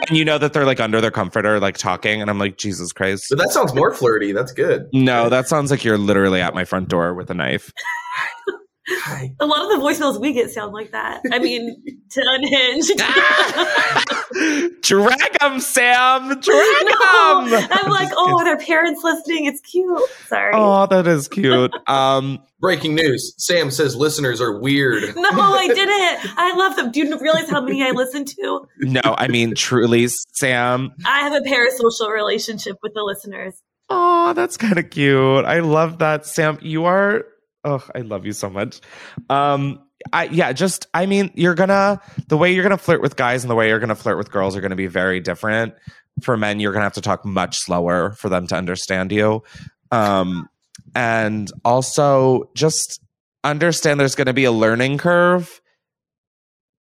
and 0.06 0.16
you 0.16 0.24
know 0.24 0.38
that 0.38 0.52
they're 0.52 0.64
like 0.64 0.80
under 0.80 1.00
their 1.00 1.10
comforter, 1.10 1.60
like 1.60 1.76
talking, 1.76 2.20
and 2.20 2.30
I'm 2.30 2.38
like, 2.38 2.56
Jesus 2.58 2.92
Christ. 2.92 3.26
But 3.30 3.38
that 3.38 3.50
sounds 3.50 3.74
more 3.74 3.92
flirty. 3.94 4.32
That's 4.32 4.52
good. 4.52 4.86
No, 4.92 5.28
that 5.28 5.48
sounds 5.48 5.70
like 5.70 5.84
you're 5.84 5.98
literally 5.98 6.40
at 6.40 6.54
my 6.54 6.64
front 6.64 6.88
door 6.88 7.14
with 7.14 7.30
a 7.30 7.34
knife. 7.34 7.72
Hi. 8.89 9.34
A 9.41 9.47
lot 9.47 9.62
of 9.62 9.68
the 9.70 9.84
voicemails 9.84 10.20
we 10.20 10.32
get 10.32 10.51
sound 10.51 10.72
like 10.72 10.93
that. 10.93 11.20
I 11.32 11.39
mean, 11.41 11.82
to 12.11 12.22
unhinged. 12.24 12.99
Drag 14.82 15.39
them, 15.41 15.61
Sam. 15.61 16.28
Drag 16.41 16.45
no, 16.45 17.49
them. 17.51 17.68
I'm 17.72 17.91
like, 17.91 18.11
oh, 18.16 18.39
are 18.39 18.45
their 18.45 18.59
parents 18.59 19.03
listening? 19.03 19.47
It's 19.47 19.61
cute. 19.61 20.01
Sorry. 20.28 20.53
Oh, 20.55 20.87
that 20.87 21.07
is 21.07 21.28
cute. 21.28 21.72
Um, 21.87 22.41
Breaking 22.61 22.95
news. 22.95 23.34
Sam 23.39 23.70
says 23.70 23.95
listeners 23.95 24.41
are 24.41 24.59
weird. 24.59 25.14
No, 25.14 25.28
I 25.30 25.68
didn't. 25.68 26.39
I 26.39 26.55
love 26.57 26.74
them. 26.76 26.91
Do 26.91 27.01
you 27.01 27.18
realize 27.18 27.49
how 27.49 27.61
many 27.61 27.82
I 27.82 27.91
listen 27.91 28.24
to? 28.24 28.66
no, 28.80 29.01
I 29.05 29.28
mean 29.28 29.55
truly, 29.55 30.09
Sam. 30.34 30.93
I 31.05 31.20
have 31.20 31.32
a 31.32 31.41
parasocial 31.41 32.12
relationship 32.12 32.76
with 32.82 32.93
the 32.95 33.03
listeners. 33.03 33.62
Oh, 33.89 34.32
that's 34.32 34.57
kind 34.57 34.78
of 34.78 34.91
cute. 34.91 35.45
I 35.45 35.61
love 35.61 35.99
that, 35.99 36.26
Sam. 36.26 36.59
You 36.61 36.87
are. 36.87 37.24
Oh, 37.66 37.84
I 37.96 37.98
love 38.02 38.24
you 38.24 38.32
so 38.32 38.48
much. 38.48 38.80
Um, 39.28 39.82
I 40.12 40.26
yeah, 40.26 40.52
just 40.52 40.86
I 40.94 41.06
mean, 41.06 41.32
you're 41.34 41.56
gonna 41.56 42.00
the 42.28 42.36
way 42.36 42.54
you're 42.54 42.62
gonna 42.62 42.78
flirt 42.78 43.02
with 43.02 43.16
guys 43.16 43.42
and 43.42 43.50
the 43.50 43.56
way 43.56 43.68
you're 43.68 43.80
gonna 43.80 43.96
flirt 43.96 44.16
with 44.16 44.30
girls 44.30 44.54
are 44.54 44.60
gonna 44.60 44.76
be 44.76 44.86
very 44.86 45.18
different. 45.18 45.74
For 46.22 46.36
men, 46.36 46.60
you're 46.60 46.72
gonna 46.72 46.84
have 46.84 46.92
to 46.92 47.00
talk 47.00 47.24
much 47.24 47.56
slower 47.58 48.12
for 48.12 48.28
them 48.28 48.46
to 48.46 48.54
understand 48.54 49.10
you. 49.10 49.42
Um, 49.90 50.48
and 50.94 51.50
also 51.64 52.50
just 52.54 53.00
understand 53.42 53.98
there's 53.98 54.14
gonna 54.14 54.32
be 54.32 54.44
a 54.44 54.52
learning 54.52 54.98
curve 54.98 55.60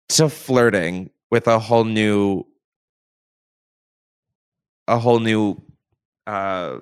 to 0.08 0.28
flirting 0.28 1.10
with 1.30 1.46
a 1.46 1.60
whole 1.60 1.84
new 1.84 2.44
a 4.88 4.98
whole 4.98 5.20
new 5.20 5.62
uh, 6.26 6.78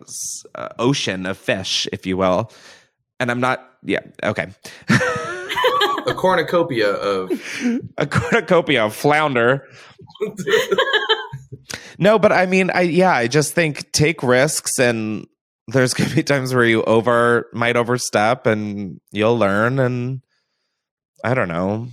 uh 0.55 0.69
ocean 0.79 1.27
of 1.27 1.37
fish 1.37 1.87
if 1.93 2.07
you 2.07 2.17
will 2.17 2.51
and 3.21 3.31
i'm 3.31 3.41
not 3.41 3.71
yeah 3.85 4.01
okay. 4.25 4.49
A 6.07 6.15
cornucopia 6.15 6.91
of 6.91 7.31
a 7.99 8.07
cornucopia 8.07 8.87
of 8.87 8.95
flounder. 8.95 9.67
No 11.99 12.19
but 12.19 12.33
i 12.33 12.47
mean 12.47 12.71
i 12.71 12.81
yeah 12.81 13.13
i 13.13 13.27
just 13.27 13.53
think 13.53 13.93
take 13.93 14.23
risks 14.23 14.79
and 14.79 15.27
there's 15.69 15.93
gonna 15.93 16.15
be 16.15 16.23
times 16.23 16.55
where 16.55 16.65
you 16.65 16.83
over 16.85 17.47
might 17.53 17.77
overstep 17.77 18.47
and 18.47 19.01
you'll 19.13 19.37
learn 19.39 19.79
and 19.79 20.23
i 21.23 21.35
don't 21.35 21.49
know. 21.49 21.89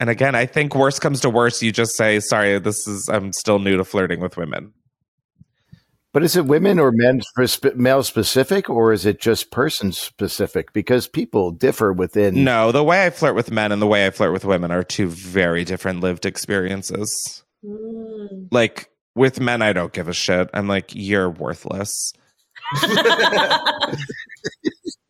And 0.00 0.08
again 0.08 0.34
i 0.34 0.46
think 0.46 0.74
worst 0.74 1.02
comes 1.02 1.20
to 1.20 1.30
worst 1.30 1.60
you 1.60 1.70
just 1.70 1.96
say 1.96 2.18
sorry 2.20 2.58
this 2.58 2.88
is 2.88 3.08
i'm 3.10 3.32
still 3.34 3.58
new 3.58 3.76
to 3.76 3.84
flirting 3.84 4.20
with 4.20 4.38
women 4.38 4.72
But 6.12 6.24
is 6.24 6.34
it 6.36 6.46
women 6.46 6.78
or 6.80 6.90
men 6.92 7.20
male 7.76 8.02
specific, 8.02 8.68
or 8.68 8.92
is 8.92 9.06
it 9.06 9.20
just 9.20 9.52
person 9.52 9.92
specific? 9.92 10.72
Because 10.72 11.06
people 11.06 11.52
differ 11.52 11.92
within. 11.92 12.42
no 12.44 12.72
the 12.72 12.82
way 12.82 13.06
i 13.06 13.10
flirt 13.10 13.34
with 13.36 13.50
men 13.52 13.70
and 13.72 13.80
the 13.80 13.86
way 13.86 14.06
i 14.06 14.10
flirt 14.10 14.32
with 14.32 14.44
women 14.44 14.70
are 14.72 14.82
two 14.82 15.06
very 15.08 15.64
different 15.64 16.00
lived 16.00 16.26
experiences 16.26 17.44
Mm. 17.62 18.48
like 18.50 18.88
with 19.14 19.38
men 19.38 19.60
i 19.60 19.74
don't 19.74 19.92
give 19.92 20.08
a 20.08 20.14
shit 20.14 20.48
i'm 20.54 20.66
like 20.66 20.94
you're 20.94 21.28
worthless 21.28 22.14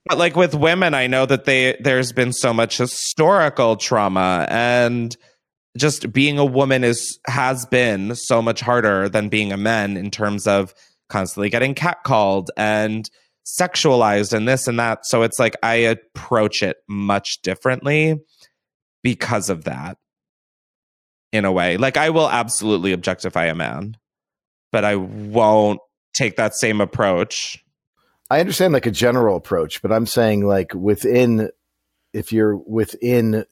but 0.06 0.18
like 0.18 0.34
with 0.34 0.54
women 0.54 0.92
i 0.94 1.06
know 1.06 1.26
that 1.26 1.44
they 1.44 1.76
there's 1.80 2.12
been 2.12 2.32
so 2.32 2.52
much 2.52 2.76
historical 2.78 3.76
trauma 3.76 4.46
and 4.50 5.16
just 5.78 6.12
being 6.12 6.38
a 6.38 6.44
woman 6.44 6.82
is 6.82 7.20
has 7.28 7.64
been 7.66 8.16
so 8.16 8.42
much 8.42 8.60
harder 8.60 9.08
than 9.08 9.28
being 9.28 9.52
a 9.52 9.56
man 9.56 9.96
in 9.96 10.10
terms 10.10 10.46
of 10.48 10.74
constantly 11.10 11.50
getting 11.50 11.74
catcalled 11.74 12.46
and 12.56 13.10
sexualized 13.44 14.32
and 14.32 14.46
this 14.48 14.66
and 14.66 14.78
that. 14.78 15.06
So 15.06 15.22
it's 15.22 15.38
like 15.38 15.56
i 15.62 15.74
approach 15.74 16.62
it 16.62 16.78
much 16.88 17.42
differently 17.42 18.20
because 19.02 19.50
of 19.50 19.64
that 19.64 19.98
in 21.32 21.44
a 21.44 21.52
way. 21.52 21.76
Like 21.76 21.96
i 21.96 22.10
will 22.10 22.30
absolutely 22.30 22.92
objectify 22.92 23.46
a 23.46 23.54
man 23.54 23.96
but 24.72 24.84
i 24.84 24.94
won't 24.94 25.80
take 26.12 26.36
that 26.36 26.54
same 26.54 26.80
approach. 26.80 27.64
I 28.30 28.40
understand 28.40 28.72
like 28.72 28.86
a 28.86 28.92
general 28.92 29.36
approach, 29.36 29.82
but 29.82 29.92
I'm 29.92 30.06
saying 30.06 30.46
like 30.46 30.74
within, 30.74 31.50
if 32.12 32.32
you're 32.32 32.56
within 32.56 33.44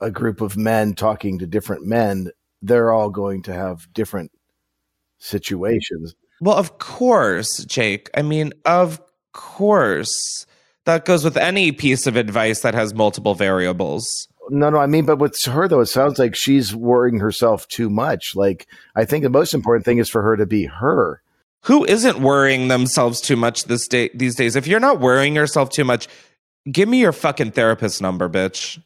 a 0.00 0.10
group 0.10 0.40
of 0.40 0.56
men 0.56 0.94
talking 0.94 1.38
to 1.38 1.46
different 1.46 1.86
men, 1.86 2.30
they're 2.62 2.92
all 2.92 3.10
going 3.10 3.42
to 3.44 3.52
have 3.52 3.92
different 3.92 4.30
situations. 5.18 6.14
Well, 6.40 6.56
of 6.56 6.78
course, 6.78 7.64
Jake. 7.64 8.10
I 8.14 8.22
mean, 8.22 8.52
of 8.64 9.00
course. 9.32 10.46
That 10.84 11.04
goes 11.04 11.24
with 11.24 11.36
any 11.36 11.72
piece 11.72 12.06
of 12.06 12.14
advice 12.14 12.60
that 12.60 12.74
has 12.74 12.94
multiple 12.94 13.34
variables. 13.34 14.28
No, 14.50 14.70
no, 14.70 14.78
I 14.78 14.86
mean, 14.86 15.04
but 15.04 15.18
with 15.18 15.36
her 15.44 15.66
though, 15.66 15.80
it 15.80 15.86
sounds 15.86 16.18
like 16.18 16.36
she's 16.36 16.74
worrying 16.74 17.18
herself 17.18 17.66
too 17.66 17.90
much. 17.90 18.36
Like, 18.36 18.68
I 18.94 19.04
think 19.04 19.24
the 19.24 19.30
most 19.30 19.52
important 19.52 19.84
thing 19.84 19.98
is 19.98 20.08
for 20.08 20.22
her 20.22 20.36
to 20.36 20.46
be 20.46 20.66
her. 20.66 21.20
Who 21.62 21.84
isn't 21.84 22.20
worrying 22.20 22.68
themselves 22.68 23.20
too 23.20 23.34
much 23.34 23.64
this 23.64 23.88
day 23.88 24.10
these 24.14 24.36
days? 24.36 24.54
If 24.54 24.68
you're 24.68 24.78
not 24.78 25.00
worrying 25.00 25.34
yourself 25.34 25.70
too 25.70 25.84
much, 25.84 26.06
give 26.70 26.88
me 26.88 27.00
your 27.00 27.12
fucking 27.12 27.50
therapist 27.50 28.00
number, 28.00 28.28
bitch. 28.28 28.80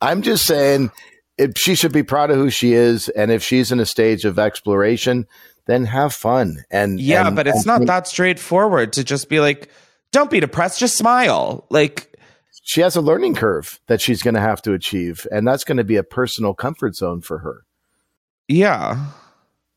I'm 0.00 0.22
just 0.22 0.46
saying, 0.46 0.92
if 1.36 1.54
she 1.56 1.74
should 1.74 1.92
be 1.92 2.04
proud 2.04 2.30
of 2.30 2.36
who 2.36 2.50
she 2.50 2.74
is, 2.74 3.08
and 3.08 3.32
if 3.32 3.42
she's 3.42 3.72
in 3.72 3.80
a 3.80 3.86
stage 3.86 4.24
of 4.24 4.38
exploration, 4.38 5.26
then 5.68 5.84
have 5.84 6.12
fun. 6.12 6.64
And 6.70 7.00
Yeah, 7.00 7.28
and- 7.28 7.36
but 7.36 7.46
it's 7.46 7.64
not 7.64 7.78
think- 7.78 7.86
that 7.88 8.08
straightforward 8.08 8.94
to 8.94 9.04
just 9.04 9.28
be 9.28 9.38
like, 9.38 9.70
don't 10.10 10.30
be 10.30 10.40
depressed, 10.40 10.80
just 10.80 10.96
smile. 10.98 11.66
Like, 11.70 12.12
She 12.64 12.80
has 12.80 12.96
a 12.96 13.00
learning 13.00 13.34
curve 13.36 13.78
that 13.86 14.00
she's 14.00 14.22
going 14.22 14.34
to 14.34 14.40
have 14.40 14.60
to 14.62 14.72
achieve, 14.72 15.26
and 15.30 15.46
that's 15.46 15.64
going 15.64 15.76
to 15.78 15.84
be 15.84 15.96
a 15.96 16.02
personal 16.02 16.52
comfort 16.54 16.96
zone 16.96 17.20
for 17.20 17.38
her. 17.38 17.64
yeah. 18.48 19.06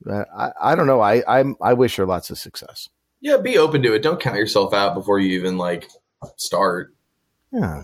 Uh, 0.09 0.23
I, 0.35 0.71
I 0.71 0.75
don't 0.75 0.87
know. 0.87 0.99
I 0.99 1.21
I'm, 1.27 1.55
I 1.61 1.73
wish 1.73 1.95
her 1.97 2.07
lots 2.07 2.31
of 2.31 2.39
success. 2.39 2.89
yeah, 3.19 3.37
be 3.37 3.55
open 3.59 3.83
to 3.83 3.93
it. 3.93 4.01
Don't 4.01 4.19
count 4.19 4.35
yourself 4.37 4.73
out 4.73 4.95
before 4.95 5.19
you 5.19 5.37
even 5.39 5.59
like 5.59 5.87
start. 6.37 6.91
Yeah. 7.51 7.83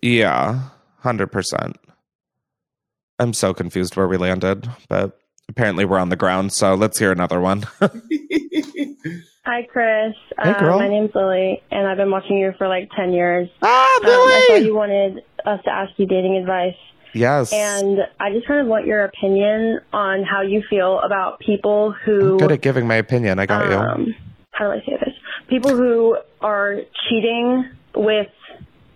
Yeah, 0.00 0.60
hundred 1.00 1.32
percent. 1.32 1.76
I'm 3.18 3.32
so 3.32 3.52
confused 3.52 3.96
where 3.96 4.06
we 4.06 4.16
landed, 4.16 4.70
but 4.88 5.18
apparently 5.48 5.84
we're 5.84 5.98
on 5.98 6.08
the 6.08 6.16
ground. 6.16 6.52
So 6.52 6.74
let's 6.74 6.98
hear 6.98 7.12
another 7.12 7.40
one. 7.40 7.64
Hi, 7.80 9.62
Chris. 9.70 10.14
Hey, 10.42 10.50
Uh, 10.50 10.58
girl. 10.58 10.78
my 10.78 10.88
name's 10.88 11.10
Lily, 11.14 11.62
and 11.70 11.86
I've 11.86 11.96
been 11.96 12.10
watching 12.10 12.36
you 12.38 12.52
for 12.58 12.66
like 12.68 12.90
10 12.96 13.12
years. 13.12 13.48
ah, 13.62 13.96
Um, 13.98 14.02
I 14.04 14.44
saw 14.48 14.54
you 14.56 14.74
wanted 14.74 15.18
us 15.44 15.60
to 15.64 15.70
ask 15.70 15.92
you 15.98 16.06
dating 16.06 16.36
advice, 16.36 16.74
Yes. 17.14 17.52
and 17.52 18.00
I 18.18 18.32
just 18.32 18.46
kind 18.48 18.60
of 18.60 18.66
want 18.66 18.86
your 18.86 19.04
opinion 19.04 19.78
on 19.92 20.24
how 20.24 20.42
you 20.42 20.62
feel 20.68 20.98
about 21.00 21.38
people 21.38 21.92
who. 22.04 22.32
I'm 22.32 22.38
good 22.38 22.52
at 22.52 22.60
giving 22.60 22.88
my 22.88 22.96
opinion. 22.96 23.38
I 23.38 23.46
got 23.46 23.68
you. 23.70 23.76
um, 23.76 24.14
how 24.50 24.64
do 24.66 24.72
I 24.72 24.80
say 24.84 24.96
this? 24.98 25.14
People 25.48 25.76
who 25.76 26.16
are 26.40 26.78
cheating 27.08 27.70
with 27.94 28.26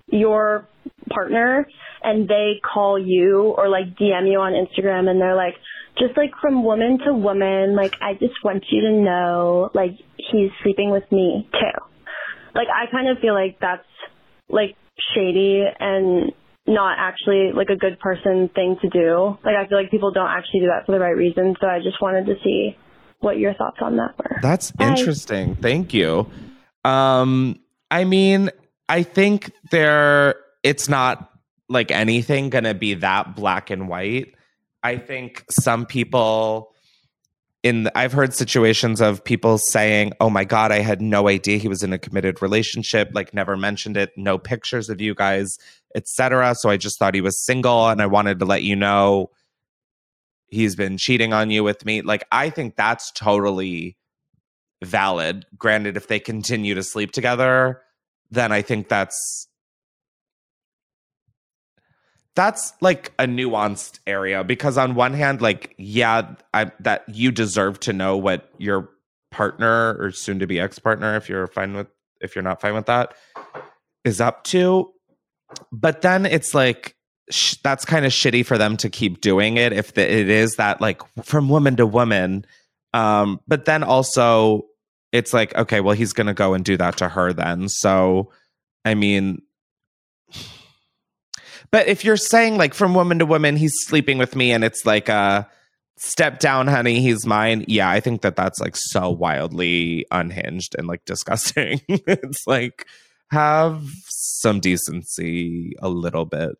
your 0.09 0.67
partner 1.11 1.69
and 2.03 2.27
they 2.29 2.55
call 2.75 2.99
you 2.99 3.55
or 3.57 3.69
like 3.69 3.95
DM 3.97 4.29
you 4.29 4.41
on 4.41 4.53
Instagram 4.55 5.09
and 5.09 5.21
they're 5.21 5.37
like, 5.37 5.55
just 6.01 6.17
like 6.17 6.33
from 6.41 6.65
woman 6.65 6.99
to 7.07 7.13
woman, 7.13 7.77
like 7.77 7.95
I 8.01 8.15
just 8.15 8.43
want 8.43 8.65
you 8.71 8.83
to 8.83 8.93
know, 8.93 9.71
like 9.75 9.93
he's 10.17 10.51
sleeping 10.63 10.91
with 10.91 11.05
me 11.13 11.49
too. 11.53 11.81
Like 12.55 12.69
I 12.69 12.91
kind 12.91 13.09
of 13.09 13.19
feel 13.21 13.35
like 13.35 13.59
that's 13.61 13.87
like 14.49 14.77
shady 15.15 15.63
and 15.79 16.33
not 16.67 16.97
actually 16.99 17.53
like 17.55 17.69
a 17.69 17.77
good 17.77 17.99
person 18.01 18.51
thing 18.55 18.77
to 18.83 18.89
do. 18.89 19.39
Like 19.45 19.57
I 19.57 19.67
feel 19.69 19.79
like 19.79 19.91
people 19.91 20.13
don't 20.13 20.31
actually 20.31 20.61
do 20.61 20.67
that 20.67 20.87
for 20.87 20.93
the 20.93 21.01
right 21.01 21.17
reason. 21.17 21.55
So 21.61 21.67
I 21.67 21.79
just 21.79 22.01
wanted 22.01 22.27
to 22.27 22.35
see 22.43 22.77
what 23.21 23.39
your 23.39 23.55
thoughts 23.55 23.79
on 23.81 23.97
that 23.97 24.17
were. 24.19 24.39
That's 24.43 24.71
Bye. 24.73 24.89
interesting. 24.89 25.57
Thank 25.57 25.93
you. 25.93 26.27
Um, 26.85 27.61
I 27.91 28.05
mean, 28.05 28.51
I 28.89 29.03
think 29.03 29.53
there 29.71 30.37
it's 30.63 30.89
not 30.89 31.31
like 31.69 31.91
anything 31.91 32.51
gonna 32.51 32.75
be 32.75 32.95
that 32.95 33.37
black 33.37 33.71
and 33.71 33.89
white. 33.89 34.35
I 34.83 34.97
think 34.97 35.45
some 35.51 35.87
people 35.87 36.75
in 37.63 37.85
the, 37.85 37.99
I've 37.99 38.13
heard 38.13 38.33
situations 38.33 39.01
of 39.01 39.23
people 39.23 39.59
saying, 39.59 40.13
"Oh 40.21 40.31
my 40.31 40.45
god, 40.45 40.73
I 40.73 40.81
had 40.81 41.03
no 41.03 41.29
idea 41.29 41.59
he 41.59 41.69
was 41.69 41.83
in 41.83 41.93
a 41.93 41.99
committed 41.99 42.41
relationship, 42.41 43.11
like 43.13 43.35
never 43.35 43.57
mentioned 43.57 43.97
it, 43.97 44.13
no 44.17 44.39
pictures 44.39 44.89
of 44.89 45.01
you 45.01 45.15
guys, 45.15 45.59
etc. 45.95 46.55
So 46.55 46.71
I 46.71 46.77
just 46.79 46.99
thought 46.99 47.15
he 47.15 47.21
was 47.21 47.45
single 47.45 47.89
and 47.89 48.01
I 48.01 48.07
wanted 48.07 48.39
to 48.39 48.47
let 48.47 48.63
you 48.63 48.77
know 48.77 49.31
he's 50.49 50.75
been 50.75 50.97
cheating 50.97 51.33
on 51.33 51.51
you 51.51 51.63
with 51.63 51.85
me." 51.85 52.01
Like 52.03 52.25
I 52.33 52.49
think 52.51 52.77
that's 52.77 53.13
totally 53.13 53.99
valid. 54.83 55.45
Granted, 55.59 55.97
if 55.99 56.09
they 56.09 56.21
continue 56.21 56.75
to 56.75 56.83
sleep 56.83 57.13
together, 57.13 57.83
then 58.31 58.53
I 58.53 58.63
think 58.63 58.89
that's 58.89 59.49
that's 62.41 62.73
like 62.81 63.13
a 63.19 63.27
nuanced 63.27 63.99
area 64.07 64.43
because 64.43 64.79
on 64.79 64.95
one 64.95 65.13
hand, 65.13 65.43
like 65.43 65.75
yeah, 65.77 66.35
I, 66.55 66.73
that 66.81 67.05
you 67.07 67.31
deserve 67.31 67.79
to 67.81 67.93
know 67.93 68.17
what 68.17 68.51
your 68.57 68.89
partner 69.31 69.95
or 70.01 70.11
soon 70.11 70.39
to 70.39 70.47
be 70.47 70.59
ex 70.59 70.79
partner, 70.79 71.17
if 71.17 71.29
you're 71.29 71.47
fine 71.47 71.75
with 71.75 71.89
if 72.23 72.35
you're 72.35 72.43
not 72.43 72.63
fine 72.63 72.73
with 72.73 72.87
that, 72.87 73.15
is 74.05 74.23
up 74.23 74.45
to. 74.45 74.91
But 75.71 76.01
then 76.01 76.25
it's 76.25 76.55
like 76.55 76.97
sh- 77.31 77.57
that's 77.63 77.85
kind 77.85 78.07
of 78.07 78.13
shitty 78.13 78.47
for 78.47 78.57
them 78.57 78.79
to 78.79 78.89
keep 78.89 79.21
doing 79.21 79.59
it 79.59 79.75
if 79.75 79.93
the, 79.93 80.11
it 80.11 80.31
is 80.31 80.57
that 80.57 80.81
like 80.81 81.03
from 81.23 81.51
woman 81.51 81.77
to 81.77 81.87
woman. 81.87 82.47
Um, 82.95 83.41
but 83.47 83.67
then 83.67 83.83
also 83.83 84.65
it's 85.13 85.35
like 85.35 85.55
okay, 85.57 85.83
well 85.83 85.95
he's 85.95 86.15
gonna 86.15 86.33
go 86.33 86.55
and 86.55 86.65
do 86.65 86.79
that 86.79 86.97
to 86.97 87.09
her 87.11 87.35
then. 87.35 87.69
So 87.69 88.33
I 88.87 88.95
mean, 88.95 89.43
but 91.73 91.89
if 91.89 92.05
you're 92.05 92.17
saying 92.17 92.57
like 92.57 92.75
from 92.75 92.95
woman 92.95 93.19
to 93.21 93.27
woman, 93.27 93.57
he's 93.57 93.75
sleeping 93.85 94.19
with 94.19 94.35
me, 94.37 94.53
and 94.53 94.65
it's 94.65 94.85
like 94.87 95.09
uh 95.09 95.45
step 95.97 96.41
down, 96.41 96.67
honey, 96.67 97.01
he's 97.01 97.27
mine. 97.27 97.65
Yeah, 97.69 97.91
I 97.91 98.01
think 98.01 98.23
that 98.23 98.37
that's 98.37 98.59
like 98.61 98.77
so 98.77 99.11
wildly 99.11 100.07
unhinged 100.11 100.75
and 100.79 100.87
like 100.87 101.05
disgusting. 101.07 101.81
it's 101.89 102.47
like 102.47 102.87
have 103.31 103.83
some 104.09 104.61
decency 104.61 105.75
a 105.81 105.89
little 105.89 106.25
bit. 106.25 106.57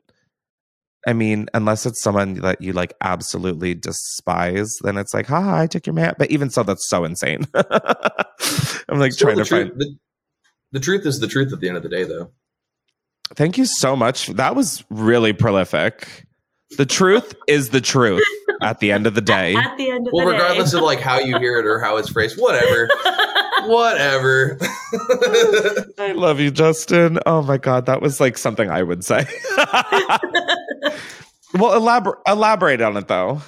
I 1.07 1.15
mean, 1.15 1.49
unless 1.55 1.87
it's 1.87 2.03
someone 2.03 2.35
that 2.35 2.61
you 2.61 2.75
like 2.75 2.93
absolutely 3.01 3.75
despise, 3.75 4.71
then 4.83 4.99
it's 4.99 5.15
like, 5.15 5.27
haha, 5.27 5.57
I 5.57 5.67
took 5.67 5.87
your 5.87 5.95
man. 5.95 6.15
But 6.19 6.31
even 6.31 6.51
so, 6.51 6.63
that's 6.63 6.89
so 6.91 7.05
insane. 7.05 7.47
I'm 7.55 8.99
like 8.99 9.13
Still, 9.13 9.29
trying 9.29 9.39
to 9.39 9.45
truth, 9.47 9.69
find. 9.69 9.81
the, 9.81 9.97
the 10.73 10.81
truth 10.81 11.07
is 11.07 11.19
the 11.19 11.27
truth 11.27 11.55
at 11.55 11.61
the 11.61 11.69
end 11.69 11.79
of 11.79 11.83
the 11.83 11.89
day, 11.89 12.05
though. 12.05 12.31
Thank 13.35 13.59
you 13.59 13.65
so 13.65 13.95
much. 13.97 14.27
That 14.29 14.55
was 14.57 14.85
really 14.91 15.33
prolific. 15.33 16.27
The 16.77 16.87
truth 16.87 17.35
is 17.49 17.71
the 17.71 17.81
truth 17.81 18.23
at 18.63 18.79
the 18.79 18.93
end 18.93 19.07
of 19.07 19.15
the 19.15 19.21
day. 19.21 19.55
At 19.57 19.77
the 19.77 19.91
end 19.91 20.07
of 20.07 20.13
Well, 20.13 20.27
the 20.27 20.33
regardless 20.33 20.73
day. 20.73 20.79
of 20.79 20.85
like 20.85 21.01
how 21.01 21.19
you 21.19 21.39
hear 21.39 21.59
it 21.59 21.67
or 21.67 21.81
how 21.81 21.97
it's 21.97 22.09
phrased, 22.11 22.39
whatever, 22.41 22.89
whatever. 23.65 24.57
I 25.99 26.13
love 26.15 26.39
you, 26.41 26.51
Justin. 26.51 27.19
Oh 27.27 27.43
my 27.43 27.59
God, 27.59 27.87
that 27.87 28.01
was 28.01 28.21
like 28.21 28.39
something 28.39 28.71
I 28.71 28.83
would 28.85 29.05
say. 29.05 29.27
well, 31.55 31.75
elaborate 31.75 32.19
elaborate 32.27 32.81
on 32.81 32.97
it 32.97 33.09
though. 33.09 33.43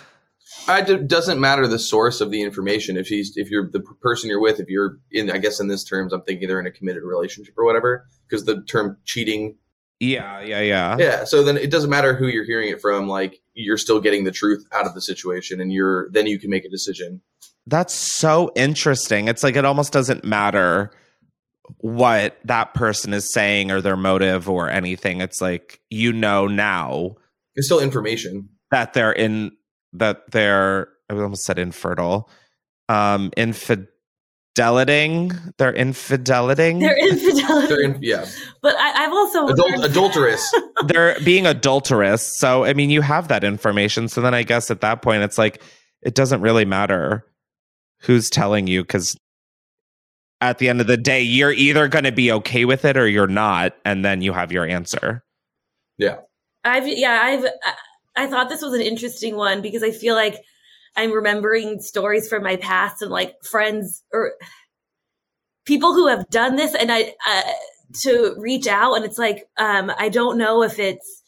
It 0.68 1.09
doesn't 1.09 1.41
matter 1.41 1.66
the 1.66 1.78
source 1.78 2.20
of 2.20 2.30
the 2.30 2.43
information. 2.43 2.97
If 2.97 3.09
he's 3.09 3.37
if 3.37 3.51
you're 3.51 3.68
the 3.70 3.80
person 4.01 4.30
you're 4.30 4.41
with, 4.41 4.61
if 4.61 4.68
you're 4.68 4.99
in, 5.11 5.30
I 5.30 5.39
guess 5.39 5.61
in 5.61 5.68
this 5.68 5.83
terms, 5.85 6.12
I'm 6.12 6.22
thinking 6.22 6.47
they're 6.49 6.61
in 6.61 6.66
a 6.66 6.70
committed 6.72 7.03
relationship 7.05 7.55
or 7.57 7.64
whatever, 7.64 8.07
because 8.28 8.45
the 8.45 8.62
term 8.62 8.97
cheating. 9.05 9.59
Yeah, 10.03 10.40
yeah, 10.40 10.61
yeah. 10.61 10.96
Yeah. 10.98 11.24
So 11.24 11.44
then 11.44 11.57
it 11.57 11.70
doesn't 11.70 11.88
matter 11.88 12.14
who 12.16 12.26
you're 12.26 12.44
hearing 12.44 12.70
it 12.70 12.80
from. 12.80 13.07
Like 13.07 13.40
you're 13.55 13.76
still 13.78 14.00
getting 14.00 14.24
the 14.24 14.32
truth 14.32 14.64
out 14.72 14.84
of 14.84 14.94
the 14.94 15.00
situation, 15.00 15.61
and 15.61 15.72
you're 15.72 16.11
then 16.11 16.26
you 16.26 16.40
can 16.40 16.50
make 16.50 16.64
a 16.64 16.68
decision. 16.68 17.20
That's 17.68 17.94
so 17.94 18.50
interesting. 18.57 19.28
It's 19.28 19.44
like 19.44 19.55
it 19.55 19.64
almost 19.64 19.92
doesn't 19.92 20.24
matter 20.24 20.90
what 21.78 22.36
that 22.44 22.74
person 22.74 23.14
is 23.14 23.32
saying 23.32 23.70
or 23.70 23.80
their 23.80 23.96
motive 23.96 24.48
or 24.50 24.68
anything. 24.68 25.20
It's 25.20 25.40
like 25.40 25.80
you 25.88 26.12
know 26.12 26.48
now 26.48 27.14
It's 27.55 27.66
still 27.68 27.78
information. 27.80 28.48
that 28.72 28.94
they're 28.94 29.12
in 29.12 29.53
that 29.92 30.28
they're 30.32 30.88
I 31.09 31.14
almost 31.14 31.44
said 31.44 31.61
infertile. 31.61 32.28
Um 32.88 33.30
infideliting. 34.55 35.55
They're 35.57 35.72
infideliting. 35.72 36.80
They're 36.80 37.09
infidelity. 37.09 37.66
They're 37.68 37.82
in, 37.82 37.98
yeah, 38.00 38.26
but 38.61 38.74
I, 38.76 39.05
I've 39.05 39.12
also 39.12 39.46
Adult, 39.46 39.84
adulterous. 39.84 40.55
they're 40.86 41.18
being 41.24 41.46
adulterous. 41.46 42.22
So 42.22 42.64
I 42.64 42.74
mean, 42.74 42.90
you 42.90 43.00
have 43.03 43.28
that 43.28 43.44
information. 43.44 44.09
So 44.09 44.20
then 44.20 44.34
I 44.34 44.42
guess 44.42 44.70
at 44.70 44.80
that 44.80 45.03
point, 45.03 45.22
it's 45.22 45.38
like 45.38 45.62
it 46.03 46.14
doesn't 46.14 46.40
really 46.40 46.64
matter 46.64 47.24
who's 48.00 48.30
telling 48.30 48.66
you 48.66 48.82
because 48.82 49.16
at 50.40 50.59
the 50.59 50.68
end 50.68 50.80
of 50.80 50.86
the 50.86 50.96
day, 50.96 51.22
you're 51.22 51.53
either 51.53 51.86
going 51.88 52.05
to 52.05 52.12
be 52.12 52.32
okay 52.32 52.64
with 52.64 52.84
it 52.84 52.96
or 52.96 53.07
you're 53.07 53.28
not, 53.28 53.76
and 53.84 54.05
then 54.05 54.22
you 54.22 54.32
have 54.32 54.50
your 54.50 54.66
answer. 54.66 55.24
Yeah. 55.98 56.16
I've 56.64 56.86
yeah, 56.86 57.20
I've 57.22 57.44
I, 57.44 58.24
I 58.24 58.26
thought 58.26 58.48
this 58.48 58.62
was 58.62 58.74
an 58.74 58.82
interesting 58.82 59.36
one 59.36 59.62
because 59.62 59.82
I 59.82 59.90
feel 59.90 60.14
like 60.14 60.42
I'm 60.97 61.12
remembering 61.12 61.80
stories 61.80 62.28
from 62.28 62.43
my 62.43 62.57
past 62.57 63.03
and 63.03 63.11
like 63.11 63.34
friends 63.43 64.03
or 64.12 64.32
people 65.64 65.95
who 65.95 66.09
have 66.09 66.28
done 66.28 66.57
this 66.57 66.74
and 66.74 66.90
I 66.93 67.14
uh, 67.26 67.43
to 68.03 68.34
reach 68.38 68.66
out 68.66 68.95
and 68.95 69.05
it's 69.05 69.18
like 69.18 69.45
um 69.59 69.93
I 69.99 70.09
don't 70.09 70.38
know 70.38 70.62
if 70.62 70.78
it's 70.78 71.22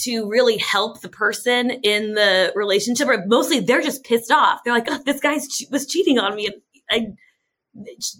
to 0.00 0.28
really 0.28 0.58
help 0.58 1.00
the 1.00 1.08
person 1.08 1.70
in 1.70 2.14
the 2.14 2.52
relationship 2.54 3.08
or 3.08 3.24
mostly 3.26 3.60
they're 3.60 3.80
just 3.80 4.04
pissed 4.04 4.30
off. 4.30 4.60
They're 4.62 4.74
like, 4.74 4.88
oh, 4.90 5.00
this 5.06 5.20
guy 5.20 5.38
was 5.70 5.86
cheating 5.86 6.18
on 6.18 6.34
me 6.34 6.46
and 6.46 6.54
I 6.90 7.06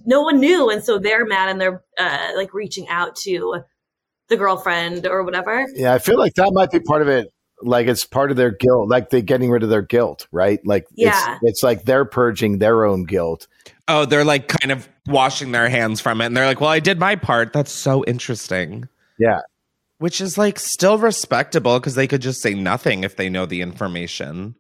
no 0.04 0.22
one 0.22 0.40
knew 0.40 0.70
and 0.70 0.84
so 0.84 0.98
they're 0.98 1.26
mad 1.26 1.48
and 1.48 1.60
they're 1.60 1.82
uh 1.98 2.32
like 2.36 2.54
reaching 2.54 2.88
out 2.88 3.16
to 3.16 3.62
the 4.28 4.36
girlfriend 4.36 5.06
or 5.06 5.22
whatever. 5.22 5.66
Yeah, 5.74 5.94
I 5.94 5.98
feel 5.98 6.18
like 6.18 6.34
that 6.34 6.50
might 6.52 6.70
be 6.70 6.80
part 6.80 7.02
of 7.02 7.08
it. 7.08 7.28
Like 7.62 7.86
it's 7.86 8.04
part 8.04 8.30
of 8.30 8.36
their 8.36 8.50
guilt, 8.50 8.88
like 8.88 9.10
they're 9.10 9.20
getting 9.22 9.50
rid 9.50 9.62
of 9.62 9.68
their 9.70 9.82
guilt, 9.82 10.26
right? 10.30 10.60
Like 10.66 10.86
Yeah. 10.94 11.36
it's 11.42 11.42
it's 11.42 11.62
like 11.62 11.84
they're 11.84 12.04
purging 12.04 12.58
their 12.58 12.84
own 12.84 13.04
guilt. 13.04 13.46
Oh, 13.88 14.04
they're 14.04 14.24
like 14.24 14.48
kind 14.48 14.72
of 14.72 14.88
washing 15.06 15.52
their 15.52 15.68
hands 15.68 16.00
from 16.00 16.20
it, 16.20 16.26
and 16.26 16.36
they're 16.36 16.44
like, 16.46 16.60
"Well, 16.60 16.70
I 16.70 16.80
did 16.80 16.98
my 16.98 17.14
part." 17.16 17.52
That's 17.52 17.70
so 17.72 18.04
interesting. 18.04 18.88
Yeah. 19.18 19.40
Which 19.98 20.20
is 20.20 20.36
like 20.36 20.58
still 20.58 20.98
respectable 20.98 21.78
because 21.80 21.94
they 21.94 22.06
could 22.06 22.20
just 22.20 22.42
say 22.42 22.52
nothing 22.52 23.04
if 23.04 23.16
they 23.16 23.30
know 23.30 23.46
the 23.46 23.62
information. 23.62 24.56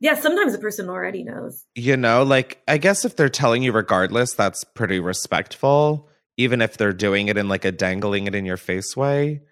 Yeah, 0.00 0.14
sometimes 0.14 0.54
a 0.54 0.58
person 0.58 0.88
already 0.88 1.24
knows. 1.24 1.64
you 1.74 1.96
know 1.96 2.22
like 2.22 2.62
i 2.68 2.78
guess 2.78 3.04
if 3.04 3.16
they're 3.16 3.28
telling 3.28 3.62
you 3.64 3.72
regardless 3.72 4.32
that's 4.32 4.62
pretty 4.64 5.00
respectful 5.00 6.08
even 6.36 6.60
if 6.62 6.76
they're 6.76 6.92
doing 6.92 7.26
it 7.28 7.36
in 7.36 7.48
like 7.48 7.64
a 7.64 7.72
dangling 7.72 8.26
it 8.28 8.34
in 8.34 8.44
your 8.46 8.56
face 8.56 8.96
way 8.96 9.42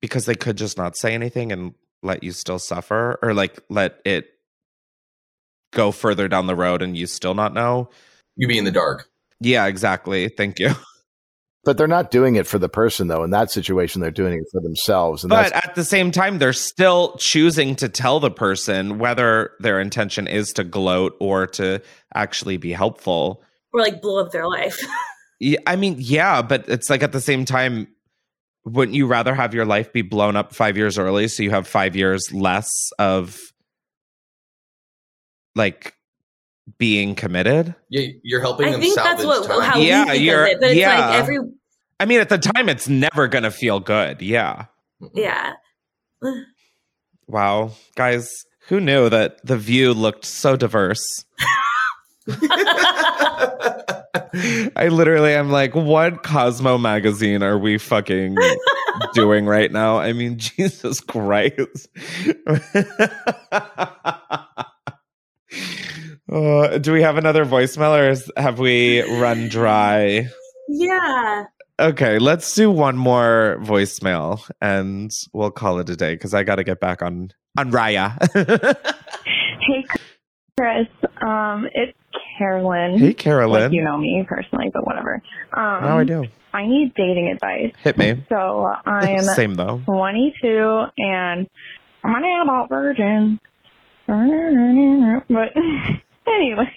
because 0.00 0.26
they 0.26 0.34
could 0.34 0.56
just 0.56 0.76
not 0.78 0.96
say 0.96 1.14
anything 1.14 1.52
and 1.52 1.74
let 2.02 2.22
you 2.22 2.32
still 2.32 2.58
suffer 2.58 3.18
or 3.22 3.34
like 3.34 3.58
let 3.68 4.00
it 4.04 4.26
go 5.72 5.90
further 5.92 6.28
down 6.28 6.46
the 6.46 6.54
road 6.56 6.82
and 6.82 6.96
you 6.96 7.06
still 7.06 7.34
not 7.34 7.52
know 7.52 7.90
You 8.36 8.48
be 8.48 8.56
in 8.58 8.64
the 8.64 8.70
dark. 8.70 9.08
yeah 9.40 9.66
exactly 9.66 10.28
thank 10.28 10.58
you 10.58 10.70
But 11.64 11.76
they're 11.76 11.86
not 11.86 12.10
doing 12.10 12.36
it 12.36 12.46
for 12.46 12.58
the 12.58 12.68
person 12.68 13.08
though. 13.08 13.24
In 13.24 13.30
that 13.30 13.50
situation, 13.50 14.00
they're 14.00 14.10
doing 14.10 14.38
it 14.38 14.46
for 14.50 14.62
themselves. 14.62 15.22
And 15.22 15.28
but 15.28 15.52
that's 15.52 15.66
at 15.66 15.74
the 15.74 15.84
same 15.84 16.10
time 16.12 16.38
they're 16.38 16.54
still 16.54 17.14
choosing 17.18 17.74
to 17.76 17.90
tell 17.90 18.20
the 18.20 18.30
person 18.30 18.98
whether 18.98 19.50
their 19.58 19.78
intention 19.78 20.26
is 20.28 20.54
to 20.54 20.64
gloat 20.64 21.14
or 21.20 21.46
to 21.48 21.82
actually 22.14 22.56
be 22.56 22.72
helpful 22.72 23.42
Or 23.74 23.82
like 23.82 24.00
blow 24.00 24.24
up 24.24 24.32
their 24.32 24.46
life. 24.48 24.78
Yeah, 25.40 25.58
I 25.66 25.76
mean, 25.76 25.96
yeah, 25.98 26.40
but 26.42 26.68
it's 26.68 26.88
like 26.88 27.02
at 27.02 27.12
the 27.12 27.20
same 27.20 27.44
time, 27.44 27.86
wouldn't 28.68 28.94
you 28.96 29.06
rather 29.06 29.34
have 29.34 29.54
your 29.54 29.64
life 29.66 29.92
be 29.92 30.02
blown 30.02 30.36
up 30.36 30.54
five 30.54 30.76
years 30.76 30.98
early 30.98 31.28
so 31.28 31.42
you 31.42 31.50
have 31.50 31.66
five 31.66 31.96
years 31.96 32.32
less 32.32 32.68
of 32.98 33.36
like 35.54 35.94
being 36.78 37.14
committed? 37.14 37.74
Yeah, 37.88 38.08
you're 38.22 38.40
helping 38.40 38.68
I 38.68 38.72
them 38.72 38.80
think 38.80 38.94
that's 38.94 39.24
what 39.24 39.46
time. 39.46 39.60
how 39.62 39.78
Yeah, 39.78 40.04
we 40.04 40.10
think 40.10 40.22
you're- 40.24 40.42
of 40.42 40.48
it. 40.48 40.60
But 40.60 40.70
it's 40.70 40.78
yeah. 40.80 41.08
like 41.08 41.18
every 41.18 41.38
I 42.00 42.04
mean, 42.04 42.20
at 42.20 42.28
the 42.28 42.38
time, 42.38 42.68
it's 42.68 42.88
never 42.88 43.26
going 43.26 43.42
to 43.42 43.50
feel 43.50 43.80
good. 43.80 44.22
Yeah. 44.22 44.66
yeah. 45.14 45.54
Wow. 47.26 47.72
Guys, 47.96 48.30
who 48.68 48.78
knew 48.78 49.08
that 49.08 49.44
The 49.44 49.56
View 49.56 49.92
looked 49.92 50.24
so 50.24 50.54
diverse? 50.56 51.04
I 54.76 54.88
literally 54.88 55.32
am 55.32 55.50
like, 55.50 55.74
what 55.74 56.22
Cosmo 56.22 56.78
magazine 56.78 57.42
are 57.42 57.58
we 57.58 57.78
fucking 57.78 58.36
doing 59.14 59.46
right 59.46 59.72
now? 59.72 59.98
I 59.98 60.12
mean, 60.12 60.38
Jesus 60.38 61.00
Christ. 61.00 61.88
Uh, 66.30 66.76
do 66.76 66.92
we 66.92 67.00
have 67.00 67.16
another 67.16 67.46
voicemail 67.46 67.98
or 67.98 68.10
is, 68.10 68.30
have 68.36 68.58
we 68.58 69.00
run 69.18 69.48
dry? 69.48 70.28
Yeah. 70.68 71.44
Okay, 71.80 72.18
let's 72.18 72.54
do 72.54 72.70
one 72.70 72.98
more 72.98 73.56
voicemail 73.62 74.46
and 74.60 75.10
we'll 75.32 75.50
call 75.50 75.78
it 75.78 75.88
a 75.88 75.96
day 75.96 76.12
because 76.14 76.34
I 76.34 76.42
got 76.42 76.56
to 76.56 76.64
get 76.64 76.80
back 76.80 77.00
on 77.00 77.30
on 77.56 77.72
Raya. 77.72 78.12
Hey, 78.34 79.86
Chris. 80.58 80.86
Um, 81.22 81.66
it's 81.72 81.97
Carolyn. 82.38 82.98
hey, 82.98 83.12
Carolyn. 83.14 83.62
Like 83.64 83.72
you 83.72 83.82
know 83.82 83.98
me 83.98 84.24
personally, 84.26 84.70
but 84.72 84.86
whatever. 84.86 85.20
Um, 85.52 85.84
Now 85.84 85.98
I 85.98 86.04
do. 86.04 86.24
I 86.52 86.66
need 86.66 86.94
dating 86.94 87.28
advice. 87.28 87.72
Hit 87.82 87.98
me. 87.98 88.24
So 88.28 88.72
I'm 88.86 89.22
Same 89.34 89.54
though. 89.54 89.82
22 89.84 90.84
and 90.96 91.48
I'm 92.04 92.24
an 92.24 92.40
adult 92.42 92.68
virgin. 92.68 93.40
But 95.28 95.52
anyway, 96.26 96.72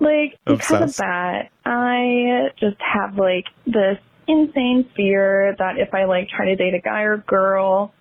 like 0.00 0.38
because 0.46 0.82
of 0.82 0.96
that, 0.96 1.50
I 1.66 2.48
just 2.58 2.76
have 2.80 3.18
like 3.18 3.44
this 3.66 3.98
insane 4.26 4.88
fear 4.96 5.54
that 5.58 5.78
if 5.78 5.92
I 5.92 6.04
like 6.04 6.28
try 6.28 6.46
to 6.46 6.56
date 6.56 6.72
a 6.74 6.80
guy 6.80 7.02
or 7.02 7.18
girl, 7.18 7.92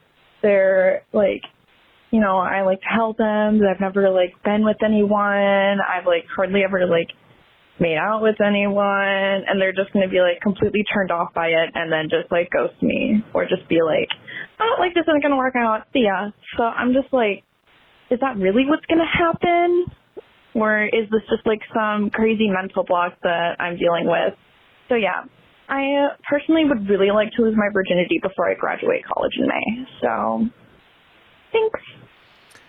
they're 0.42 1.04
like, 1.12 1.44
you 2.16 2.22
know, 2.22 2.38
I 2.38 2.64
like 2.64 2.80
to 2.80 2.88
help 2.88 3.18
them. 3.18 3.60
I've 3.60 3.82
never 3.82 4.10
like 4.10 4.32
been 4.46 4.64
with 4.64 4.80
anyone. 4.80 5.84
I've 5.84 6.08
like 6.08 6.24
hardly 6.34 6.64
ever 6.64 6.88
like 6.88 7.12
made 7.78 8.00
out 8.00 8.24
with 8.24 8.40
anyone 8.40 9.44
and 9.44 9.60
they're 9.60 9.76
just 9.76 9.92
going 9.92 10.08
to 10.08 10.10
be 10.10 10.24
like 10.24 10.40
completely 10.40 10.80
turned 10.88 11.12
off 11.12 11.34
by 11.36 11.48
it 11.48 11.76
and 11.76 11.92
then 11.92 12.08
just 12.08 12.32
like 12.32 12.48
ghost 12.56 12.80
me 12.82 13.20
or 13.34 13.44
just 13.44 13.68
be 13.68 13.84
like, 13.84 14.08
oh, 14.64 14.80
like 14.80 14.94
this 14.96 15.04
isn't 15.04 15.20
going 15.20 15.36
to 15.36 15.36
work 15.36 15.60
out. 15.60 15.92
See 15.92 16.08
ya. 16.08 16.32
So 16.56 16.64
I'm 16.64 16.94
just 16.94 17.12
like, 17.12 17.44
is 18.10 18.24
that 18.24 18.40
really 18.40 18.64
what's 18.64 18.86
going 18.88 19.04
to 19.04 19.12
happen? 19.12 19.92
Or 20.56 20.88
is 20.88 21.12
this 21.12 21.28
just 21.28 21.44
like 21.44 21.60
some 21.76 22.12
crazy 22.16 22.48
mental 22.48 22.86
block 22.88 23.20
that 23.24 23.60
I'm 23.60 23.76
dealing 23.76 24.08
with? 24.08 24.40
So 24.88 24.96
yeah, 24.96 25.28
I 25.68 25.84
uh, 26.00 26.16
personally 26.24 26.64
would 26.64 26.88
really 26.88 27.12
like 27.12 27.36
to 27.36 27.44
lose 27.44 27.60
my 27.60 27.68
virginity 27.76 28.24
before 28.24 28.50
I 28.50 28.56
graduate 28.56 29.04
college 29.04 29.36
in 29.36 29.52
May. 29.52 29.84
So 30.00 30.48
thanks. 31.52 32.05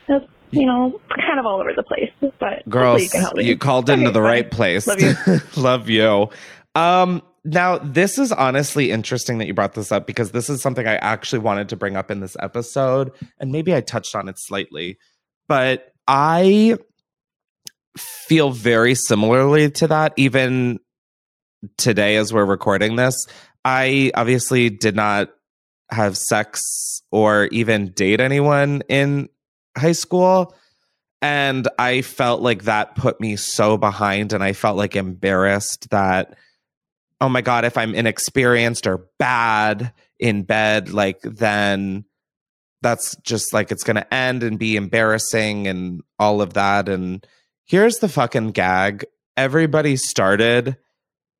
That's 0.08 0.24
you 0.52 0.64
know, 0.66 0.98
kind 1.14 1.38
of 1.40 1.46
all 1.46 1.60
over 1.60 1.72
the 1.74 1.82
place. 1.82 2.10
But 2.38 2.68
Girls, 2.68 3.02
you 3.02 3.08
can 3.10 3.20
help 3.20 3.34
me. 3.36 3.44
you 3.44 3.58
called 3.58 3.90
into 3.90 4.06
Okay, 4.06 4.12
the 4.12 4.20
bye. 4.20 4.26
right 4.26 4.50
place. 4.50 4.86
Love 4.86 5.00
you. 5.00 5.14
Love 5.56 5.88
you. 5.88 6.28
Um, 6.74 7.22
now, 7.44 7.78
this 7.78 8.18
is 8.18 8.30
honestly 8.32 8.90
interesting 8.90 9.38
that 9.38 9.46
you 9.46 9.54
brought 9.54 9.74
this 9.74 9.90
up 9.92 10.06
because 10.06 10.30
this 10.32 10.48
is 10.48 10.62
something 10.62 10.86
I 10.86 10.96
actually 10.96 11.40
wanted 11.40 11.68
to 11.70 11.76
bring 11.76 11.96
up 11.96 12.10
in 12.10 12.20
this 12.20 12.36
episode. 12.40 13.10
And 13.40 13.50
maybe 13.52 13.74
I 13.74 13.80
touched 13.80 14.14
on 14.14 14.28
it 14.28 14.36
slightly, 14.38 14.98
but 15.48 15.92
I 16.06 16.76
feel 17.96 18.50
very 18.50 18.94
similarly 18.94 19.70
to 19.72 19.88
that, 19.88 20.12
even 20.16 20.78
today 21.76 22.16
as 22.16 22.32
we're 22.32 22.44
recording 22.44 22.96
this. 22.96 23.16
I 23.64 24.12
obviously 24.14 24.70
did 24.70 24.94
not 24.94 25.30
have 25.90 26.16
sex 26.16 27.02
or 27.10 27.46
even 27.46 27.92
date 27.92 28.20
anyone 28.20 28.82
in 28.88 29.28
high 29.76 29.92
school. 29.92 30.54
And 31.22 31.66
I 31.78 32.02
felt 32.02 32.42
like 32.42 32.64
that 32.64 32.94
put 32.94 33.20
me 33.20 33.36
so 33.36 33.76
behind, 33.76 34.32
and 34.32 34.44
I 34.44 34.52
felt 34.52 34.76
like 34.76 34.96
embarrassed 34.96 35.90
that, 35.90 36.36
oh 37.20 37.28
my 37.28 37.40
God, 37.40 37.64
if 37.64 37.78
I'm 37.78 37.94
inexperienced 37.94 38.86
or 38.86 39.06
bad 39.18 39.92
in 40.18 40.42
bed, 40.42 40.90
like 40.90 41.20
then 41.22 42.04
that's 42.82 43.16
just 43.16 43.52
like 43.54 43.72
it's 43.72 43.82
going 43.82 43.96
to 43.96 44.14
end 44.14 44.42
and 44.42 44.58
be 44.58 44.76
embarrassing 44.76 45.66
and 45.66 46.02
all 46.18 46.42
of 46.42 46.54
that. 46.54 46.88
And 46.88 47.26
here's 47.64 47.98
the 47.98 48.08
fucking 48.08 48.52
gag 48.52 49.04
everybody 49.36 49.96
started 49.96 50.76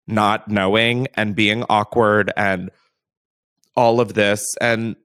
not 0.07 0.49
knowing 0.49 1.09
and 1.14 1.34
being 1.34 1.64
awkward 1.68 2.32
and 2.37 2.70
all 3.74 4.01
of 4.01 4.14
this. 4.14 4.45
And 4.61 4.97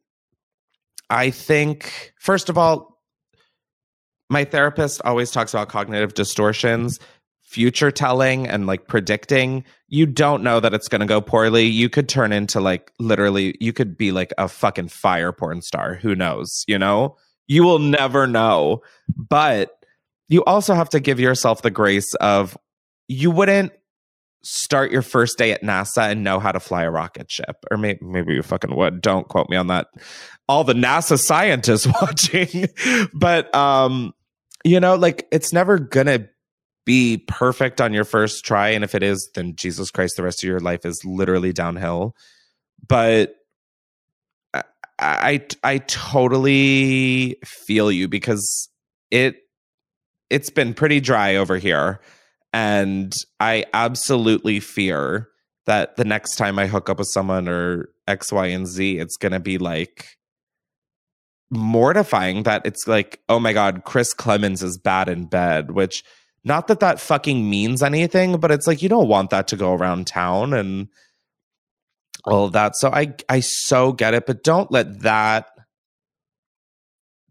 I 1.10 1.32
think, 1.32 2.14
first 2.20 2.50
of 2.50 2.58
all, 2.58 2.91
my 4.32 4.46
therapist 4.46 5.02
always 5.04 5.30
talks 5.30 5.54
about 5.54 5.68
cognitive 5.68 6.14
distortions, 6.14 7.00
future 7.44 7.92
telling, 7.92 8.48
and 8.48 8.66
like 8.66 8.88
predicting. 8.88 9.66
You 9.90 10.06
don't 10.06 10.42
know 10.42 10.62
that 10.62 10.74
it's 10.74 10.88
going 10.88 11.02
to 11.02 11.06
go 11.06 11.20
poorly. 11.20 11.66
You 11.66 11.90
could 11.90 12.08
turn 12.08 12.32
into 12.32 12.62
like 12.62 12.94
literally, 12.98 13.58
you 13.60 13.74
could 13.74 13.98
be 13.98 14.14
like 14.14 14.34
a 14.38 14.48
fucking 14.48 14.88
fire 14.88 15.34
porn 15.34 15.62
star. 15.62 15.96
Who 15.96 16.16
knows? 16.16 16.64
You 16.66 16.80
know, 16.80 17.18
you 17.48 17.64
will 17.64 17.80
never 17.80 18.26
know. 18.26 18.84
But 19.16 19.72
you 20.30 20.46
also 20.46 20.76
have 20.76 20.90
to 20.92 21.02
give 21.02 21.20
yourself 21.20 21.62
the 21.62 21.70
grace 21.70 22.14
of 22.16 22.58
you 23.10 23.32
wouldn't 23.32 23.74
start 24.44 24.92
your 24.92 25.02
first 25.02 25.38
day 25.38 25.52
at 25.52 25.62
NASA 25.62 26.10
and 26.10 26.24
know 26.24 26.40
how 26.40 26.54
to 26.54 26.60
fly 26.62 26.84
a 26.84 26.90
rocket 26.90 27.30
ship. 27.30 27.58
Or 27.70 27.78
maybe, 27.78 28.00
maybe 28.02 28.34
you 28.34 28.44
fucking 28.44 28.76
would. 28.76 29.02
Don't 29.02 29.28
quote 29.28 29.50
me 29.50 29.58
on 29.58 29.68
that. 29.68 29.88
All 30.48 30.64
the 30.64 30.74
NASA 30.74 31.20
scientists 31.20 31.86
watching. 32.02 32.68
but, 33.14 33.54
um, 33.54 34.14
you 34.64 34.80
know, 34.80 34.96
like 34.96 35.28
it's 35.32 35.54
never 35.54 35.80
gonna 35.80 36.28
be 36.86 37.18
perfect 37.28 37.80
on 37.80 37.94
your 37.94 38.04
first 38.04 38.44
try. 38.44 38.70
And 38.70 38.84
if 38.84 38.96
it 38.96 39.04
is, 39.04 39.30
then 39.36 39.56
Jesus 39.56 39.92
Christ, 39.92 40.16
the 40.18 40.24
rest 40.24 40.44
of 40.44 40.48
your 40.48 40.60
life 40.60 40.86
is 40.86 41.02
literally 41.06 41.54
downhill. 41.54 42.16
But 42.88 43.36
I, 44.54 44.64
I, 45.00 45.42
I 45.64 45.78
totally 45.80 47.38
feel 47.46 47.92
you 47.92 48.08
because 48.08 48.70
it, 49.12 49.38
it's 50.30 50.50
been 50.50 50.74
pretty 50.74 51.00
dry 51.00 51.36
over 51.36 51.58
here. 51.58 52.02
And 52.54 53.14
I 53.40 53.66
absolutely 53.74 54.60
fear 54.60 55.30
that 55.68 55.96
the 55.96 56.06
next 56.06 56.36
time 56.36 56.58
I 56.58 56.68
hook 56.68 56.90
up 56.90 57.00
with 57.00 57.08
someone 57.08 57.48
or 57.48 57.90
X, 58.08 58.32
Y, 58.32 58.48
and 58.48 58.68
Z, 58.68 58.98
it's 58.98 59.18
going 59.18 59.32
to 59.32 59.40
be 59.40 59.58
like 59.58 60.08
mortifying 61.52 62.44
that 62.44 62.66
it's 62.66 62.88
like, 62.88 63.20
oh 63.30 63.40
my 63.40 63.54
God, 63.54 63.84
Chris 63.84 64.14
Klemens 64.16 64.64
is 64.64 64.78
bad 64.78 65.10
in 65.10 65.26
bed, 65.26 65.72
which 65.72 66.04
not 66.44 66.68
that 66.68 66.80
that 66.80 67.00
fucking 67.00 67.48
means 67.50 67.84
anything, 67.84 68.38
but 68.38 68.52
it's 68.52 68.66
like 68.66 68.82
you 68.82 68.90
don't 68.90 69.10
want 69.10 69.30
that 69.30 69.50
to 69.50 69.58
go 69.58 69.74
around 69.74 70.08
town 70.08 70.54
and 70.54 70.88
all 72.24 72.46
of 72.46 72.54
that. 72.54 72.76
So 72.78 72.90
I, 72.90 73.14
I 73.30 73.42
so 73.42 73.92
get 73.92 74.14
it, 74.14 74.26
but 74.26 74.44
don't 74.44 74.72
let 74.72 75.02
that, 75.02 75.48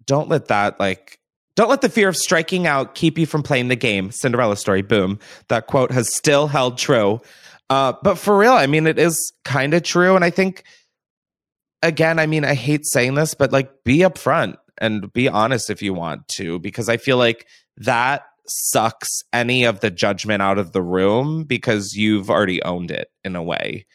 don't 0.05 0.29
let 0.29 0.49
that 0.49 0.79
like, 0.79 1.19
don't 1.57 1.71
let 1.71 1.81
the 1.81 1.89
fear 1.89 2.09
of 2.09 2.17
striking 2.17 2.67
out 2.67 2.95
keep 2.95 3.19
you 3.19 3.27
from 3.27 3.43
playing 3.43 3.69
the 3.69 3.77
game. 3.77 4.11
Cinderella 4.11 4.57
story, 4.57 4.83
boom. 4.83 5.19
That 5.49 5.67
quote 5.67 5.91
has 5.91 6.15
still 6.15 6.47
held 6.47 6.79
true. 6.79 7.21
Uh, 7.69 7.95
but 8.03 8.17
for 8.17 8.37
real, 8.37 8.53
I 8.53 8.67
mean, 8.67 8.87
it 8.87 8.99
is 8.99 9.33
kind 9.45 9.75
of 9.75 9.83
true. 9.83 10.15
And 10.15 10.25
I 10.25 10.31
think, 10.31 10.65
again, 11.83 12.19
I 12.19 12.27
mean, 12.27 12.45
I 12.45 12.55
hate 12.55 12.87
saying 12.87 13.15
this, 13.15 13.35
but 13.35 13.53
like 13.53 13.71
be 13.85 13.99
upfront 13.99 14.57
and 14.79 15.13
be 15.13 15.29
honest 15.29 15.71
if 15.71 15.83
you 15.83 15.95
want 15.95 16.27
to, 16.29 16.59
because 16.59 16.89
I 16.89 16.97
feel 16.97 17.17
like 17.17 17.47
that 17.77 18.23
sucks 18.47 19.23
any 19.33 19.65
of 19.65 19.81
the 19.81 19.91
judgment 19.91 20.43
out 20.43 20.59
of 20.59 20.73
the 20.73 20.83
room 20.83 21.45
because 21.45 21.95
you've 21.95 22.31
already 22.31 22.63
owned 22.63 22.91
it 22.91 23.09
in 23.25 23.37
a 23.37 23.43
way. 23.43 23.87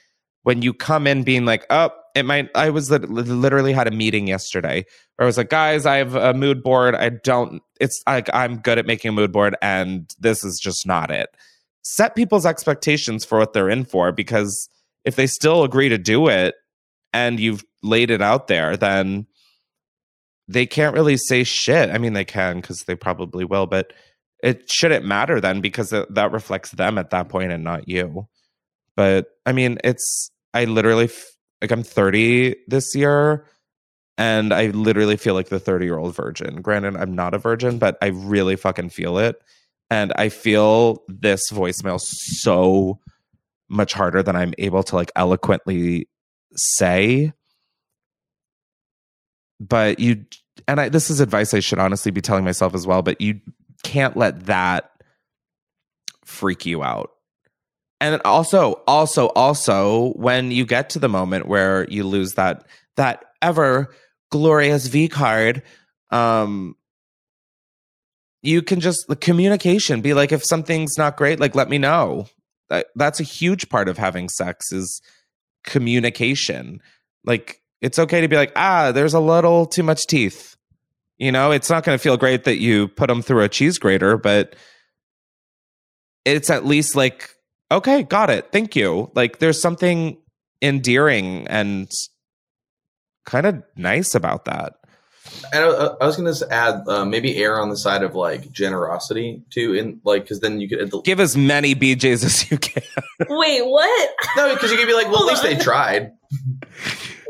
When 0.43 0.61
you 0.61 0.73
come 0.73 1.07
in 1.07 1.23
being 1.23 1.45
like, 1.45 1.65
oh, 1.69 1.89
it 2.13 2.23
might, 2.23 2.49
I 2.55 2.69
was 2.69 2.89
literally 2.91 3.73
had 3.73 3.87
a 3.87 3.91
meeting 3.91 4.27
yesterday 4.27 4.85
where 5.15 5.25
I 5.25 5.25
was 5.25 5.37
like, 5.37 5.49
guys, 5.49 5.85
I 5.85 5.97
have 5.97 6.15
a 6.15 6.33
mood 6.33 6.63
board. 6.63 6.95
I 6.95 7.09
don't, 7.09 7.61
it's 7.81 8.01
like, 8.07 8.29
I'm 8.33 8.59
good 8.59 8.77
at 8.77 8.85
making 8.85 9.09
a 9.09 9.11
mood 9.11 9.31
board 9.31 9.55
and 9.61 10.09
this 10.19 10.43
is 10.43 10.59
just 10.59 10.87
not 10.87 11.11
it. 11.11 11.29
Set 11.81 12.15
people's 12.15 12.45
expectations 12.45 13.25
for 13.25 13.39
what 13.39 13.53
they're 13.53 13.69
in 13.69 13.85
for 13.85 14.11
because 14.11 14.69
if 15.03 15.15
they 15.15 15.27
still 15.27 15.63
agree 15.63 15.89
to 15.89 15.97
do 15.97 16.27
it 16.27 16.55
and 17.11 17.39
you've 17.39 17.63
laid 17.85 18.11
it 18.11 18.21
out 18.21 18.47
there, 18.47 18.75
then 18.75 19.27
they 20.47 20.65
can't 20.65 20.95
really 20.95 21.17
say 21.17 21.43
shit. 21.43 21.89
I 21.89 21.97
mean, 21.97 22.13
they 22.13 22.25
can 22.25 22.61
because 22.61 22.83
they 22.83 22.95
probably 22.95 23.45
will, 23.45 23.65
but 23.65 23.93
it 24.43 24.69
shouldn't 24.69 25.05
matter 25.05 25.39
then 25.39 25.61
because 25.61 25.89
that, 25.89 26.31
reflects 26.31 26.71
them 26.71 26.97
at 26.97 27.09
that 27.11 27.29
point 27.29 27.51
and 27.51 27.63
not 27.63 27.87
you. 27.87 28.27
But 28.95 29.27
I 29.45 29.51
mean, 29.51 29.77
it's, 29.83 30.31
I 30.53 30.65
literally, 30.65 31.05
f- 31.05 31.35
like, 31.61 31.71
I'm 31.71 31.83
30 31.83 32.55
this 32.67 32.93
year 32.95 33.45
and 34.17 34.53
I 34.53 34.67
literally 34.67 35.17
feel 35.17 35.33
like 35.33 35.49
the 35.49 35.59
30 35.59 35.85
year 35.85 35.97
old 35.97 36.15
virgin. 36.15 36.61
Granted, 36.61 36.95
I'm 36.95 37.15
not 37.15 37.33
a 37.33 37.39
virgin, 37.39 37.79
but 37.79 37.97
I 38.01 38.07
really 38.07 38.55
fucking 38.55 38.89
feel 38.89 39.17
it. 39.17 39.41
And 39.89 40.13
I 40.15 40.29
feel 40.29 41.03
this 41.07 41.41
voicemail 41.51 41.99
so 42.01 42.99
much 43.69 43.93
harder 43.93 44.23
than 44.23 44.35
I'm 44.35 44.53
able 44.57 44.83
to 44.83 44.95
like 44.95 45.11
eloquently 45.15 46.07
say. 46.55 47.33
But 49.59 49.99
you, 49.99 50.25
and 50.67 50.79
I, 50.81 50.89
this 50.89 51.09
is 51.09 51.19
advice 51.19 51.53
I 51.53 51.59
should 51.59 51.79
honestly 51.79 52.11
be 52.11 52.21
telling 52.21 52.43
myself 52.43 52.73
as 52.75 52.85
well, 52.85 53.01
but 53.01 53.21
you 53.21 53.39
can't 53.83 54.17
let 54.17 54.47
that 54.47 54.91
freak 56.23 56.65
you 56.65 56.83
out. 56.83 57.11
And 58.01 58.21
also, 58.25 58.81
also, 58.87 59.27
also, 59.29 60.11
when 60.13 60.51
you 60.51 60.65
get 60.65 60.89
to 60.91 60.99
the 60.99 61.07
moment 61.07 61.47
where 61.47 61.87
you 61.89 62.03
lose 62.03 62.33
that, 62.33 62.65
that 62.97 63.23
ever 63.41 63.93
glorious 64.31 64.87
V 64.87 65.07
card, 65.07 65.63
um, 66.11 66.75
you 68.41 68.61
can 68.61 68.79
just 68.79 69.07
the 69.07 69.15
communication 69.15 70.01
be 70.01 70.13
like, 70.13 70.31
if 70.31 70.43
something's 70.43 70.97
not 70.97 71.17
great, 71.17 71.39
like 71.39 71.55
let 71.55 71.69
me 71.69 71.77
know. 71.77 72.27
That, 72.69 72.87
that's 72.95 73.19
a 73.19 73.23
huge 73.23 73.69
part 73.69 73.87
of 73.87 73.97
having 73.97 74.27
sex 74.29 74.71
is 74.71 75.01
communication. 75.63 76.81
Like 77.23 77.61
it's 77.81 77.99
okay 77.99 78.21
to 78.21 78.27
be 78.27 78.35
like, 78.35 78.51
ah, 78.55 78.91
there's 78.91 79.13
a 79.13 79.19
little 79.19 79.65
too 79.65 79.83
much 79.83 80.07
teeth. 80.07 80.55
You 81.17 81.31
know, 81.31 81.51
it's 81.51 81.69
not 81.69 81.83
going 81.83 81.97
to 81.97 82.01
feel 82.01 82.17
great 82.17 82.43
that 82.43 82.57
you 82.57 82.87
put 82.89 83.07
them 83.07 83.21
through 83.21 83.43
a 83.43 83.49
cheese 83.49 83.77
grater, 83.77 84.17
but 84.17 84.55
it's 86.25 86.49
at 86.49 86.65
least 86.65 86.95
like, 86.95 87.29
okay, 87.71 88.03
got 88.03 88.29
it. 88.29 88.51
Thank 88.51 88.75
you. 88.75 89.11
Like 89.15 89.39
there's 89.39 89.61
something 89.61 90.17
endearing 90.61 91.47
and 91.47 91.89
kind 93.25 93.45
of 93.45 93.63
nice 93.75 94.15
about 94.15 94.45
that. 94.45 94.73
And 95.51 95.63
I, 95.63 95.67
I 95.67 96.05
was 96.05 96.17
going 96.17 96.31
to 96.31 96.53
add 96.53 96.87
uh, 96.87 97.05
maybe 97.05 97.37
err 97.37 97.59
on 97.59 97.69
the 97.69 97.77
side 97.77 98.03
of 98.03 98.13
like 98.13 98.51
generosity 98.51 99.43
too, 99.49 99.73
in 99.73 99.99
like 100.03 100.23
because 100.23 100.39
then 100.39 100.59
you 100.59 100.69
could 100.69 100.91
Give 101.03 101.19
as 101.19 101.35
many 101.35 101.75
BJs 101.75 102.23
as 102.23 102.51
you 102.51 102.57
can. 102.57 102.83
Wait, 103.27 103.65
what? 103.65 104.09
no 104.37 104.53
because 104.53 104.71
you 104.71 104.77
could 104.77 104.87
be 104.87 104.93
like, 104.93 105.07
well, 105.07 105.15
at 105.15 105.19
Hold 105.19 105.29
least 105.29 105.43
they 105.43 105.55
tried. 105.63 106.11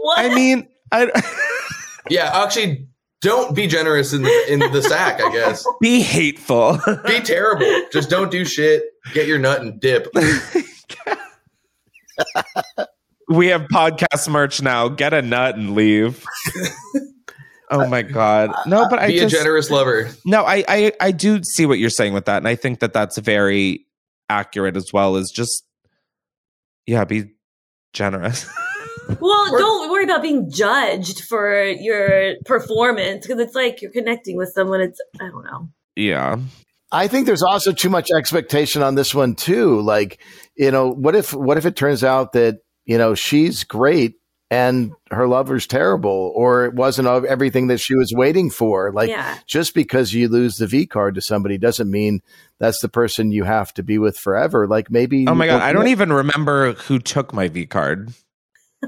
What? 0.06 0.20
I 0.20 0.30
mean, 0.36 0.68
I 0.91 1.10
Yeah, 2.12 2.43
actually, 2.43 2.88
don't 3.22 3.56
be 3.56 3.66
generous 3.66 4.14
in 4.14 4.22
the, 4.22 4.45
in 4.47 4.60
the 4.60 4.84
sack. 4.84 5.20
I 5.20 5.32
guess 5.32 5.66
be 5.82 6.01
hateful. 6.03 6.80
be 7.08 7.22
terrible. 7.22 7.66
Just 7.91 8.12
don't 8.12 8.30
do 8.30 8.45
shit. 8.45 8.84
Get 9.16 9.26
your 9.26 9.39
nut 9.39 9.62
and 9.62 9.80
dip. 9.82 10.08
we 13.28 13.47
have 13.47 13.62
podcast 13.64 14.30
merch 14.30 14.62
now. 14.62 14.89
Get 14.89 15.16
a 15.16 15.24
nut 15.24 15.56
and 15.56 15.74
leave. 15.74 16.24
oh 17.72 17.88
my 17.88 18.03
god. 18.03 18.51
No, 18.68 18.88
but 18.88 18.99
I 18.99 19.08
Be 19.08 19.18
just 19.18 19.34
a 19.34 19.38
generous 19.39 19.72
lover. 19.72 20.12
No, 20.24 20.43
I, 20.43 20.64
I 20.68 20.91
I 21.01 21.10
do 21.10 21.41
see 21.41 21.66
what 21.66 21.80
you're 21.80 21.89
saying 21.89 22.14
with 22.14 22.26
that, 22.26 22.38
and 22.38 22.47
I 22.47 22.53
think 22.53 22.82
that 22.82 22.93
that's 22.93 23.18
very 23.18 23.88
accurate 24.30 24.78
as 24.78 24.93
well. 24.93 25.16
Is 25.16 25.32
just 25.32 25.64
yeah, 26.86 27.06
be 27.06 27.32
generous. 27.91 28.47
Well, 29.19 29.51
don't 29.57 29.91
worry 29.91 30.03
about 30.03 30.21
being 30.21 30.49
judged 30.51 31.21
for 31.29 31.63
your 31.63 32.36
performance 32.45 33.25
because 33.25 33.39
it's 33.41 33.55
like 33.55 33.81
you're 33.81 33.91
connecting 33.91 34.38
with 34.38 34.51
someone. 34.53 34.81
It's 34.81 34.99
I 35.19 35.27
don't 35.29 35.43
know. 35.43 35.69
Yeah. 35.95 36.38
I 36.91 37.07
think 37.07 37.25
there's 37.25 37.43
also 37.43 37.71
too 37.71 37.89
much 37.89 38.09
expectation 38.15 38.81
on 38.81 38.95
this 38.95 39.13
one 39.13 39.36
too. 39.36 39.81
Like, 39.81 40.21
you 40.55 40.71
know, 40.71 40.89
what 40.89 41.15
if 41.15 41.33
what 41.33 41.57
if 41.57 41.65
it 41.65 41.75
turns 41.75 42.03
out 42.03 42.33
that 42.33 42.59
you 42.86 42.97
know 42.97 43.15
she's 43.15 43.63
great 43.63 44.15
and 44.51 44.91
her 45.09 45.27
lover's 45.27 45.65
terrible, 45.65 46.31
or 46.36 46.65
it 46.65 46.75
wasn't 46.75 47.07
everything 47.07 47.67
that 47.67 47.79
she 47.79 47.95
was 47.95 48.13
waiting 48.15 48.51
for? 48.51 48.91
Like, 48.91 49.09
Yeah. 49.09 49.38
just 49.47 49.73
because 49.73 50.13
you 50.13 50.29
lose 50.29 50.57
the 50.57 50.67
V 50.67 50.86
card 50.86 51.15
to 51.15 51.21
somebody 51.21 51.57
doesn't 51.57 51.89
mean 51.89 52.21
that's 52.59 52.79
the 52.79 52.88
person 52.88 53.31
you 53.31 53.43
have 53.43 53.73
to 53.73 53.83
be 53.83 53.97
with 53.97 54.17
forever. 54.17 54.67
Like, 54.67 54.91
maybe. 54.91 55.27
Oh 55.27 55.33
my 55.33 55.47
god, 55.47 55.63
I 55.63 55.73
don't 55.73 55.88
even 55.88 56.13
remember 56.13 56.73
who 56.73 56.99
took 56.99 57.33
my 57.33 57.47
V 57.47 57.65
card. 57.65 58.13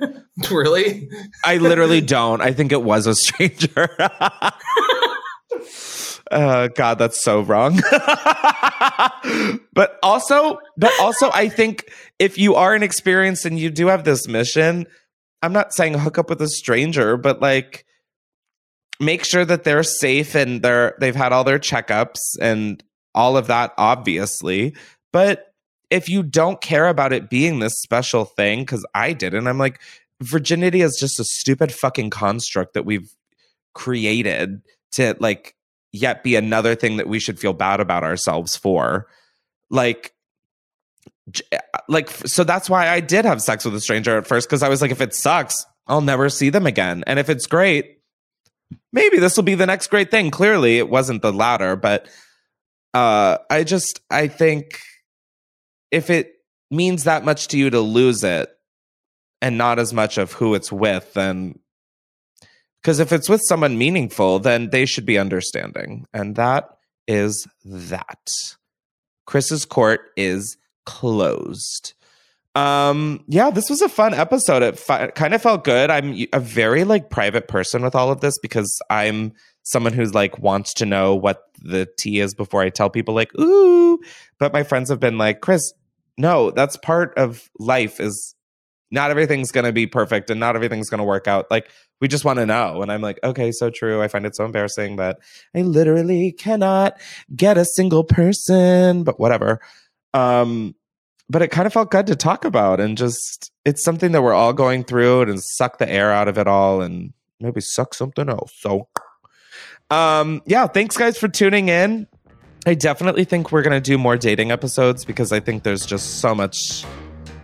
really? 0.51 1.09
I 1.43 1.57
literally 1.57 2.01
don't. 2.01 2.41
I 2.41 2.53
think 2.53 2.71
it 2.71 2.83
was 2.83 3.07
a 3.07 3.15
stranger. 3.15 3.89
uh, 6.31 6.67
God, 6.69 6.99
that's 6.99 7.23
so 7.23 7.41
wrong. 7.41 7.79
but 9.73 9.97
also, 10.03 10.59
but 10.77 10.91
also, 10.99 11.29
I 11.33 11.49
think 11.49 11.91
if 12.19 12.37
you 12.37 12.55
are 12.55 12.75
inexperienced 12.75 13.45
and 13.45 13.59
you 13.59 13.69
do 13.69 13.87
have 13.87 14.03
this 14.03 14.27
mission, 14.27 14.87
I'm 15.41 15.53
not 15.53 15.73
saying 15.73 15.95
hook 15.95 16.17
up 16.17 16.29
with 16.29 16.41
a 16.41 16.47
stranger, 16.47 17.17
but 17.17 17.41
like 17.41 17.85
make 18.99 19.23
sure 19.23 19.45
that 19.45 19.63
they're 19.63 19.83
safe 19.83 20.35
and 20.35 20.61
they're 20.61 20.95
they've 20.99 21.15
had 21.15 21.31
all 21.31 21.43
their 21.43 21.59
checkups 21.59 22.37
and 22.41 22.83
all 23.13 23.37
of 23.37 23.47
that, 23.47 23.73
obviously. 23.77 24.75
But 25.13 25.45
if 25.89 26.09
you 26.09 26.23
don't 26.23 26.61
care 26.61 26.87
about 26.87 27.13
it 27.13 27.29
being 27.29 27.59
this 27.59 27.79
special 27.79 28.25
thing, 28.25 28.59
because 28.59 28.85
I 28.93 29.13
didn't, 29.13 29.47
I'm 29.47 29.57
like, 29.57 29.79
virginity 30.21 30.81
is 30.81 30.97
just 30.99 31.19
a 31.19 31.23
stupid 31.23 31.71
fucking 31.71 32.09
construct 32.09 32.73
that 32.73 32.85
we've 32.85 33.09
created 33.73 34.61
to 34.93 35.15
like 35.19 35.55
yet 35.91 36.23
be 36.23 36.35
another 36.35 36.75
thing 36.75 36.97
that 36.97 37.07
we 37.07 37.19
should 37.19 37.39
feel 37.39 37.53
bad 37.53 37.79
about 37.79 38.03
ourselves 38.03 38.55
for. 38.55 39.07
Like, 39.69 40.13
like 41.87 42.09
so 42.09 42.43
that's 42.43 42.69
why 42.69 42.89
I 42.89 42.99
did 42.99 43.25
have 43.25 43.41
sex 43.41 43.65
with 43.65 43.75
a 43.75 43.81
stranger 43.81 44.17
at 44.17 44.27
first 44.27 44.47
because 44.47 44.63
I 44.63 44.69
was 44.69 44.81
like, 44.81 44.91
if 44.91 45.01
it 45.01 45.13
sucks, 45.13 45.65
I'll 45.87 46.01
never 46.01 46.29
see 46.29 46.49
them 46.49 46.65
again, 46.65 47.03
and 47.07 47.17
if 47.19 47.29
it's 47.29 47.47
great, 47.47 47.99
maybe 48.91 49.19
this 49.19 49.37
will 49.37 49.43
be 49.43 49.55
the 49.55 49.65
next 49.65 49.87
great 49.87 50.11
thing. 50.11 50.31
Clearly, 50.31 50.77
it 50.77 50.89
wasn't 50.89 51.21
the 51.21 51.31
latter, 51.31 51.75
but 51.75 52.07
uh, 52.93 53.37
I 53.49 53.63
just 53.63 54.01
I 54.09 54.27
think 54.27 54.79
if 55.91 56.09
it 56.09 56.33
means 56.69 57.05
that 57.05 57.23
much 57.23 57.47
to 57.49 57.57
you 57.57 57.69
to 57.69 57.79
lose 57.79 58.23
it 58.23 58.49
and 59.41 59.57
not 59.57 59.79
as 59.79 59.93
much 59.93 60.17
of 60.17 60.33
who 60.33 60.55
it's 60.55 60.71
with, 60.71 61.13
then 61.13 61.59
because 62.81 62.99
if 62.99 63.11
it's 63.11 63.27
with 63.29 63.41
someone 63.47 63.77
meaningful, 63.77 64.39
then 64.39 64.69
they 64.69 64.85
should 64.85 65.05
be 65.05 65.17
understanding. 65.17 66.05
And 66.13 66.35
that 66.35 66.69
is 67.07 67.47
that. 67.65 68.29
Chris's 69.25 69.65
court 69.65 70.11
is 70.15 70.57
closed. 70.85 71.93
Um, 72.55 73.23
yeah, 73.27 73.51
this 73.51 73.69
was 73.69 73.81
a 73.81 73.89
fun 73.89 74.13
episode. 74.13 74.63
It 74.63 74.79
fi- 74.79 75.07
kind 75.07 75.33
of 75.33 75.41
felt 75.41 75.63
good. 75.63 75.91
I'm 75.91 76.25
a 76.33 76.39
very 76.39 76.85
like 76.85 77.09
private 77.09 77.47
person 77.47 77.83
with 77.83 77.93
all 77.93 78.09
of 78.09 78.21
this 78.21 78.39
because 78.39 78.79
I'm 78.89 79.33
someone 79.67 79.91
who's 79.91 80.13
like 80.13 80.39
wants 80.39 80.73
to 80.73 80.85
know 80.85 81.13
what 81.13 81.43
the 81.61 81.87
tea 81.97 82.21
is 82.21 82.33
before 82.33 82.61
I 82.61 82.69
tell 82.69 82.89
people 82.89 83.13
like, 83.13 83.37
ooh. 83.37 83.99
But 84.39 84.53
my 84.53 84.63
friends 84.63 84.89
have 84.89 85.01
been 85.01 85.17
like, 85.17 85.41
Chris, 85.41 85.73
no, 86.17 86.51
that's 86.51 86.77
part 86.77 87.13
of 87.17 87.49
life 87.59 87.99
is 87.99 88.33
not 88.91 89.11
everything's 89.11 89.51
going 89.51 89.65
to 89.65 89.73
be 89.73 89.85
perfect 89.85 90.29
and 90.29 90.39
not 90.39 90.55
everything's 90.55 90.89
going 90.89 90.99
to 90.99 91.03
work 91.03 91.27
out. 91.27 91.51
Like 91.51 91.69
we 91.99 92.07
just 92.07 92.23
want 92.23 92.39
to 92.39 92.45
know. 92.45 92.81
And 92.81 92.89
I'm 92.89 93.01
like, 93.01 93.19
okay, 93.25 93.51
so 93.51 93.69
true. 93.69 94.01
I 94.01 94.07
find 94.07 94.25
it 94.25 94.37
so 94.37 94.45
embarrassing 94.45 94.95
that 94.95 95.19
I 95.53 95.63
literally 95.63 96.31
cannot 96.31 96.97
get 97.35 97.57
a 97.57 97.65
single 97.65 98.05
person, 98.05 99.03
but 99.03 99.19
whatever. 99.19 99.59
Um, 100.13 100.75
but 101.29 101.41
it 101.41 101.51
kind 101.51 101.67
of 101.67 101.73
felt 101.73 101.91
good 101.91 102.07
to 102.07 102.15
talk 102.15 102.45
about 102.45 102.79
and 102.79 102.97
just 102.97 103.51
it's 103.65 103.83
something 103.83 104.13
that 104.13 104.21
we're 104.21 104.33
all 104.33 104.53
going 104.53 104.85
through 104.85 105.23
and 105.23 105.43
suck 105.43 105.77
the 105.77 105.89
air 105.89 106.09
out 106.09 106.29
of 106.29 106.37
it 106.37 106.47
all 106.47 106.81
and 106.81 107.11
maybe 107.41 107.59
suck 107.59 107.93
something 107.93 108.29
else. 108.29 108.53
So 108.59 108.87
um 109.89 110.41
yeah, 110.45 110.67
thanks 110.67 110.97
guys 110.97 111.17
for 111.17 111.27
tuning 111.27 111.69
in. 111.69 112.07
I 112.65 112.73
definitely 112.73 113.23
think 113.23 113.51
we're 113.51 113.61
gonna 113.61 113.79
do 113.79 113.97
more 113.97 114.17
dating 114.17 114.51
episodes 114.51 115.05
because 115.05 115.31
I 115.31 115.39
think 115.39 115.63
there's 115.63 115.85
just 115.85 116.19
so 116.19 116.35
much 116.35 116.85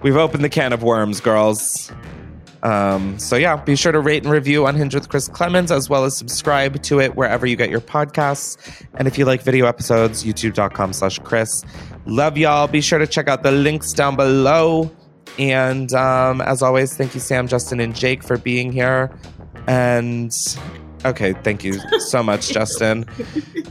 we've 0.02 0.18
opened 0.18 0.44
the 0.44 0.50
can 0.50 0.74
of 0.74 0.84
worms, 0.84 1.22
girls. 1.22 1.92
Um, 2.64 3.20
so 3.20 3.36
yeah, 3.36 3.58
be 3.58 3.76
sure 3.76 3.92
to 3.92 4.00
rate 4.00 4.24
and 4.24 4.32
review 4.32 4.66
Unhinged 4.66 4.96
with 4.96 5.10
Chris 5.10 5.28
Klemens, 5.28 5.70
as 5.70 5.90
well 5.90 6.06
as 6.06 6.16
subscribe 6.16 6.82
to 6.84 7.02
it 7.02 7.16
wherever 7.16 7.46
you 7.46 7.58
get 7.58 7.70
your 7.70 7.82
podcasts. 7.82 8.58
And 8.94 9.08
if 9.08 9.18
you 9.18 9.26
like 9.26 9.42
video 9.42 9.66
episodes, 9.66 10.24
youtube.com 10.24 10.94
slash 10.94 11.20
Chris. 11.20 11.66
Love 12.06 12.38
y'all. 12.38 12.68
Be 12.68 12.80
sure 12.80 13.00
to 13.00 13.08
check 13.08 13.28
out 13.28 13.44
the 13.44 13.52
links 13.52 13.92
down 13.92 14.16
below. 14.16 14.90
And 15.38 15.94
um, 15.94 16.40
as 16.42 16.62
always, 16.62 16.96
thank 16.96 17.14
you, 17.14 17.20
Sam, 17.20 17.48
Justin, 17.48 17.82
and 17.82 17.94
Jake 17.94 18.24
for 18.24 18.38
being 18.38 18.72
here. 18.72 19.12
And 19.68 20.32
okay, 21.06 21.34
thank 21.34 21.64
you 21.64 21.80
so 22.00 22.24
much, 22.24 22.50
Justin, 22.50 23.06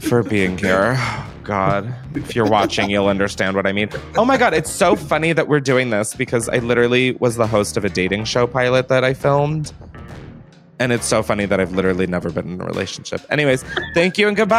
for 0.00 0.22
being 0.22 0.56
here. 0.58 0.98
God, 1.44 1.94
if 2.14 2.36
you're 2.36 2.48
watching, 2.48 2.88
you'll 2.90 3.08
understand 3.08 3.56
what 3.56 3.66
I 3.66 3.72
mean. 3.72 3.88
Oh 4.16 4.24
my 4.24 4.36
God, 4.36 4.54
it's 4.54 4.70
so 4.70 4.94
funny 4.96 5.32
that 5.32 5.48
we're 5.48 5.60
doing 5.60 5.90
this 5.90 6.14
because 6.14 6.48
I 6.48 6.58
literally 6.58 7.12
was 7.12 7.36
the 7.36 7.46
host 7.46 7.76
of 7.76 7.84
a 7.84 7.88
dating 7.88 8.24
show 8.24 8.46
pilot 8.46 8.88
that 8.88 9.04
I 9.04 9.14
filmed. 9.14 9.72
And 10.78 10.92
it's 10.92 11.06
so 11.06 11.22
funny 11.22 11.46
that 11.46 11.60
I've 11.60 11.72
literally 11.72 12.06
never 12.06 12.30
been 12.30 12.54
in 12.54 12.60
a 12.60 12.64
relationship. 12.64 13.20
Anyways, 13.30 13.64
thank 13.94 14.18
you 14.18 14.28
and 14.28 14.36
goodbye. 14.36 14.58